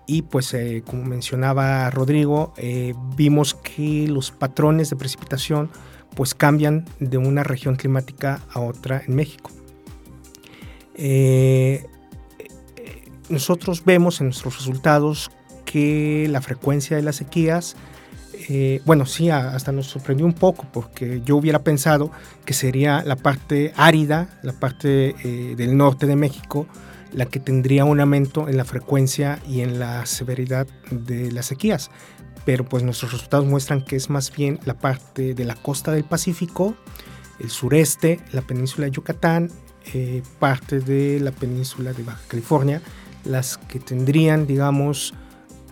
y 0.07 0.23
pues 0.23 0.53
eh, 0.55 0.83
como 0.87 1.05
mencionaba 1.05 1.89
Rodrigo, 1.91 2.53
eh, 2.57 2.95
vimos 3.17 3.55
que 3.55 4.07
los 4.09 4.31
patrones 4.31 4.91
de 4.91 4.97
precipitación 4.97 5.71
pues 6.15 6.35
cambian 6.35 6.85
de 7.01 7.19
una 7.19 7.43
región 7.43 7.77
climática 7.77 8.43
a 8.53 8.61
otra 8.61 9.03
en 9.07 9.17
México. 9.17 9.51
Eh, 10.95 11.87
nosotros 13.29 13.85
vemos 13.85 14.21
en 14.21 14.29
nuestros 14.29 14.59
resultados 14.59 15.31
que 15.65 16.29
la 16.31 16.41
frecuencia 16.41 16.97
de 16.97 17.03
las 17.03 17.17
sequías, 17.17 17.75
bueno, 18.85 19.07
sí, 19.07 19.31
hasta 19.31 19.73
nos 19.73 19.87
sorprendió 19.87 20.27
un 20.27 20.35
poco 20.35 20.67
porque 20.71 21.23
yo 21.25 21.37
hubiera 21.37 21.61
pensado 21.61 22.11
que 22.45 22.53
sería 22.53 23.03
la 23.03 23.17
parte 23.17 23.73
árida, 23.75 24.39
la 24.43 24.53
parte 24.53 25.15
del 25.57 25.77
norte 25.79 26.07
de 26.07 26.15
México, 26.15 26.67
la 27.15 27.27
que 27.27 27.41
tendría 27.41 27.85
un 27.85 28.01
aumento 28.01 28.49
en 28.49 28.57
la 28.57 28.65
frecuencia 28.65 29.41
y 29.49 29.61
en 29.61 29.79
la 29.79 30.05
severidad 30.05 30.67
de 30.91 31.33
las 31.33 31.47
sequías. 31.47 31.91
Pero 32.45 32.65
pues 32.65 32.83
nuestros 32.83 33.13
resultados 33.13 33.47
muestran 33.47 33.83
que 33.83 33.97
es 33.97 34.11
más 34.11 34.35
bien 34.35 34.59
la 34.65 34.75
parte 34.75 35.35
de 35.35 35.45
la 35.45 35.55
costa 35.55 35.93
del 35.93 36.05
Pacífico, 36.05 36.77
el 37.39 37.51
sureste, 37.51 38.21
la 38.33 38.43
península 38.43 38.87
de 38.87 38.91
Yucatán, 38.91 39.51
eh, 39.95 40.23
parte 40.39 40.81
de 40.81 41.21
la 41.21 41.31
península 41.31 41.93
de 41.93 42.03
Baja 42.03 42.21
California, 42.29 42.83
las 43.25 43.57
que 43.57 43.79
tendrían, 43.79 44.47
digamos, 44.47 45.15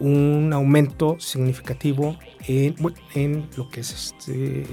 un 0.01 0.53
aumento 0.53 1.17
significativo 1.21 2.19
en, 2.47 3.49
lo 3.57 3.69
que 3.69 3.81
es 3.81 3.93
este, 3.93 4.67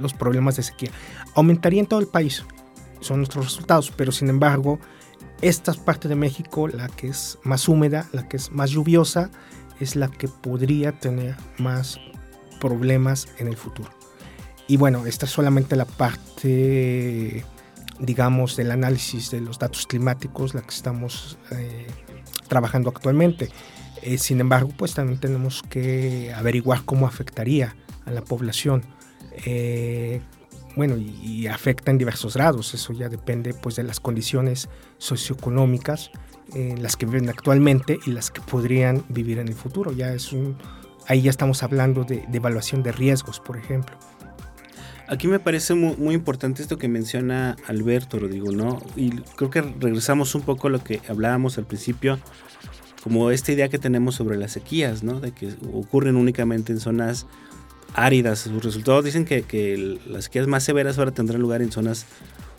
los 0.00 0.12
problemas 0.12 0.56
de 0.56 0.62
sequía. 0.62 0.90
Aumentaría 1.34 1.80
en 1.80 1.86
todo 1.86 2.00
el 2.00 2.08
país, 2.08 2.44
son 3.00 3.18
nuestros 3.18 3.46
resultados, 3.46 3.92
pero 3.96 4.12
sin 4.12 4.28
embargo, 4.28 4.78
esta 5.42 5.72
parte 5.74 6.08
de 6.08 6.16
México, 6.16 6.68
la 6.68 6.88
que 6.88 7.08
es 7.08 7.38
más 7.42 7.68
húmeda, 7.68 8.08
la 8.12 8.28
que 8.28 8.36
es 8.36 8.52
más 8.52 8.70
lluviosa, 8.70 9.30
es 9.80 9.96
la 9.96 10.08
que 10.08 10.28
podría 10.28 10.92
tener 10.92 11.36
más 11.58 12.00
problemas 12.60 13.28
en 13.38 13.48
el 13.48 13.56
futuro. 13.56 13.90
Y 14.68 14.76
bueno, 14.76 15.06
esta 15.06 15.26
es 15.26 15.32
solamente 15.32 15.76
la 15.76 15.84
parte, 15.84 17.44
digamos, 18.00 18.56
del 18.56 18.70
análisis 18.72 19.30
de 19.30 19.40
los 19.40 19.58
datos 19.58 19.86
climáticos, 19.86 20.54
la 20.54 20.62
que 20.62 20.74
estamos 20.74 21.38
eh, 21.52 21.86
trabajando 22.48 22.90
actualmente. 22.90 23.50
Eh, 24.02 24.18
sin 24.18 24.40
embargo, 24.40 24.70
pues 24.76 24.94
también 24.94 25.20
tenemos 25.20 25.62
que 25.62 26.32
averiguar 26.34 26.82
cómo 26.84 27.06
afectaría 27.06 27.76
a 28.06 28.10
la 28.10 28.22
población, 28.22 28.82
eh, 29.44 30.20
bueno, 30.76 30.96
y, 30.98 31.46
afecta 31.46 31.90
en 31.90 31.98
diversos 31.98 32.34
grados. 32.34 32.74
Eso 32.74 32.92
ya 32.92 33.08
depende 33.08 33.54
pues 33.54 33.76
de 33.76 33.82
las 33.82 33.98
condiciones 33.98 34.68
socioeconómicas 34.98 36.10
en 36.54 36.82
las 36.82 36.96
que 36.96 37.06
viven 37.06 37.28
actualmente 37.28 37.98
y 38.06 38.12
las 38.12 38.30
que 38.30 38.42
podrían 38.42 39.04
vivir 39.08 39.38
en 39.38 39.48
el 39.48 39.54
futuro. 39.54 39.92
Ya 39.92 40.12
es 40.12 40.32
un, 40.32 40.56
ahí 41.08 41.22
ya 41.22 41.30
estamos 41.30 41.62
hablando 41.62 42.04
de, 42.04 42.24
evaluación 42.32 42.82
de 42.82 42.92
riesgos, 42.92 43.40
por 43.40 43.56
ejemplo. 43.56 43.96
Aquí 45.08 45.28
me 45.28 45.38
parece 45.38 45.74
muy, 45.74 46.14
importante 46.14 46.62
esto 46.62 46.78
que 46.78 46.88
menciona 46.88 47.56
Alberto, 47.66 48.18
Rodrigo, 48.18 48.50
¿no? 48.50 48.82
Y 48.96 49.10
creo 49.36 49.50
que 49.50 49.62
regresamos 49.62 50.34
un 50.34 50.42
poco 50.42 50.66
a 50.66 50.70
lo 50.70 50.82
que 50.82 51.00
hablábamos 51.08 51.58
al 51.58 51.64
principio, 51.64 52.18
como 53.04 53.30
esta 53.30 53.52
idea 53.52 53.68
que 53.68 53.78
tenemos 53.78 54.16
sobre 54.16 54.36
las 54.36 54.50
sequías, 54.50 55.04
¿no? 55.04 55.20
De 55.20 55.30
que 55.30 55.54
ocurren 55.72 56.16
únicamente 56.16 56.72
en 56.72 56.80
zonas 56.80 57.28
áridas. 57.96 58.40
Sus 58.40 58.62
resultados 58.62 59.04
dicen 59.04 59.24
que, 59.24 59.98
las 60.06 60.24
sequías 60.24 60.46
más 60.46 60.62
severas 60.62 60.98
ahora 60.98 61.10
tendrán 61.10 61.40
lugar 61.40 61.62
en 61.62 61.72
zonas 61.72 62.06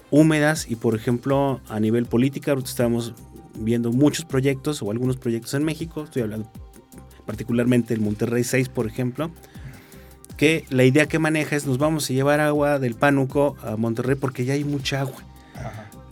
húmedas 0.10 0.69
y 0.69 0.76
por 0.76 0.95
ejemplo 0.95 1.62
a 1.67 1.80
nivel 1.80 2.06
política 2.06 2.56
estamos 2.63 3.13
viendo 3.56 3.91
muchos 3.91 4.26
proyectos 4.26 4.82
o 4.82 4.89
algunos 4.89 5.17
proyectos 5.17 5.54
en 5.54 5.63
México, 5.63 6.04
estoy 6.06 6.21
hablando 6.21 6.50
particularmente 7.26 7.93
el 7.93 8.00
Monterrey 8.00 8.43
6 8.43 8.69
por 8.69 8.88
ejemplo, 8.88 9.32
que 10.38 10.65
la 10.69 10.86
idea 10.86 11.08
que 11.08 11.19
maneja 11.19 11.56
es 11.56 11.65
nos 11.65 11.78
vamos 11.78 12.10
a 12.10 12.13
llevar 12.13 12.39
agua 12.39 12.80
del 12.80 12.95
Pánuco 12.95 13.58
a 13.63 13.76
Monterrey 13.76 14.15
porque 14.15 14.45
ya 14.45 14.54
hay 14.54 14.63
mucha 14.63 15.02
agua. 15.02 15.23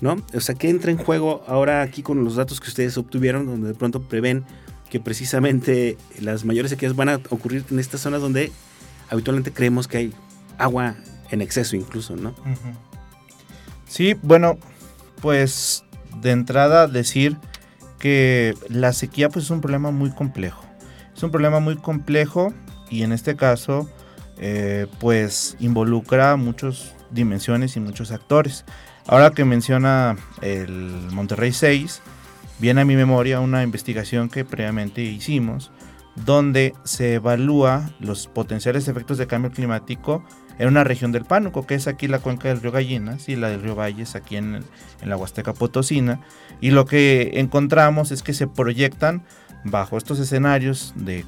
¿No? 0.02 0.18
O 0.34 0.42
sea, 0.42 0.56
que 0.56 0.70
entra 0.70 0.92
en 0.92 0.98
juego 0.98 1.44
ahora 1.48 1.82
aquí 1.82 2.04
con 2.04 2.22
los 2.26 2.36
datos 2.36 2.60
que 2.60 2.68
ustedes 2.68 2.98
obtuvieron, 2.98 3.46
donde 3.46 3.70
de 3.70 3.74
pronto 3.74 4.02
prevén 4.02 4.44
que 4.90 5.00
precisamente 5.00 5.98
las 6.20 6.44
mayores 6.44 6.72
sequías 6.72 6.96
van 6.98 7.10
a 7.10 7.16
ocurrir 7.30 7.64
en 7.72 7.80
estas 7.80 8.02
zonas 8.02 8.22
donde 8.22 8.52
habitualmente 9.10 9.52
creemos 9.52 9.88
que 9.88 9.98
hay 9.98 10.14
agua 10.58 10.96
en 11.32 11.42
exceso 11.42 11.76
incluso, 11.76 12.16
¿no? 12.16 12.34
Sí, 13.88 14.16
bueno, 14.22 14.58
pues 15.22 15.84
de 16.22 16.32
entrada 16.32 16.88
decir 16.88 17.38
que 18.00 18.56
la 18.70 18.94
sequía 18.94 19.30
pues 19.30 19.46
es 19.46 19.52
un 19.52 19.62
problema 19.62 19.92
muy 19.92 20.12
complejo. 20.12 20.64
Es 21.16 21.24
un 21.24 21.32
problema 21.32 21.60
muy 21.60 21.78
complejo 21.78 22.54
y 22.90 23.04
en 23.04 23.12
este 23.12 23.36
caso 23.36 23.90
eh, 24.38 24.88
pues 25.00 25.56
involucra 25.60 26.36
muchas 26.36 26.94
dimensiones 27.12 27.76
y 27.78 27.80
muchos 27.80 28.12
actores. 28.12 28.66
Ahora 29.08 29.32
que 29.32 29.46
menciona 29.46 30.18
el 30.42 30.68
Monterrey 31.12 31.54
6, 31.54 32.02
viene 32.60 32.82
a 32.82 32.86
mi 32.86 32.96
memoria 32.96 33.40
una 33.40 33.64
investigación 33.64 34.30
que 34.30 34.44
previamente 34.44 35.02
hicimos, 35.02 35.72
donde 36.16 36.74
se 36.84 37.16
evalúa 37.16 37.90
los 38.00 38.28
potenciales 38.28 38.88
efectos 38.88 39.18
de 39.18 39.28
cambio 39.28 39.52
climático 39.52 40.24
en 40.58 40.70
una 40.70 40.84
región 40.84 41.12
del 41.12 41.26
Pánuco, 41.26 41.66
que 41.66 41.76
es 41.76 41.88
aquí 41.88 42.08
la 42.08 42.20
cuenca 42.20 42.48
del 42.48 42.62
río 42.62 42.72
Gallinas 42.72 43.28
y 43.28 43.36
la 43.36 43.50
del 43.50 43.62
río 43.62 43.76
Valles, 43.76 44.16
aquí 44.16 44.38
en, 44.38 44.64
la 45.04 45.18
Huasteca 45.18 45.54
Potosina. 45.54 46.22
Y 46.62 46.72
lo 46.72 46.86
que 46.86 47.32
encontramos 47.36 48.12
es 48.12 48.24
que 48.24 48.34
se 48.34 48.48
proyectan 48.48 49.24
bajo 49.66 49.98
estos 49.98 50.20
escenarios 50.20 50.94
de, 50.96 51.26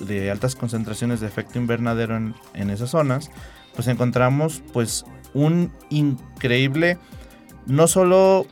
de, 0.00 0.30
altas 0.30 0.54
concentraciones 0.54 1.20
de 1.20 1.26
efecto 1.26 1.58
invernadero 1.58 2.16
en, 2.16 2.34
en, 2.54 2.70
esas 2.70 2.90
zonas, 2.90 3.30
pues 3.74 3.88
encontramos 3.88 4.62
pues 4.72 5.04
un 5.34 5.72
increíble, 5.90 6.96
no 7.66 7.88
solo, 7.88 8.46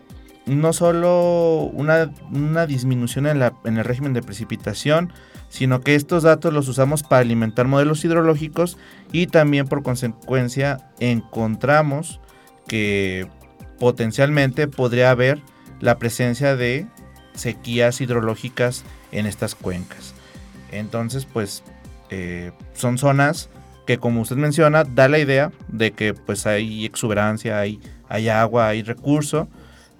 no 0.47 0.72
solo 0.72 1.70
una, 1.72 2.11
una 2.32 2.66
disminución 2.66 3.26
en, 3.26 3.38
la, 3.38 3.55
en 3.64 3.78
el 3.78 3.84
régimen 3.84 4.12
de 4.12 4.22
precipitación, 4.22 5.12
sino 5.49 5.80
que 5.80 5.95
estos 5.95 6.22
datos 6.22 6.53
los 6.53 6.68
usamos 6.68 7.03
para 7.03 7.20
alimentar 7.20 7.68
modelos 7.68 8.05
hidrológicos 8.05 8.78
y 9.12 9.26
también 9.26 9.68
por 9.68 9.82
consecuencia 9.82 10.90
encontramos 10.99 12.20
que 12.66 13.28
potencialmente 13.78 14.68
podría 14.68 15.11
haber 15.11 15.40
la 15.80 15.99
presencia 15.99 16.57
de 16.57 16.86
sequías 17.34 18.01
hidrológicas 18.01 18.84
en 19.11 19.26
estas 19.26 19.55
cuencas. 19.55 20.14
Entonces, 20.70 21.26
pues 21.26 21.62
eh, 22.11 22.53
son 22.74 22.99
zonas 22.99 23.49
que 23.86 23.99
como 23.99 24.20
usted 24.20 24.36
menciona, 24.36 24.84
da 24.84 25.09
la 25.09 25.18
idea 25.18 25.53
de 25.68 25.93
que 25.93 26.14
pues 26.14 26.47
hay 26.47 26.84
exuberancia, 26.84 27.59
hay, 27.59 27.80
hay 28.09 28.28
agua, 28.28 28.68
hay 28.68 28.82
recurso, 28.82 29.49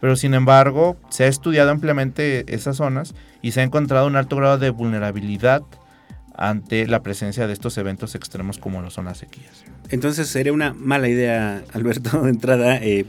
pero 0.03 0.16
sin 0.16 0.34
embargo 0.34 0.96
se 1.11 1.22
ha 1.22 1.28
estudiado 1.28 1.70
ampliamente 1.70 2.53
esas 2.53 2.78
zonas 2.78 3.14
y 3.40 3.53
se 3.53 3.61
ha 3.61 3.62
encontrado 3.62 4.09
un 4.09 4.16
alto 4.16 4.34
grado 4.34 4.59
de 4.59 4.70
vulnerabilidad 4.70 5.62
ante 6.34 6.88
la 6.88 7.05
presencia 7.05 7.46
de 7.46 7.53
estos 7.53 7.78
eventos 7.78 8.16
extremos 8.16 8.59
como 8.59 8.82
lo 8.82 8.90
son 8.90 9.05
las 9.05 9.18
sequías. 9.18 9.62
Entonces 9.90 10.26
sería 10.26 10.53
una 10.53 10.74
mala 10.74 11.09
idea, 11.09 11.62
Alberto, 11.72 12.20
de 12.22 12.30
entrada, 12.30 12.78
eh, 12.78 13.07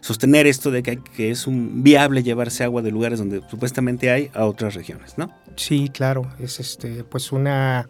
sostener 0.00 0.48
esto 0.48 0.72
de 0.72 0.82
que, 0.82 0.98
que, 0.98 1.30
es 1.30 1.46
un 1.46 1.84
viable 1.84 2.24
llevarse 2.24 2.64
agua 2.64 2.82
de 2.82 2.90
lugares 2.90 3.20
donde 3.20 3.40
supuestamente 3.48 4.10
hay 4.10 4.28
a 4.34 4.46
otras 4.46 4.74
regiones, 4.74 5.16
¿no? 5.16 5.32
Sí, 5.54 5.90
claro, 5.94 6.28
es 6.40 6.58
este, 6.58 7.04
pues 7.04 7.30
una 7.30 7.88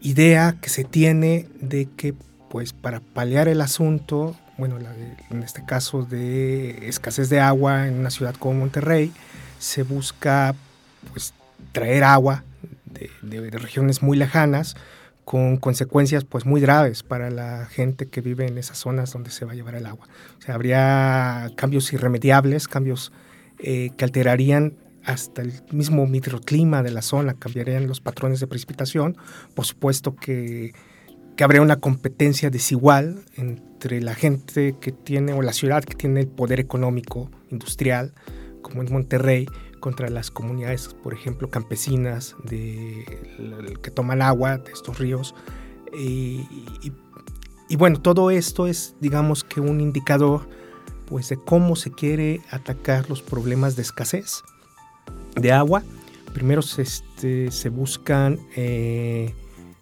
idea 0.00 0.56
que 0.60 0.70
se 0.70 0.82
tiene 0.82 1.46
de 1.60 1.86
que 1.96 2.14
pues 2.50 2.72
para 2.72 2.98
paliar 2.98 3.46
el 3.46 3.60
asunto, 3.60 4.34
bueno, 4.58 4.76
en 5.30 5.42
este 5.42 5.64
caso 5.64 6.02
de 6.02 6.88
escasez 6.88 7.30
de 7.30 7.40
agua 7.40 7.86
en 7.86 7.94
una 7.94 8.10
ciudad 8.10 8.34
como 8.34 8.60
Monterrey, 8.60 9.12
se 9.58 9.84
busca 9.84 10.54
pues 11.12 11.32
traer 11.72 12.02
agua 12.02 12.44
de, 13.22 13.50
regiones 13.50 14.02
muy 14.02 14.16
lejanas 14.16 14.76
con 15.24 15.58
consecuencias 15.58 16.24
pues 16.24 16.44
muy 16.44 16.60
graves 16.60 17.02
para 17.02 17.30
la 17.30 17.66
gente 17.66 18.06
que 18.06 18.20
vive 18.20 18.46
en 18.46 18.58
esas 18.58 18.78
zonas 18.78 19.12
donde 19.12 19.30
se 19.30 19.44
va 19.44 19.52
a 19.52 19.54
llevar 19.54 19.76
el 19.76 19.86
agua. 19.86 20.08
O 20.38 20.42
sea, 20.42 20.54
habría 20.54 21.50
cambios 21.54 21.92
irremediables, 21.92 22.66
cambios 22.66 23.12
eh, 23.58 23.90
que 23.96 24.04
alterarían 24.04 24.74
hasta 25.04 25.42
el 25.42 25.52
mismo 25.70 26.06
microclima 26.06 26.82
de 26.82 26.90
la 26.90 27.02
zona, 27.02 27.34
cambiarían 27.34 27.86
los 27.86 28.00
patrones 28.00 28.40
de 28.40 28.46
precipitación. 28.46 29.16
Por 29.54 29.66
supuesto 29.66 30.16
que, 30.16 30.74
que 31.38 31.44
habría 31.44 31.62
una 31.62 31.78
competencia 31.78 32.50
desigual 32.50 33.22
entre 33.36 34.00
la 34.00 34.16
gente 34.16 34.74
que 34.80 34.90
tiene, 34.90 35.34
o 35.34 35.40
la 35.40 35.52
ciudad 35.52 35.84
que 35.84 35.94
tiene 35.94 36.22
el 36.22 36.26
poder 36.26 36.58
económico, 36.58 37.30
industrial, 37.48 38.12
como 38.60 38.82
en 38.82 38.92
Monterrey, 38.92 39.46
contra 39.78 40.08
las 40.08 40.32
comunidades, 40.32 40.88
por 41.00 41.14
ejemplo, 41.14 41.48
campesinas 41.48 42.34
de, 42.42 43.04
que 43.80 43.90
toman 43.92 44.20
agua 44.20 44.58
de 44.58 44.72
estos 44.72 44.98
ríos. 44.98 45.36
Y, 45.96 46.42
bueno, 47.76 48.02
todo 48.02 48.32
esto 48.32 48.66
es, 48.66 48.96
digamos 49.00 49.44
que 49.44 49.60
un 49.60 49.80
indicador 49.80 50.48
pues, 51.06 51.28
de 51.28 51.36
cómo 51.36 51.76
se 51.76 51.92
quiere 51.92 52.40
atacar 52.50 53.08
los 53.08 53.22
problemas 53.22 53.76
de 53.76 53.82
escasez 53.82 54.42
de 55.36 55.52
agua. 55.52 55.84
Primero 56.34 56.62
se, 56.62 56.82
este, 56.82 57.52
se 57.52 57.68
buscan 57.68 58.40
eh, 58.56 59.36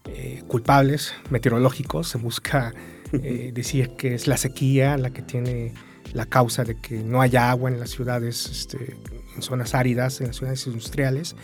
eh, 0.09 0.43
culpables 0.47 1.15
meteorológicos, 1.31 2.09
se 2.09 2.19
busca 2.19 2.73
eh, 3.13 3.51
decir 3.55 3.91
que 3.97 4.15
es 4.15 4.27
la 4.27 4.37
sequía 4.37 4.97
la 4.97 5.11
que 5.11 5.23
tiene 5.23 5.75
la 6.13 6.27
causa 6.27 6.65
de 6.65 6.81
que 6.81 7.03
no 7.03 7.21
haya 7.21 7.51
agua 7.51 7.71
en 7.71 7.81
las 7.81 7.91
ciudades, 7.91 8.47
este, 8.47 8.97
en 9.35 9.43
zonas 9.43 9.75
áridas, 9.75 10.21
en 10.21 10.29
las 10.29 10.37
ciudades 10.37 10.67
industriales, 10.67 11.37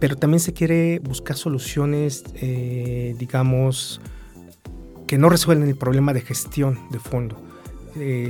pero 0.00 0.16
también 0.16 0.40
se 0.40 0.52
quiere 0.52 0.98
buscar 0.98 1.36
soluciones, 1.36 2.24
digamos, 2.34 4.00
que 5.06 5.16
no 5.16 5.28
resuelven 5.30 5.68
el 5.68 5.76
problema 5.76 6.12
de 6.12 6.20
gestión 6.20 6.78
de 6.90 6.98
fondo, 6.98 7.40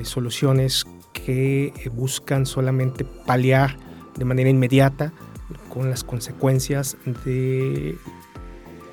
soluciones 0.04 0.84
que 1.12 1.72
buscan 1.92 2.46
solamente 2.46 3.04
paliar 3.04 3.78
de 4.16 4.24
manera 4.24 4.50
inmediata 4.50 5.12
con 5.68 5.90
las 5.90 6.04
consecuencias 6.04 6.96
de, 7.24 7.96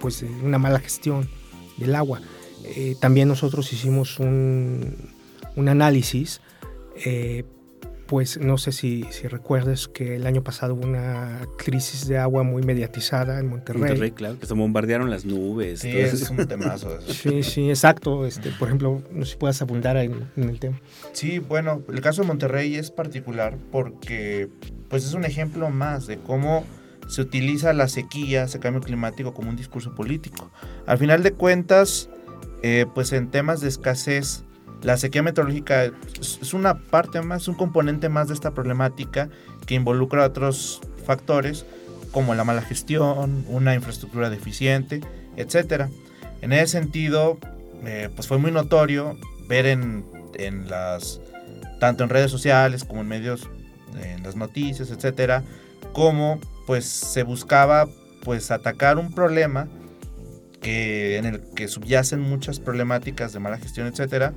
pues, 0.04 0.26
una 0.44 0.58
mala 0.58 0.80
gestión 0.80 1.30
del 1.78 1.96
agua. 1.96 2.20
Eh, 2.66 2.96
también 3.00 3.30
nosotros 3.30 3.72
hicimos 3.72 4.20
un, 4.20 4.96
un 5.56 5.70
análisis 5.70 6.42
eh, 7.06 7.44
pues 8.06 8.38
no 8.38 8.58
sé 8.58 8.72
si, 8.74 9.06
si 9.12 9.28
recuerdas 9.28 9.88
que 9.88 10.18
el 10.18 10.28
año 10.28 10.44
pasado 10.44 10.76
hubo 10.76 10.86
una 10.86 11.48
crisis 11.58 12.08
de 12.08 12.18
agua 12.18 12.44
muy 12.44 12.62
mediatizada 12.62 13.40
en 13.40 13.48
Monterrey. 13.48 13.82
Monterrey, 13.82 14.12
claro, 14.12 14.40
que 14.40 14.46
se 14.46 14.54
bombardearon 14.54 15.10
las 15.10 15.26
nubes. 15.26 15.80
Sí, 15.80 15.90
es 15.98 16.30
un 16.30 16.46
temazo. 16.46 17.00
sí, 17.08 17.42
sí, 17.44 17.70
exacto. 17.70 18.28
Este, 18.28 18.52
por 18.52 18.68
ejemplo, 18.68 19.02
no 19.12 19.26
sé 19.26 19.32
si 19.32 19.38
puedas 19.38 19.62
abundar 19.62 19.98
en, 19.98 20.28
el 20.36 20.60
tema. 20.60 20.80
Sí, 21.14 21.40
bueno, 21.40 21.82
el 21.92 22.02
caso 22.02 22.22
de 22.22 22.28
Monterrey 22.28 22.76
es 22.76 22.92
particular 22.92 23.58
porque 23.72 24.50
pues 24.90 25.06
es 25.06 25.14
un 25.14 25.24
ejemplo 25.24 25.70
más 25.70 26.06
de 26.06 26.18
cómo 26.18 26.66
se 27.08 27.22
utiliza 27.22 27.74
la 27.74 27.88
sequía, 27.88 28.44
ese 28.44 28.60
cambio 28.60 28.82
climático 28.82 29.34
como 29.34 29.50
un 29.50 29.56
discurso 29.56 29.94
político. 29.96 30.52
Al 30.86 30.98
final 30.98 31.24
de 31.24 31.34
cuentas, 31.34 32.10
eh, 32.62 32.86
pues 32.94 33.12
en 33.14 33.30
temas 33.30 33.62
de 33.62 33.68
escasez 33.68 34.44
la 34.82 34.98
sequía 34.98 35.24
meteorológica 35.24 35.86
es 36.20 36.54
una 36.54 36.78
parte 36.78 37.22
más, 37.22 37.48
un 37.48 37.56
componente 37.56 38.10
más 38.10 38.28
de 38.28 38.34
esta 38.34 38.52
problemática 38.52 39.30
que 39.66 39.76
involucra 39.76 40.26
otros 40.26 40.82
factores 41.06 41.66
como 42.12 42.36
la 42.36 42.44
mala 42.44 42.62
gestión, 42.62 43.46
una 43.48 43.74
infraestructura 43.76 44.30
deficiente, 44.30 45.02
etc. 45.36 45.86
En 46.42 46.54
ese 46.54 46.68
sentido, 46.68 47.38
eh, 47.86 48.10
pues 48.16 48.28
fue 48.28 48.38
muy 48.38 48.52
notorio 48.52 49.18
ver 49.48 49.66
en, 49.66 50.06
en, 50.36 50.70
las, 50.70 51.22
tanto 51.80 52.04
en 52.04 52.10
redes 52.10 52.30
sociales 52.30 52.84
como 52.84 53.02
en 53.02 53.08
medios, 53.08 53.50
en 54.02 54.22
las 54.24 54.36
noticias, 54.36 54.92
etcétera, 54.92 55.44
cómo 55.94 56.40
pues 56.66 56.86
se 56.86 57.24
buscaba 57.24 57.88
pues 58.24 58.52
atacar 58.52 58.98
un 58.98 59.14
problema 59.14 59.68
que, 60.62 61.18
en 61.18 61.26
el 61.26 61.42
que 61.56 61.68
subyacen 61.68 62.20
muchas 62.20 62.60
problemáticas 62.60 63.34
de 63.34 63.40
mala 63.40 63.58
gestión, 63.58 63.88
etcétera, 63.88 64.34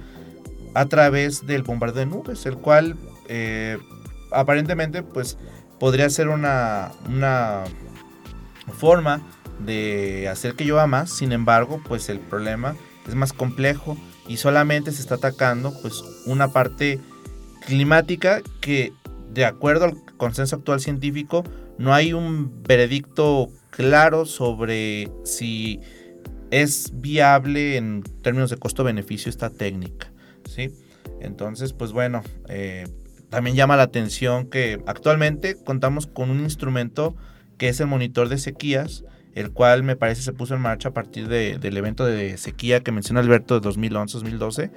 a 0.75 0.87
través 0.87 1.47
del 1.47 1.63
bombardeo 1.63 2.01
de 2.01 2.07
nubes, 2.07 2.45
el 2.47 2.57
cual 2.59 2.97
eh, 3.29 3.79
aparentemente 4.33 5.03
pues 5.03 5.39
podría 5.79 6.11
ser 6.11 6.29
una, 6.29 6.93
una 7.09 7.65
forma 8.79 9.23
de 9.61 10.29
hacer 10.29 10.55
que 10.55 10.65
llueva 10.65 10.87
más, 10.87 11.11
sin 11.11 11.33
embargo 11.33 11.81
pues 11.89 12.09
el 12.09 12.19
problema 12.19 12.77
es 13.09 13.15
más 13.15 13.33
complejo 13.33 13.97
y 14.29 14.37
solamente 14.37 14.93
se 14.93 15.01
está 15.01 15.15
atacando 15.15 15.73
pues 15.81 16.03
una 16.27 16.49
parte 16.49 17.01
climática 17.65 18.43
que 18.61 18.93
de 19.37 19.45
acuerdo 19.45 19.85
al 19.85 19.95
consenso 20.17 20.57
actual 20.57 20.81
científico 20.81 21.45
no 21.77 21.93
hay 21.93 22.15
un 22.15 22.63
veredicto 22.63 23.49
claro 23.69 24.25
sobre 24.25 25.11
si 25.25 25.81
es 26.51 26.91
viable 26.95 27.77
en 27.77 28.03
términos 28.23 28.49
de 28.49 28.57
costo-beneficio 28.57 29.29
esta 29.29 29.51
técnica. 29.51 30.11
¿sí? 30.49 30.73
Entonces, 31.21 31.75
pues 31.75 31.93
bueno, 31.93 32.23
eh, 32.49 32.87
también 33.29 33.57
llama 33.57 33.77
la 33.77 33.83
atención 33.83 34.49
que 34.49 34.83
actualmente 34.87 35.63
contamos 35.63 36.07
con 36.07 36.31
un 36.31 36.41
instrumento 36.41 37.15
que 37.59 37.69
es 37.69 37.79
el 37.81 37.89
monitor 37.89 38.31
de 38.31 38.39
sequías, 38.39 39.05
el 39.35 39.51
cual 39.51 39.83
me 39.83 39.97
parece 39.97 40.23
se 40.23 40.33
puso 40.33 40.55
en 40.55 40.63
marcha 40.63 40.89
a 40.89 40.95
partir 40.95 41.29
del 41.29 41.77
evento 41.77 42.07
de 42.07 42.39
sequía 42.39 42.81
que 42.81 42.91
menciona 42.91 43.21
Alberto 43.21 43.61
de 43.61 43.69
2011-2012. 43.69 44.71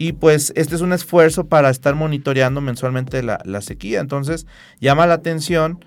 Y 0.00 0.12
pues 0.12 0.52
este 0.54 0.76
es 0.76 0.80
un 0.80 0.92
esfuerzo 0.92 1.48
para 1.48 1.70
estar 1.70 1.96
monitoreando 1.96 2.60
mensualmente 2.60 3.20
la, 3.24 3.60
sequía. 3.60 3.98
Entonces 3.98 4.46
llama 4.80 5.08
la 5.08 5.14
atención 5.14 5.84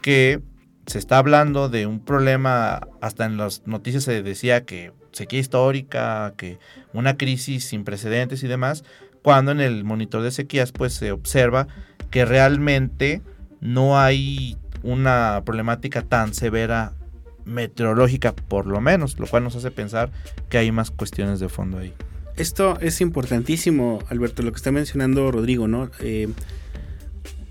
que 0.00 0.40
se 0.86 1.00
está 1.00 1.18
hablando 1.18 1.68
de 1.68 1.88
un 1.88 1.98
problema, 1.98 2.86
hasta 3.00 3.26
en 3.26 3.36
las 3.36 3.66
noticias 3.66 4.04
se 4.04 4.22
decía 4.22 4.64
que 4.64 4.92
sequía 5.10 5.40
histórica, 5.40 6.34
que 6.36 6.60
una 6.92 7.16
crisis 7.16 7.64
sin 7.64 7.82
precedentes 7.82 8.44
y 8.44 8.46
demás, 8.46 8.84
cuando 9.22 9.50
en 9.50 9.60
el 9.60 9.82
monitor 9.82 10.22
de 10.22 10.30
sequías 10.30 10.70
pues 10.70 10.94
se 10.94 11.10
observa 11.10 11.66
que 12.12 12.24
realmente 12.24 13.22
no 13.60 13.98
hay 13.98 14.56
una 14.84 15.42
problemática 15.44 16.02
tan 16.02 16.32
severa 16.32 16.92
meteorológica, 17.44 18.36
por 18.36 18.66
lo 18.66 18.80
menos, 18.80 19.18
lo 19.18 19.26
cual 19.26 19.42
nos 19.42 19.56
hace 19.56 19.72
pensar 19.72 20.12
que 20.48 20.58
hay 20.58 20.70
más 20.70 20.92
cuestiones 20.92 21.40
de 21.40 21.48
fondo 21.48 21.78
ahí. 21.78 21.92
Esto 22.38 22.78
es 22.80 23.00
importantísimo, 23.00 23.98
Alberto, 24.08 24.42
lo 24.42 24.52
que 24.52 24.56
está 24.56 24.70
mencionando 24.72 25.30
Rodrigo, 25.30 25.68
¿no? 25.68 25.90
Eh, 26.00 26.28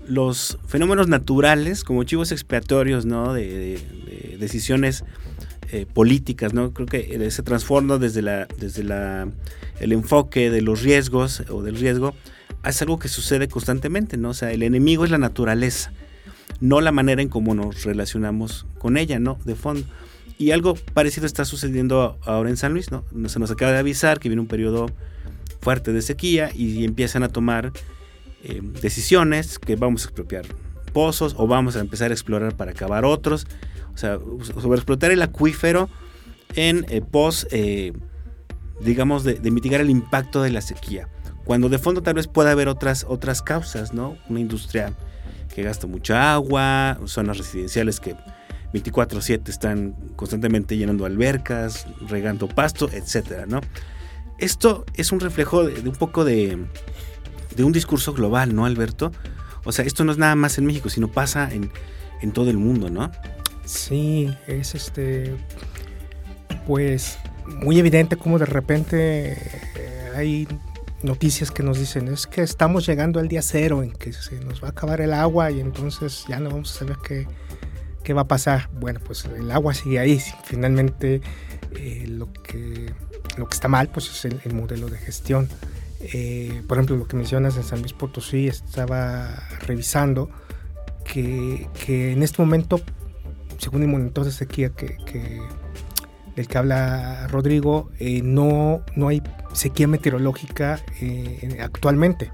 los 0.06 0.58
fenómenos 0.66 1.08
naturales, 1.08 1.84
como 1.84 2.04
chivos 2.04 2.32
expiatorios, 2.32 3.04
¿no? 3.04 3.34
De, 3.34 3.78
decisiones 4.38 5.04
eh, 5.72 5.84
políticas, 5.92 6.54
¿no? 6.54 6.72
Creo 6.72 6.86
que 6.86 7.30
se 7.30 7.42
transforma 7.42 7.98
desde 7.98 8.22
la, 8.22 8.46
desde 8.58 8.82
la, 8.82 9.28
el 9.80 9.92
enfoque 9.92 10.50
de 10.50 10.62
los 10.62 10.82
riesgos 10.82 11.42
o 11.50 11.62
del 11.62 11.76
riesgo, 11.76 12.14
es 12.64 12.80
algo 12.80 12.98
que 12.98 13.08
sucede 13.08 13.48
constantemente, 13.48 14.16
¿no? 14.16 14.30
O 14.30 14.34
sea, 14.34 14.52
el 14.52 14.62
enemigo 14.62 15.04
es 15.04 15.10
la 15.10 15.18
naturaleza 15.18 15.92
no 16.60 16.80
la 16.80 16.92
manera 16.92 17.22
en 17.22 17.28
cómo 17.28 17.54
nos 17.54 17.84
relacionamos 17.84 18.66
con 18.78 18.96
ella, 18.96 19.18
¿no? 19.18 19.38
De 19.44 19.54
fondo. 19.54 19.86
Y 20.38 20.52
algo 20.52 20.74
parecido 20.94 21.26
está 21.26 21.44
sucediendo 21.44 22.16
ahora 22.24 22.48
en 22.48 22.56
San 22.56 22.72
Luis, 22.72 22.92
¿no? 22.92 23.04
Se 23.28 23.40
nos 23.40 23.50
acaba 23.50 23.72
de 23.72 23.78
avisar 23.78 24.20
que 24.20 24.28
viene 24.28 24.40
un 24.40 24.46
periodo 24.46 24.86
fuerte 25.60 25.92
de 25.92 26.00
sequía 26.00 26.50
y 26.54 26.84
empiezan 26.84 27.24
a 27.24 27.28
tomar 27.28 27.72
eh, 28.44 28.60
decisiones 28.62 29.58
que 29.58 29.74
vamos 29.74 30.02
a 30.02 30.04
expropiar 30.06 30.46
pozos 30.92 31.34
o 31.36 31.48
vamos 31.48 31.74
a 31.74 31.80
empezar 31.80 32.12
a 32.12 32.14
explorar 32.14 32.56
para 32.56 32.70
acabar 32.70 33.04
otros. 33.04 33.48
O 33.92 33.98
sea, 33.98 34.18
sobre 34.60 34.76
explotar 34.78 35.10
el 35.10 35.22
acuífero 35.22 35.90
en 36.54 36.86
eh, 36.88 37.02
pos, 37.02 37.48
eh, 37.50 37.92
digamos, 38.80 39.24
de, 39.24 39.34
de, 39.34 39.50
mitigar 39.50 39.80
el 39.80 39.90
impacto 39.90 40.40
de 40.40 40.50
la 40.50 40.60
sequía. 40.60 41.08
Cuando 41.44 41.68
de 41.68 41.78
fondo 41.78 42.00
tal 42.00 42.14
vez 42.14 42.28
pueda 42.28 42.52
haber 42.52 42.68
otras, 42.68 43.04
otras 43.08 43.42
causas, 43.42 43.92
¿no? 43.92 44.16
Una 44.28 44.38
industria 44.38 44.92
que 45.52 45.64
gasta 45.64 45.88
mucha 45.88 46.32
agua, 46.32 47.00
zonas 47.06 47.38
residenciales 47.38 47.98
que 47.98 48.14
24/7 48.72 49.48
están 49.48 49.94
constantemente 50.16 50.76
llenando 50.76 51.06
albercas, 51.06 51.86
regando 52.08 52.48
pasto, 52.48 52.90
etcétera, 52.92 53.46
¿no? 53.46 53.60
Esto 54.38 54.84
es 54.94 55.10
un 55.10 55.20
reflejo 55.20 55.64
de, 55.64 55.88
un 55.88 55.96
poco 55.96 56.24
de, 56.24 56.58
de, 57.56 57.64
un 57.64 57.72
discurso 57.72 58.12
global, 58.12 58.54
¿no, 58.54 58.66
Alberto? 58.66 59.10
O 59.64 59.72
sea, 59.72 59.84
esto 59.84 60.04
no 60.04 60.12
es 60.12 60.18
nada 60.18 60.36
más 60.36 60.58
en 60.58 60.66
México, 60.66 60.88
sino 60.88 61.08
pasa 61.08 61.52
en, 61.52 61.70
en 62.20 62.32
todo 62.32 62.50
el 62.50 62.58
mundo, 62.58 62.88
¿no? 62.88 63.10
Sí, 63.64 64.32
es 64.46 64.74
este, 64.74 65.36
pues 66.66 67.18
muy 67.46 67.78
evidente 67.78 68.16
como 68.16 68.38
de 68.38 68.46
repente 68.46 69.32
eh, 69.32 70.12
hay 70.14 70.48
noticias 71.02 71.50
que 71.50 71.62
nos 71.62 71.78
dicen 71.78 72.08
es 72.08 72.26
que 72.26 72.42
estamos 72.42 72.86
llegando 72.86 73.20
al 73.20 73.28
día 73.28 73.42
cero 73.42 73.82
en 73.82 73.92
que 73.92 74.12
se 74.12 74.40
nos 74.40 74.62
va 74.62 74.68
a 74.68 74.70
acabar 74.70 75.00
el 75.00 75.12
agua 75.12 75.50
y 75.50 75.60
entonces 75.60 76.24
ya 76.28 76.40
no 76.40 76.50
vamos 76.50 76.74
a 76.74 76.78
saber 76.80 76.96
qué, 77.06 77.26
qué 78.08 78.14
va 78.14 78.22
a 78.22 78.26
pasar. 78.26 78.70
Bueno, 78.72 79.00
pues 79.04 79.26
el 79.26 79.50
agua 79.50 79.74
sigue 79.74 79.98
ahí. 79.98 80.18
Finalmente 80.44 81.20
eh, 81.76 82.06
lo, 82.08 82.32
que, 82.32 82.90
lo 83.36 83.46
que 83.46 83.54
está 83.54 83.68
mal 83.68 83.88
pues 83.88 84.08
es 84.08 84.24
el, 84.24 84.54
modelo 84.54 84.88
de 84.88 84.96
gestión. 84.96 85.46
Eh, 86.00 86.62
por 86.66 86.78
ejemplo, 86.78 86.96
lo 86.96 87.06
que 87.06 87.16
mencionas 87.16 87.58
en 87.58 87.64
San 87.64 87.80
Luis 87.80 87.92
Potosí, 87.92 88.48
estaba 88.48 89.28
revisando 89.66 90.30
que, 91.04 91.68
que 91.84 92.12
en 92.12 92.22
este 92.22 92.40
momento, 92.40 92.80
según 93.58 93.82
el 93.82 93.88
monitor 93.88 94.24
de 94.24 94.32
sequía 94.32 94.70
que, 94.70 94.96
del 96.34 96.48
que 96.48 96.56
habla 96.56 97.26
Rodrigo, 97.28 97.90
eh, 97.98 98.22
no, 98.22 98.86
no 98.96 99.08
hay 99.08 99.22
sequía 99.52 99.86
meteorológica 99.86 100.80
eh, 101.02 101.58
actualmente 101.60 102.30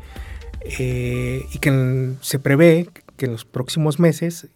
y 0.79 1.59
que 1.59 2.13
se 2.21 2.39
prevé 2.39 2.89
que 3.17 3.27
en 3.27 3.33
los 3.33 3.45
próximos 3.45 3.99
meses, 3.99 4.49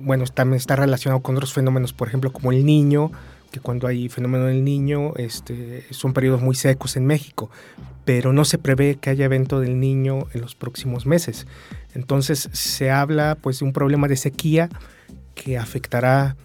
bueno, 0.00 0.24
también 0.26 0.56
está 0.56 0.76
relacionado 0.76 1.22
con 1.22 1.36
otros 1.36 1.52
fenómenos, 1.52 1.92
por 1.92 2.08
ejemplo, 2.08 2.32
como 2.32 2.52
el 2.52 2.64
niño, 2.64 3.10
que 3.50 3.60
cuando 3.60 3.86
hay 3.86 4.08
fenómeno 4.08 4.46
del 4.46 4.64
niño 4.64 5.14
este, 5.16 5.84
son 5.90 6.12
periodos 6.12 6.42
muy 6.42 6.54
secos 6.54 6.96
en 6.96 7.06
México, 7.06 7.50
pero 8.04 8.32
no 8.32 8.44
se 8.44 8.58
prevé 8.58 8.96
que 8.96 9.10
haya 9.10 9.24
evento 9.24 9.60
del 9.60 9.80
niño 9.80 10.26
en 10.32 10.40
los 10.40 10.54
próximos 10.54 11.06
meses. 11.06 11.46
Entonces 11.94 12.48
se 12.52 12.90
habla 12.90 13.36
pues 13.40 13.60
de 13.60 13.64
un 13.64 13.72
problema 13.72 14.08
de 14.08 14.16
sequía 14.16 14.68
que 15.34 15.58
afectará 15.58 16.36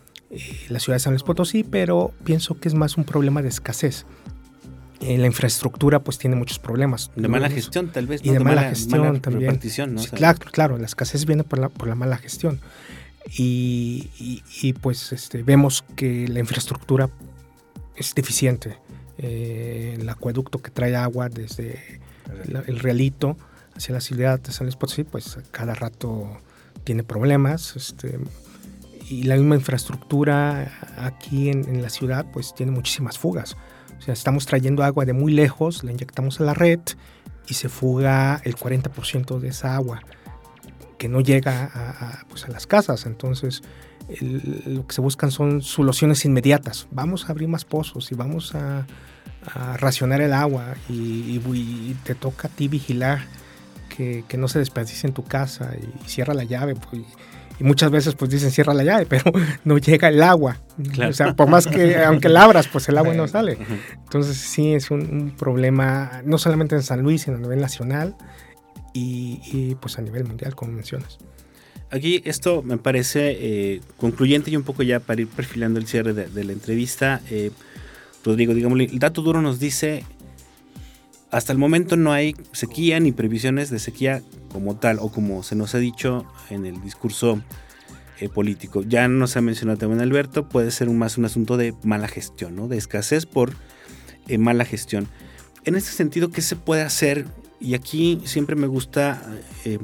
la 0.69 0.79
ciudad 0.79 0.95
de 0.95 0.99
San 0.99 1.13
Luis 1.13 1.23
Potosí, 1.23 1.63
pero 1.63 2.11
pienso 2.23 2.59
que 2.59 2.69
es 2.69 2.73
más 2.73 2.97
un 2.97 3.03
problema 3.03 3.41
de 3.41 3.49
escasez. 3.49 4.05
Eh, 5.01 5.17
la 5.17 5.25
infraestructura 5.25 5.99
pues 5.99 6.17
tiene 6.17 6.35
muchos 6.35 6.59
problemas. 6.59 7.11
De 7.15 7.27
mala 7.27 7.49
gestión 7.49 7.89
tal 7.89 8.05
vez. 8.05 8.21
Y 8.23 8.29
de, 8.29 8.39
mala, 8.39 8.63
gestión 8.69 9.19
también. 9.19 9.59
claro, 10.13 10.39
claro, 10.51 10.77
la 10.77 10.85
escasez 10.85 11.25
viene 11.25 11.43
por 11.43 11.59
la, 11.59 11.69
por 11.69 11.87
la 11.87 11.95
mala 11.95 12.17
gestión. 12.17 12.59
Y, 13.29 14.73
pues 14.81 15.11
este, 15.11 15.43
vemos 15.43 15.83
que 15.95 16.27
la 16.27 16.39
infraestructura 16.39 17.09
es 17.95 18.13
deficiente. 18.15 18.77
Eh, 19.17 19.97
el 19.99 20.09
acueducto 20.09 20.59
que 20.59 20.71
trae 20.71 20.95
agua 20.95 21.29
desde 21.29 22.01
el, 22.45 22.79
Realito 22.79 23.37
hacia 23.75 23.93
la 23.93 24.01
ciudad 24.01 24.39
de 24.39 24.51
San 24.51 24.65
Luis 24.65 24.75
Potosí, 24.75 25.03
pues 25.03 25.37
cada 25.51 25.75
rato 25.75 26.37
tiene 26.83 27.03
problemas. 27.03 27.75
Este, 27.75 28.19
y 29.09 29.23
la 29.23 29.35
misma 29.35 29.55
infraestructura 29.55 30.71
aquí 30.97 31.49
en, 31.49 31.81
la 31.81 31.89
ciudad 31.89 32.25
pues 32.31 32.55
tiene 32.55 32.71
muchísimas 32.71 33.17
fugas. 33.17 33.55
O 33.99 34.01
sea, 34.01 34.13
estamos 34.13 34.45
trayendo 34.45 34.83
agua 34.83 35.05
de 35.05 35.13
muy 35.13 35.31
lejos, 35.31 35.83
la 35.83 35.91
inyectamos 35.91 36.39
a 36.41 36.43
la 36.43 36.53
red 36.53 36.79
y 37.47 37.53
se 37.53 37.69
fuga 37.69 38.41
el 38.43 38.55
40% 38.55 39.39
de 39.39 39.49
esa 39.49 39.75
agua 39.75 40.01
que 41.01 41.09
no 41.09 41.19
llega 41.19 41.63
a, 41.73 42.25
pues, 42.29 42.47
las 42.47 42.67
casas. 42.67 43.07
Entonces, 43.07 43.63
lo 44.21 44.85
que 44.85 44.93
se 44.93 45.01
buscan 45.01 45.31
son 45.31 45.63
soluciones 45.63 46.25
inmediatas. 46.25 46.87
Vamos 46.91 47.27
a 47.27 47.31
abrir 47.31 47.47
más 47.47 47.65
pozos 47.65 48.11
y 48.11 48.15
vamos 48.15 48.53
a, 48.53 48.85
racionar 49.77 50.21
el 50.21 50.33
agua 50.33 50.75
y, 50.87 51.95
te 52.03 52.13
toca 52.13 52.47
a 52.47 52.51
ti 52.51 52.67
vigilar 52.67 53.21
que, 53.89 54.23
no 54.37 54.47
se 54.47 54.59
desperdicie 54.59 55.07
en 55.07 55.15
tu 55.15 55.23
casa 55.23 55.71
y, 55.75 56.07
cierra 56.07 56.35
la 56.35 56.43
llave. 56.43 56.75
Pues, 56.75 57.01
y 57.59 57.63
muchas 57.63 57.89
veces 57.89 58.13
pues 58.13 58.29
dicen 58.29 58.51
cierra 58.51 58.75
la 58.75 58.83
llave, 58.83 59.05
pero 59.09 59.23
no 59.63 59.79
llega 59.79 60.07
el 60.09 60.21
agua. 60.21 60.57
O 61.09 61.13
sea, 61.13 61.33
por 61.35 61.49
más 61.49 61.65
que, 61.65 61.97
aunque 62.03 62.29
la 62.29 62.43
abras, 62.43 62.67
pues 62.67 62.87
el 62.89 62.97
agua 62.99 63.15
no 63.15 63.27
sale. 63.27 63.57
Entonces 64.03 64.37
sí 64.37 64.75
es 64.75 64.91
un, 64.91 65.33
problema, 65.35 66.21
no 66.25 66.37
solamente 66.37 66.75
en 66.75 66.83
San 66.83 67.01
Luis, 67.01 67.23
sino 67.23 67.37
a 67.37 67.39
nivel 67.39 67.59
nacional 67.59 68.15
y, 68.93 69.75
pues 69.75 69.97
a 69.97 70.01
nivel 70.01 70.25
mundial, 70.25 70.55
como 70.55 70.71
mencionas. 70.73 71.17
Aquí 71.89 72.21
esto 72.25 72.63
me 72.63 72.77
parece 72.77 73.37
eh, 73.39 73.81
concluyente 73.97 74.49
y 74.49 74.55
un 74.55 74.63
poco 74.63 74.81
ya 74.83 74.99
para 74.99 75.21
ir 75.21 75.27
perfilando 75.27 75.79
el 75.79 75.87
cierre 75.87 76.13
de, 76.13 76.43
la 76.43 76.53
entrevista. 76.53 77.21
Eh, 77.29 77.51
Rodrigo, 78.23 78.53
digamos, 78.53 78.79
el 78.79 78.99
dato 78.99 79.21
duro 79.21 79.41
nos 79.41 79.59
dice 79.59 80.05
hasta 81.31 81.53
el 81.53 81.59
momento 81.59 81.95
no 81.95 82.11
hay 82.11 82.35
sequía 82.51 82.99
ni 82.99 83.13
previsiones 83.13 83.69
de 83.69 83.79
sequía 83.79 84.21
como 84.51 84.75
tal 84.75 84.99
o 84.99 85.09
como 85.09 85.43
se 85.43 85.55
nos 85.55 85.75
ha 85.75 85.77
dicho 85.77 86.25
en 86.49 86.65
el 86.65 86.81
discurso 86.81 87.41
eh, 88.19 88.27
político. 88.27 88.83
Ya 88.83 89.07
nos 89.07 89.37
ha 89.37 89.41
mencionado 89.41 89.79
también 89.79 90.01
Alberto, 90.01 90.49
puede 90.49 90.71
ser 90.71 90.89
más 90.89 91.17
un 91.17 91.25
asunto 91.25 91.55
de 91.57 91.73
mala 91.83 92.07
gestión, 92.07 92.55
¿no? 92.55 92.67
de 92.67 92.77
escasez 92.77 93.25
por 93.25 93.53
mala 94.37 94.63
gestión. 94.63 95.07
En 95.65 95.75
este 95.75 95.91
sentido, 95.91 96.31
¿qué 96.31 96.41
se 96.41 96.55
puede 96.55 96.83
hacer? 96.83 97.25
Y 97.61 97.75
aquí 97.75 98.19
siempre 98.25 98.55
me 98.55 98.67
gusta 98.67 99.21
eh, 99.63 99.79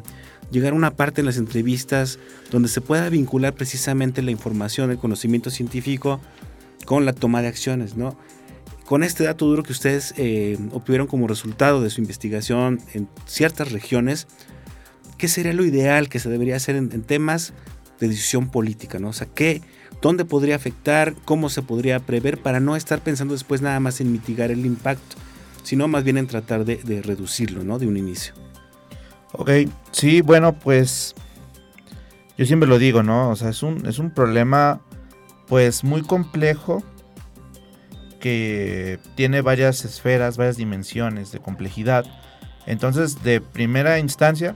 llegar 0.51 0.73
a 0.73 0.75
una 0.75 0.95
parte 0.95 1.21
en 1.21 1.25
las 1.25 1.37
entrevistas 1.37 2.19
donde 2.51 2.67
se 2.67 2.81
pueda 2.81 3.07
vincular 3.09 3.53
precisamente 3.53 4.21
la 4.21 4.31
información, 4.31 4.91
el 4.91 4.97
conocimiento 4.97 5.49
científico 5.49 6.19
con 6.85 7.05
la 7.05 7.13
toma 7.13 7.41
de 7.41 7.49
acciones, 7.49 7.95
¿no? 7.95 8.17
con 8.87 9.03
este 9.03 9.25
dato 9.25 9.45
duro 9.45 9.63
que 9.63 9.73
ustedes 9.73 10.13
eh, 10.15 10.57
obtuvieron 10.71 11.07
como 11.07 11.27
resultado 11.27 11.81
de 11.81 11.89
su 11.89 11.99
investigación 11.99 12.79
en 12.93 13.09
ciertas 13.25 13.73
regiones, 13.73 14.27
¿qué 15.17 15.27
sería 15.27 15.51
lo 15.51 15.65
ideal 15.65 16.07
que 16.07 16.19
se 16.19 16.29
debería 16.29 16.55
hacer 16.55 16.77
en, 16.77 16.89
temas 17.03 17.53
de 17.99 18.07
decisión 18.07 18.49
política? 18.49 18.97
¿no? 18.97 19.09
O 19.09 19.13
sea, 19.13 19.27
¿qué, 19.27 19.61
¿dónde 20.01 20.23
podría 20.23 20.55
afectar? 20.55 21.15
¿Cómo 21.25 21.49
se 21.49 21.63
podría 21.63 21.99
prever 21.99 22.41
para 22.41 22.61
no 22.61 22.77
estar 22.77 23.01
pensando 23.01 23.33
después 23.33 23.61
nada 23.61 23.81
más 23.81 23.99
en 23.99 24.09
mitigar 24.09 24.51
el 24.51 24.65
impacto, 24.65 25.17
sino 25.67 25.89
más 25.89 26.05
bien 26.05 26.17
en 26.17 26.27
tratar 26.27 26.63
de, 26.63 27.01
reducirlo 27.01 27.61
¿no? 27.61 27.77
de 27.77 27.87
un 27.87 27.97
inicio? 27.97 28.33
Ok, 29.33 29.49
sí, 29.91 30.21
bueno, 30.21 30.57
pues 30.57 31.13
yo 32.37 32.45
siempre 32.45 32.69
lo 32.69 32.79
digo, 32.79 33.03
¿no? 33.03 33.31
O 33.31 33.35
sea, 33.35 33.49
es 33.49 33.61
un, 33.63 33.85
es 33.85 33.99
un 33.99 34.11
problema 34.11 34.79
pues 35.45 35.83
muy 35.83 36.03
complejo 36.03 36.81
que 38.21 38.97
tiene 39.15 39.41
varias 39.41 39.83
esferas, 39.83 40.37
varias 40.37 40.55
dimensiones 40.55 41.33
de 41.33 41.39
complejidad. 41.39 42.05
Entonces, 42.65 43.21
de 43.21 43.41
primera 43.41 43.99
instancia, 43.99 44.55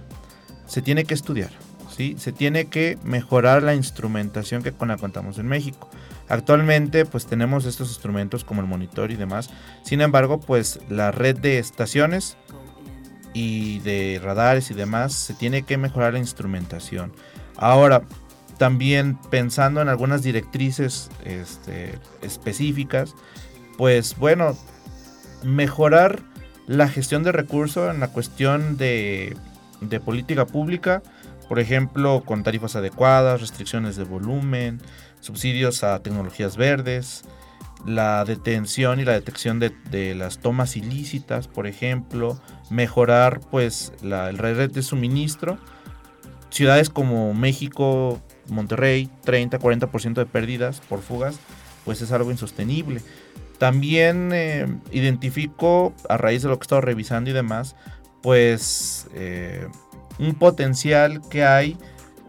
se 0.65 0.81
tiene 0.81 1.03
que 1.03 1.13
estudiar, 1.13 1.51
¿sí? 1.93 2.15
Se 2.17 2.31
tiene 2.31 2.67
que 2.67 2.97
mejorar 3.03 3.63
la 3.63 3.75
instrumentación 3.75 4.63
que 4.63 4.71
con 4.71 4.87
la 4.87 4.95
contamos 4.95 5.37
en 5.39 5.47
México. 5.47 5.89
Actualmente 6.31 7.05
pues 7.05 7.25
tenemos 7.25 7.65
estos 7.65 7.89
instrumentos 7.89 8.45
como 8.45 8.61
el 8.61 8.67
monitor 8.67 9.11
y 9.11 9.17
demás. 9.17 9.49
Sin 9.83 9.99
embargo 9.99 10.39
pues 10.39 10.79
la 10.89 11.11
red 11.11 11.37
de 11.37 11.59
estaciones 11.59 12.37
y 13.33 13.79
de 13.79 14.21
radares 14.23 14.71
y 14.71 14.73
demás 14.73 15.11
se 15.11 15.33
tiene 15.33 15.63
que 15.63 15.77
mejorar 15.77 16.13
la 16.13 16.19
instrumentación. 16.19 17.11
Ahora 17.57 18.03
también 18.57 19.19
pensando 19.29 19.81
en 19.81 19.89
algunas 19.89 20.23
directrices 20.23 21.09
este, 21.25 21.99
específicas 22.21 23.13
pues 23.77 24.15
bueno 24.15 24.55
mejorar 25.43 26.21
la 26.65 26.87
gestión 26.87 27.23
de 27.23 27.33
recursos 27.33 27.93
en 27.93 27.99
la 27.99 28.07
cuestión 28.07 28.77
de, 28.77 29.35
de 29.81 29.99
política 29.99 30.45
pública 30.45 31.03
por 31.51 31.59
ejemplo, 31.59 32.23
con 32.25 32.43
tarifas 32.43 32.77
adecuadas, 32.77 33.41
restricciones 33.41 33.97
de 33.97 34.05
volumen, 34.05 34.79
subsidios 35.21 35.83
a 35.83 36.01
tecnologías 36.03 36.57
verdes, 36.57 37.23
la 37.85 38.25
detención 38.25 38.99
y 38.99 39.05
la 39.05 39.13
detección 39.13 39.59
de, 39.59 40.15
las 40.15 40.39
tomas 40.39 40.75
ilícitas, 40.75 41.47
por 41.47 41.67
ejemplo, 41.67 42.39
mejorar 42.69 43.39
pues 43.49 43.93
la 44.01 44.31
red 44.31 44.71
de 44.71 44.83
suministro. 44.83 45.57
Ciudades 46.49 46.89
como 46.89 47.33
México, 47.33 48.21
Monterrey, 48.49 49.09
30-40% 49.25 50.15
de 50.15 50.25
pérdidas 50.25 50.81
por 50.81 51.01
fugas, 51.01 51.39
pues 51.85 52.01
es 52.01 52.11
algo 52.11 52.29
insostenible. 52.29 53.01
También 53.57 54.31
eh, 54.33 54.67
identifico, 54.91 55.93
a 56.09 56.17
raíz 56.17 56.41
de 56.41 56.49
lo 56.49 56.57
que 56.57 56.63
he 56.63 56.65
estado 56.65 56.81
revisando 56.81 57.29
y 57.29 57.33
demás, 57.33 57.75
pues 58.21 59.07
eh, 59.13 59.67
un 60.19 60.35
potencial 60.35 61.21
que 61.29 61.43
hay 61.43 61.77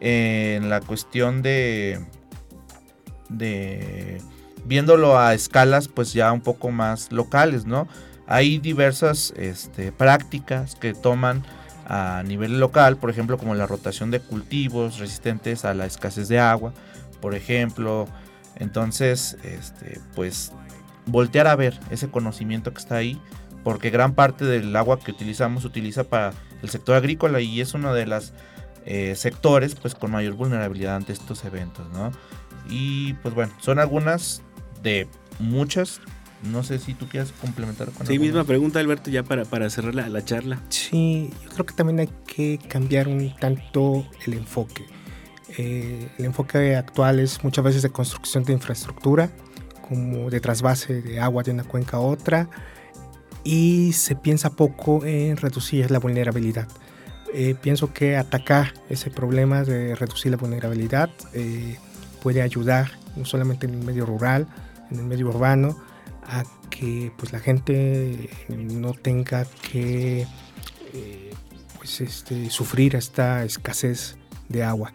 en 0.00 0.68
la 0.68 0.80
cuestión 0.80 1.42
de 1.42 2.00
de 3.32 4.20
viéndolo 4.64 5.18
a 5.18 5.34
escalas 5.34 5.88
pues 5.88 6.12
ya 6.12 6.32
un 6.32 6.40
poco 6.40 6.70
más 6.70 7.10
locales, 7.12 7.66
¿no? 7.66 7.88
Hay 8.26 8.58
diversas 8.58 9.32
este, 9.36 9.92
prácticas 9.92 10.76
que 10.76 10.94
toman 10.94 11.42
a 11.86 12.22
nivel 12.24 12.60
local, 12.60 12.96
por 12.96 13.10
ejemplo, 13.10 13.36
como 13.36 13.54
la 13.54 13.66
rotación 13.66 14.10
de 14.10 14.20
cultivos 14.20 14.98
resistentes 14.98 15.64
a 15.64 15.74
la 15.74 15.86
escasez 15.86 16.28
de 16.28 16.38
agua, 16.38 16.72
por 17.20 17.34
ejemplo. 17.34 18.06
Entonces, 18.56 19.36
este, 19.42 20.00
pues 20.14 20.52
voltear 21.06 21.48
a 21.48 21.56
ver 21.56 21.78
ese 21.90 22.08
conocimiento 22.08 22.72
que 22.72 22.78
está 22.78 22.96
ahí, 22.96 23.20
porque 23.64 23.90
gran 23.90 24.14
parte 24.14 24.44
del 24.44 24.74
agua 24.76 25.00
que 25.00 25.10
utilizamos 25.10 25.62
se 25.62 25.68
utiliza 25.68 26.04
para 26.04 26.32
el 26.62 26.70
sector 26.70 26.94
agrícola 26.94 27.40
y 27.40 27.60
es 27.60 27.74
uno 27.74 27.92
de 27.92 28.06
los 28.06 28.32
eh, 28.84 29.14
sectores 29.16 29.74
pues 29.74 29.94
con 29.94 30.10
mayor 30.10 30.34
vulnerabilidad 30.34 30.96
ante 30.96 31.12
estos 31.12 31.44
eventos, 31.44 31.88
¿no? 31.92 32.12
Y 32.68 33.14
pues 33.14 33.34
bueno, 33.34 33.52
son 33.60 33.78
algunas 33.78 34.42
de 34.82 35.08
muchas. 35.38 36.00
No 36.42 36.64
sé 36.64 36.78
si 36.78 36.94
tú 36.94 37.06
quieres 37.06 37.32
complementar 37.32 37.90
con 37.90 38.06
Sí, 38.06 38.18
misma 38.18 38.44
pregunta, 38.44 38.80
Alberto, 38.80 39.10
ya 39.10 39.22
para, 39.22 39.44
para 39.44 39.70
cerrar 39.70 39.94
la, 39.94 40.24
charla. 40.24 40.60
Sí, 40.70 41.30
yo 41.44 41.50
creo 41.50 41.66
que 41.66 41.74
también 41.74 42.00
hay 42.00 42.08
que 42.26 42.58
cambiar 42.68 43.06
un 43.06 43.34
tanto 43.36 44.06
el 44.26 44.34
enfoque. 44.34 44.84
Eh, 45.56 46.08
el 46.18 46.24
enfoque 46.24 46.74
actual 46.74 47.20
es 47.20 47.44
muchas 47.44 47.64
veces 47.64 47.82
de 47.82 47.90
construcción 47.90 48.42
de 48.42 48.54
infraestructura, 48.54 49.30
como 49.88 50.30
de 50.30 50.40
trasvase 50.40 51.00
de 51.00 51.20
agua 51.20 51.44
de 51.44 51.52
una 51.52 51.64
cuenca 51.64 51.98
a 51.98 52.00
otra, 52.00 52.48
y 53.44 53.92
se 53.92 54.16
piensa 54.16 54.50
poco 54.50 55.04
en 55.04 55.36
reducir 55.36 55.90
la 55.92 56.00
vulnerabilidad. 56.00 56.66
Eh, 57.34 57.54
pienso 57.60 57.92
que 57.92 58.16
atacar 58.16 58.74
ese 58.88 59.10
problema 59.10 59.64
de 59.64 59.94
reducir 59.94 60.30
la 60.30 60.36
vulnerabilidad 60.36 61.08
eh, 61.32 61.78
puede 62.22 62.42
ayudar, 62.42 62.92
no 63.16 63.24
solamente 63.24 63.66
en 63.66 63.74
el 63.74 63.84
medio 63.84 64.06
rural, 64.06 64.46
en 64.90 65.00
el 65.00 65.04
medio 65.04 65.28
urbano, 65.28 65.76
a 66.24 66.44
que 66.70 67.12
pues, 67.16 67.32
la 67.32 67.40
gente 67.40 68.30
no 68.48 68.92
tenga 68.92 69.46
que 69.70 70.26
eh, 70.94 71.30
pues, 71.78 72.00
este, 72.00 72.48
sufrir 72.50 72.94
esta 72.94 73.44
escasez 73.44 74.16
de 74.48 74.62
agua. 74.62 74.92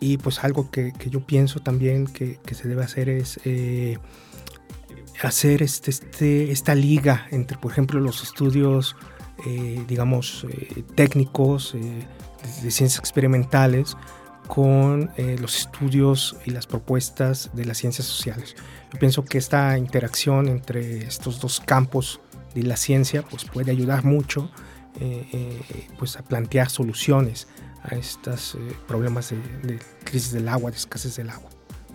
Y 0.00 0.16
pues 0.16 0.44
algo 0.44 0.70
que, 0.70 0.92
yo 1.10 1.20
pienso 1.20 1.60
también 1.60 2.06
que, 2.06 2.38
se 2.52 2.68
debe 2.68 2.84
hacer 2.84 3.08
es 3.08 3.38
eh, 3.44 3.98
hacer 5.22 5.62
este, 5.62 5.90
este, 5.90 6.50
esta 6.50 6.74
liga 6.74 7.26
entre, 7.30 7.58
por 7.58 7.72
ejemplo, 7.72 8.00
los 8.00 8.22
estudios, 8.22 8.96
eh, 9.46 9.84
digamos, 9.86 10.46
técnicos, 10.94 11.74
de 12.62 12.70
ciencias 12.70 12.98
experimentales, 12.98 13.96
con 14.50 15.10
eh, 15.16 15.36
los 15.40 15.56
estudios 15.60 16.36
y 16.44 16.50
las 16.50 16.66
propuestas 16.66 17.50
de 17.54 17.64
las 17.64 17.78
ciencias 17.78 18.08
sociales. 18.08 18.56
Yo 18.92 18.98
pienso 18.98 19.24
que 19.24 19.38
esta 19.38 19.78
interacción 19.78 20.48
entre 20.48 21.04
estos 21.04 21.40
dos 21.40 21.60
campos 21.60 22.20
de 22.52 22.64
la 22.64 22.76
ciencia 22.76 23.22
pues 23.22 23.44
puede 23.44 23.70
ayudar 23.70 24.04
mucho 24.04 24.50
eh, 24.98 25.24
eh, 25.32 25.86
pues 26.00 26.16
a 26.16 26.22
plantear 26.22 26.68
soluciones 26.68 27.46
a 27.84 27.94
estos 27.94 28.58
problemas 28.88 29.30
de, 29.30 29.78
crisis 30.02 30.32
del 30.32 30.48
agua, 30.48 30.72
de 30.72 30.78
escasez 30.78 31.14
del 31.14 31.30
agua. 31.30 31.48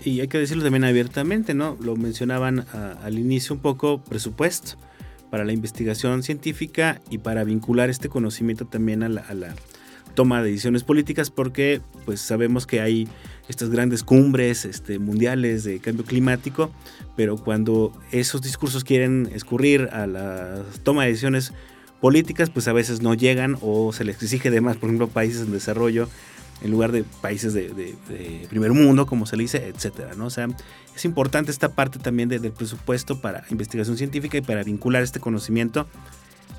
Y 0.06 0.22
hay 0.22 0.30
que 0.30 0.38
decirlo 0.38 0.64
también 0.64 0.86
abiertamente, 0.86 1.54
¿no? 1.54 1.78
Lo 1.82 1.98
mencionaban 1.98 2.66
al 3.04 3.20
inicio 3.20 3.54
un 3.54 3.62
poco, 3.62 4.02
presupuesto 4.02 4.78
para 5.30 5.44
la 5.44 5.52
investigación 5.52 6.24
científica 6.24 7.02
y 7.10 7.18
para 7.18 7.44
vincular 7.44 7.90
este 7.90 8.08
conocimiento 8.08 8.66
también 8.66 9.04
a 9.04 9.10
la 9.10 9.56
toma 10.16 10.42
de 10.42 10.50
decisiones 10.50 10.84
políticas 10.84 11.30
porque 11.30 11.82
pues 12.06 12.22
sabemos 12.22 12.66
que 12.66 12.82
hay 12.82 13.08
estas 13.48 13.70
grandes 13.70 14.04
cumbres 14.04 14.66
este, 14.66 14.98
mundiales 14.98 15.64
de 15.64 15.80
cambio 15.80 16.04
climático, 16.04 16.72
pero 17.16 17.38
cuando 17.38 17.94
esos 18.12 18.42
discursos 18.42 18.84
quieren 18.84 19.30
escurrir 19.34 19.90
a 19.92 20.08
la 20.08 20.64
toma 20.84 21.04
de 21.04 21.10
decisiones 21.10 21.54
políticas, 22.02 22.50
pues 22.50 22.68
a 22.68 22.74
veces 22.74 23.02
no 23.02 23.14
llegan 23.14 23.58
o 23.62 23.94
se 23.94 24.04
les 24.04 24.22
exige 24.22 24.50
de 24.50 24.62
más, 24.62 24.78
por 24.78 24.90
ejemplo, 24.90 25.08
países 25.08 25.42
en 25.42 25.52
desarrollo 25.52 26.08
en 26.62 26.72
lugar 26.72 26.92
de 26.92 27.04
países 27.04 27.54
de, 27.54 27.96
primer 28.50 28.72
mundo, 28.72 29.06
como 29.06 29.26
se 29.26 29.36
le 29.36 29.44
dice, 29.44 29.68
etcétera, 29.68 30.14
¿no? 30.16 30.28
O 30.28 30.30
sea, 30.30 30.48
es 30.96 31.06
importante 31.06 31.52
esta 31.52 31.70
parte 31.70 32.00
también 32.00 32.30
del 32.30 32.52
presupuesto 32.52 33.20
para 33.20 33.44
investigación 33.50 33.98
científica 33.98 34.38
y 34.38 34.42
para 34.42 34.64
vincular 34.64 35.04
este 35.04 35.20
conocimiento 35.20 35.88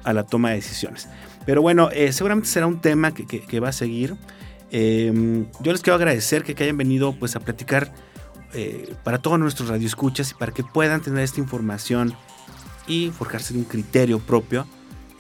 a 0.05 0.13
la 0.13 0.25
toma 0.25 0.51
de 0.51 0.57
decisiones. 0.57 1.09
Pero 1.47 1.63
bueno, 1.63 1.89
eh, 1.93 2.13
seguramente 2.13 2.49
será 2.49 2.67
un 2.67 2.81
tema 2.81 3.15
que, 3.15 3.61
va 3.61 3.69
a 3.69 3.73
seguir. 3.73 4.17
Em, 4.71 5.47
yo 5.61 5.73
les 5.73 5.81
quiero 5.81 5.95
agradecer 5.95 6.43
que, 6.43 6.61
hayan 6.63 6.77
venido 6.77 7.15
pues, 7.19 7.37
a 7.37 7.41
platicar 7.41 7.95
eh, 8.53 8.93
para 9.05 9.19
todos 9.19 9.39
nuestros 9.39 9.69
radioescuchas 9.69 10.33
y 10.33 10.35
para 10.35 10.53
que 10.53 10.65
puedan 10.65 11.01
tener 11.01 11.23
esta 11.23 11.41
información 11.41 12.15
y 12.89 13.11
forjarse 13.17 13.55
un 13.55 13.65
criterio 13.65 14.19
propio 14.19 14.67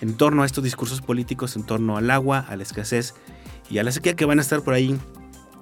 en 0.00 0.14
torno 0.16 0.42
a 0.42 0.46
estos 0.46 0.64
discursos 0.64 1.00
políticos, 1.00 1.56
en 1.56 1.64
torno 1.64 1.96
al 1.96 2.10
agua, 2.10 2.44
a 2.48 2.56
la 2.56 2.64
escasez 2.64 3.14
y 3.70 3.78
a 3.78 3.84
la 3.84 3.92
sequía 3.92 4.14
que 4.14 4.24
van 4.24 4.38
a 4.38 4.42
estar 4.42 4.62
por 4.62 4.74
ahí 4.74 4.98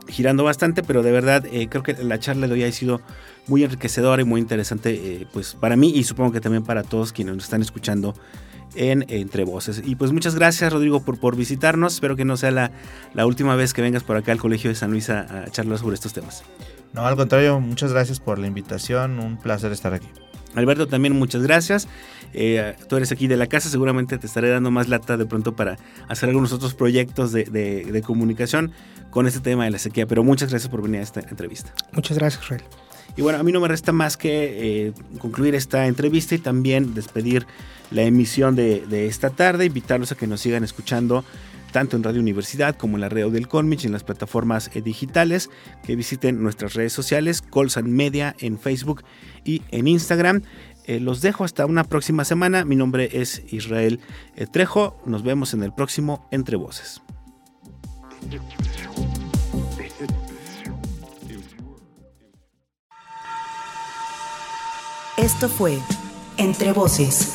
girando 0.09 0.44
bastante, 0.44 0.82
pero 0.82 1.02
de 1.02 1.12
verdad 1.12 1.44
eh, 1.46 1.68
creo 1.68 1.82
que 1.82 1.94
la 1.94 2.18
charla 2.18 2.46
de 2.46 2.55
hoy 2.55 2.64
ha 2.64 2.72
sido 2.72 3.00
muy 3.46 3.64
enriquecedora 3.64 4.22
y 4.22 4.24
muy 4.24 4.40
interesante 4.40 5.26
pues 5.32 5.55
para 5.55 5.76
mí 5.76 5.92
y 5.94 6.05
supongo 6.05 6.32
que 6.32 6.40
también 6.40 6.64
para 6.64 6.82
todos 6.82 7.12
quienes 7.12 7.34
nos 7.34 7.44
están 7.44 7.62
escuchando 7.62 8.14
en 8.74 9.05
Entre 9.09 9.44
Voces. 9.44 9.82
Y 9.84 9.96
pues 9.96 10.12
muchas 10.12 10.34
gracias 10.34 10.72
Rodrigo 10.72 11.00
por, 11.05 11.18
por 11.18 11.36
visitarnos. 11.36 11.94
Espero 11.94 12.16
que 12.16 12.24
no 12.24 12.36
sea 12.36 12.50
la, 12.50 12.70
la 13.12 13.26
última 13.26 13.57
vez 13.57 13.72
que 13.72 13.82
vengas 13.82 14.02
por 14.02 14.16
acá 14.16 14.32
al 14.32 14.38
Colegio 14.38 14.70
de 14.70 14.76
San 14.76 14.90
Luis 14.90 15.11
a, 15.11 15.46
charlar 15.50 15.78
sobre 15.78 15.94
estos 15.94 16.12
temas. 16.12 16.42
No, 16.92 17.07
al 17.07 17.16
contrario, 17.16 17.61
muchas 17.61 17.92
gracias 17.92 18.20
por 18.20 18.38
la 18.38 18.46
invitación. 18.46 19.18
Un 19.18 19.36
placer 19.36 19.72
estar 19.72 19.94
aquí. 19.94 20.09
Alberto, 20.55 20.86
también 20.86 21.16
muchas 21.18 21.42
gracias. 21.42 21.88
Eh, 22.32 22.74
tú 22.88 22.96
eres 22.96 23.12
aquí 23.12 23.26
de 23.26 23.36
la 23.36 23.46
casa, 23.46 23.68
seguramente 23.68 24.18
te 24.18 24.26
estaré 24.26 24.48
dando 24.48 24.70
más 24.70 24.88
lata 24.88 25.16
de 25.16 25.26
pronto 25.26 25.55
para 25.55 25.78
hacer 26.09 26.28
algunos 26.28 26.52
otros 26.52 26.74
proyectos 26.74 27.32
de, 27.32 27.44
de, 27.44 28.02
comunicación 28.02 28.72
con 29.11 29.26
este 29.26 29.40
tema 29.40 29.64
de 29.64 29.70
la 29.70 29.78
sequía. 29.78 30.07
Pero 30.07 30.24
muchas 30.24 30.50
gracias 30.50 30.70
por 30.70 30.82
venir 30.82 31.00
a 31.00 31.05
esta 31.05 31.20
entrevista. 31.20 31.72
Muchas 31.92 32.18
gracias, 32.18 32.42
Israel. 32.42 32.62
Y 33.16 33.22
bueno, 33.22 33.38
a 33.38 33.42
mí 33.42 33.52
no 33.52 33.61
me 33.61 33.68
resta 33.68 33.92
más 33.92 34.16
que 34.16 34.86
eh, 34.88 34.92
concluir 35.18 35.55
esta 35.55 35.86
entrevista 35.86 36.34
y 36.34 36.38
también 36.38 36.94
despedir 36.94 37.46
la 37.90 38.02
emisión 38.02 38.57
de, 38.57 39.07
esta 39.07 39.30
tarde, 39.30 39.66
invitarlos 39.66 40.11
a 40.11 40.16
que 40.16 40.26
nos 40.26 40.40
sigan 40.40 40.64
escuchando 40.64 41.24
tanto 41.74 41.96
en 41.96 42.04
Radio 42.04 42.20
Universidad 42.20 42.76
como 42.76 42.96
en 42.96 43.00
la 43.00 43.08
red 43.08 43.28
del 43.32 43.48
Colmich, 43.48 43.84
en 43.84 43.90
las 43.90 44.04
plataformas 44.04 44.70
eh, 44.74 44.80
digitales, 44.80 45.50
que 45.82 45.96
visiten 45.96 46.40
nuestras 46.40 46.74
redes 46.74 46.92
sociales, 46.92 47.42
Colsan 47.42 47.90
Media 47.90 48.36
en 48.38 48.60
Facebook 48.60 49.02
y 49.44 49.60
en 49.72 49.88
Instagram. 49.88 50.42
Eh, 50.84 51.00
los 51.00 51.20
dejo 51.20 51.42
hasta 51.42 51.66
una 51.66 51.82
próxima 51.82 52.24
semana. 52.24 52.64
Mi 52.64 52.76
nombre 52.76 53.08
es 53.12 53.42
Israel 53.50 53.98
Trejo. 54.52 55.02
Nos 55.04 55.24
vemos 55.24 55.52
en 55.52 55.64
el 55.64 55.72
próximo 55.72 56.28
Entre 56.30 56.54
Voces. 56.54 57.02
Esto 65.16 65.48
fue 65.48 65.80
Entre 66.36 66.72
Voces, 66.72 67.34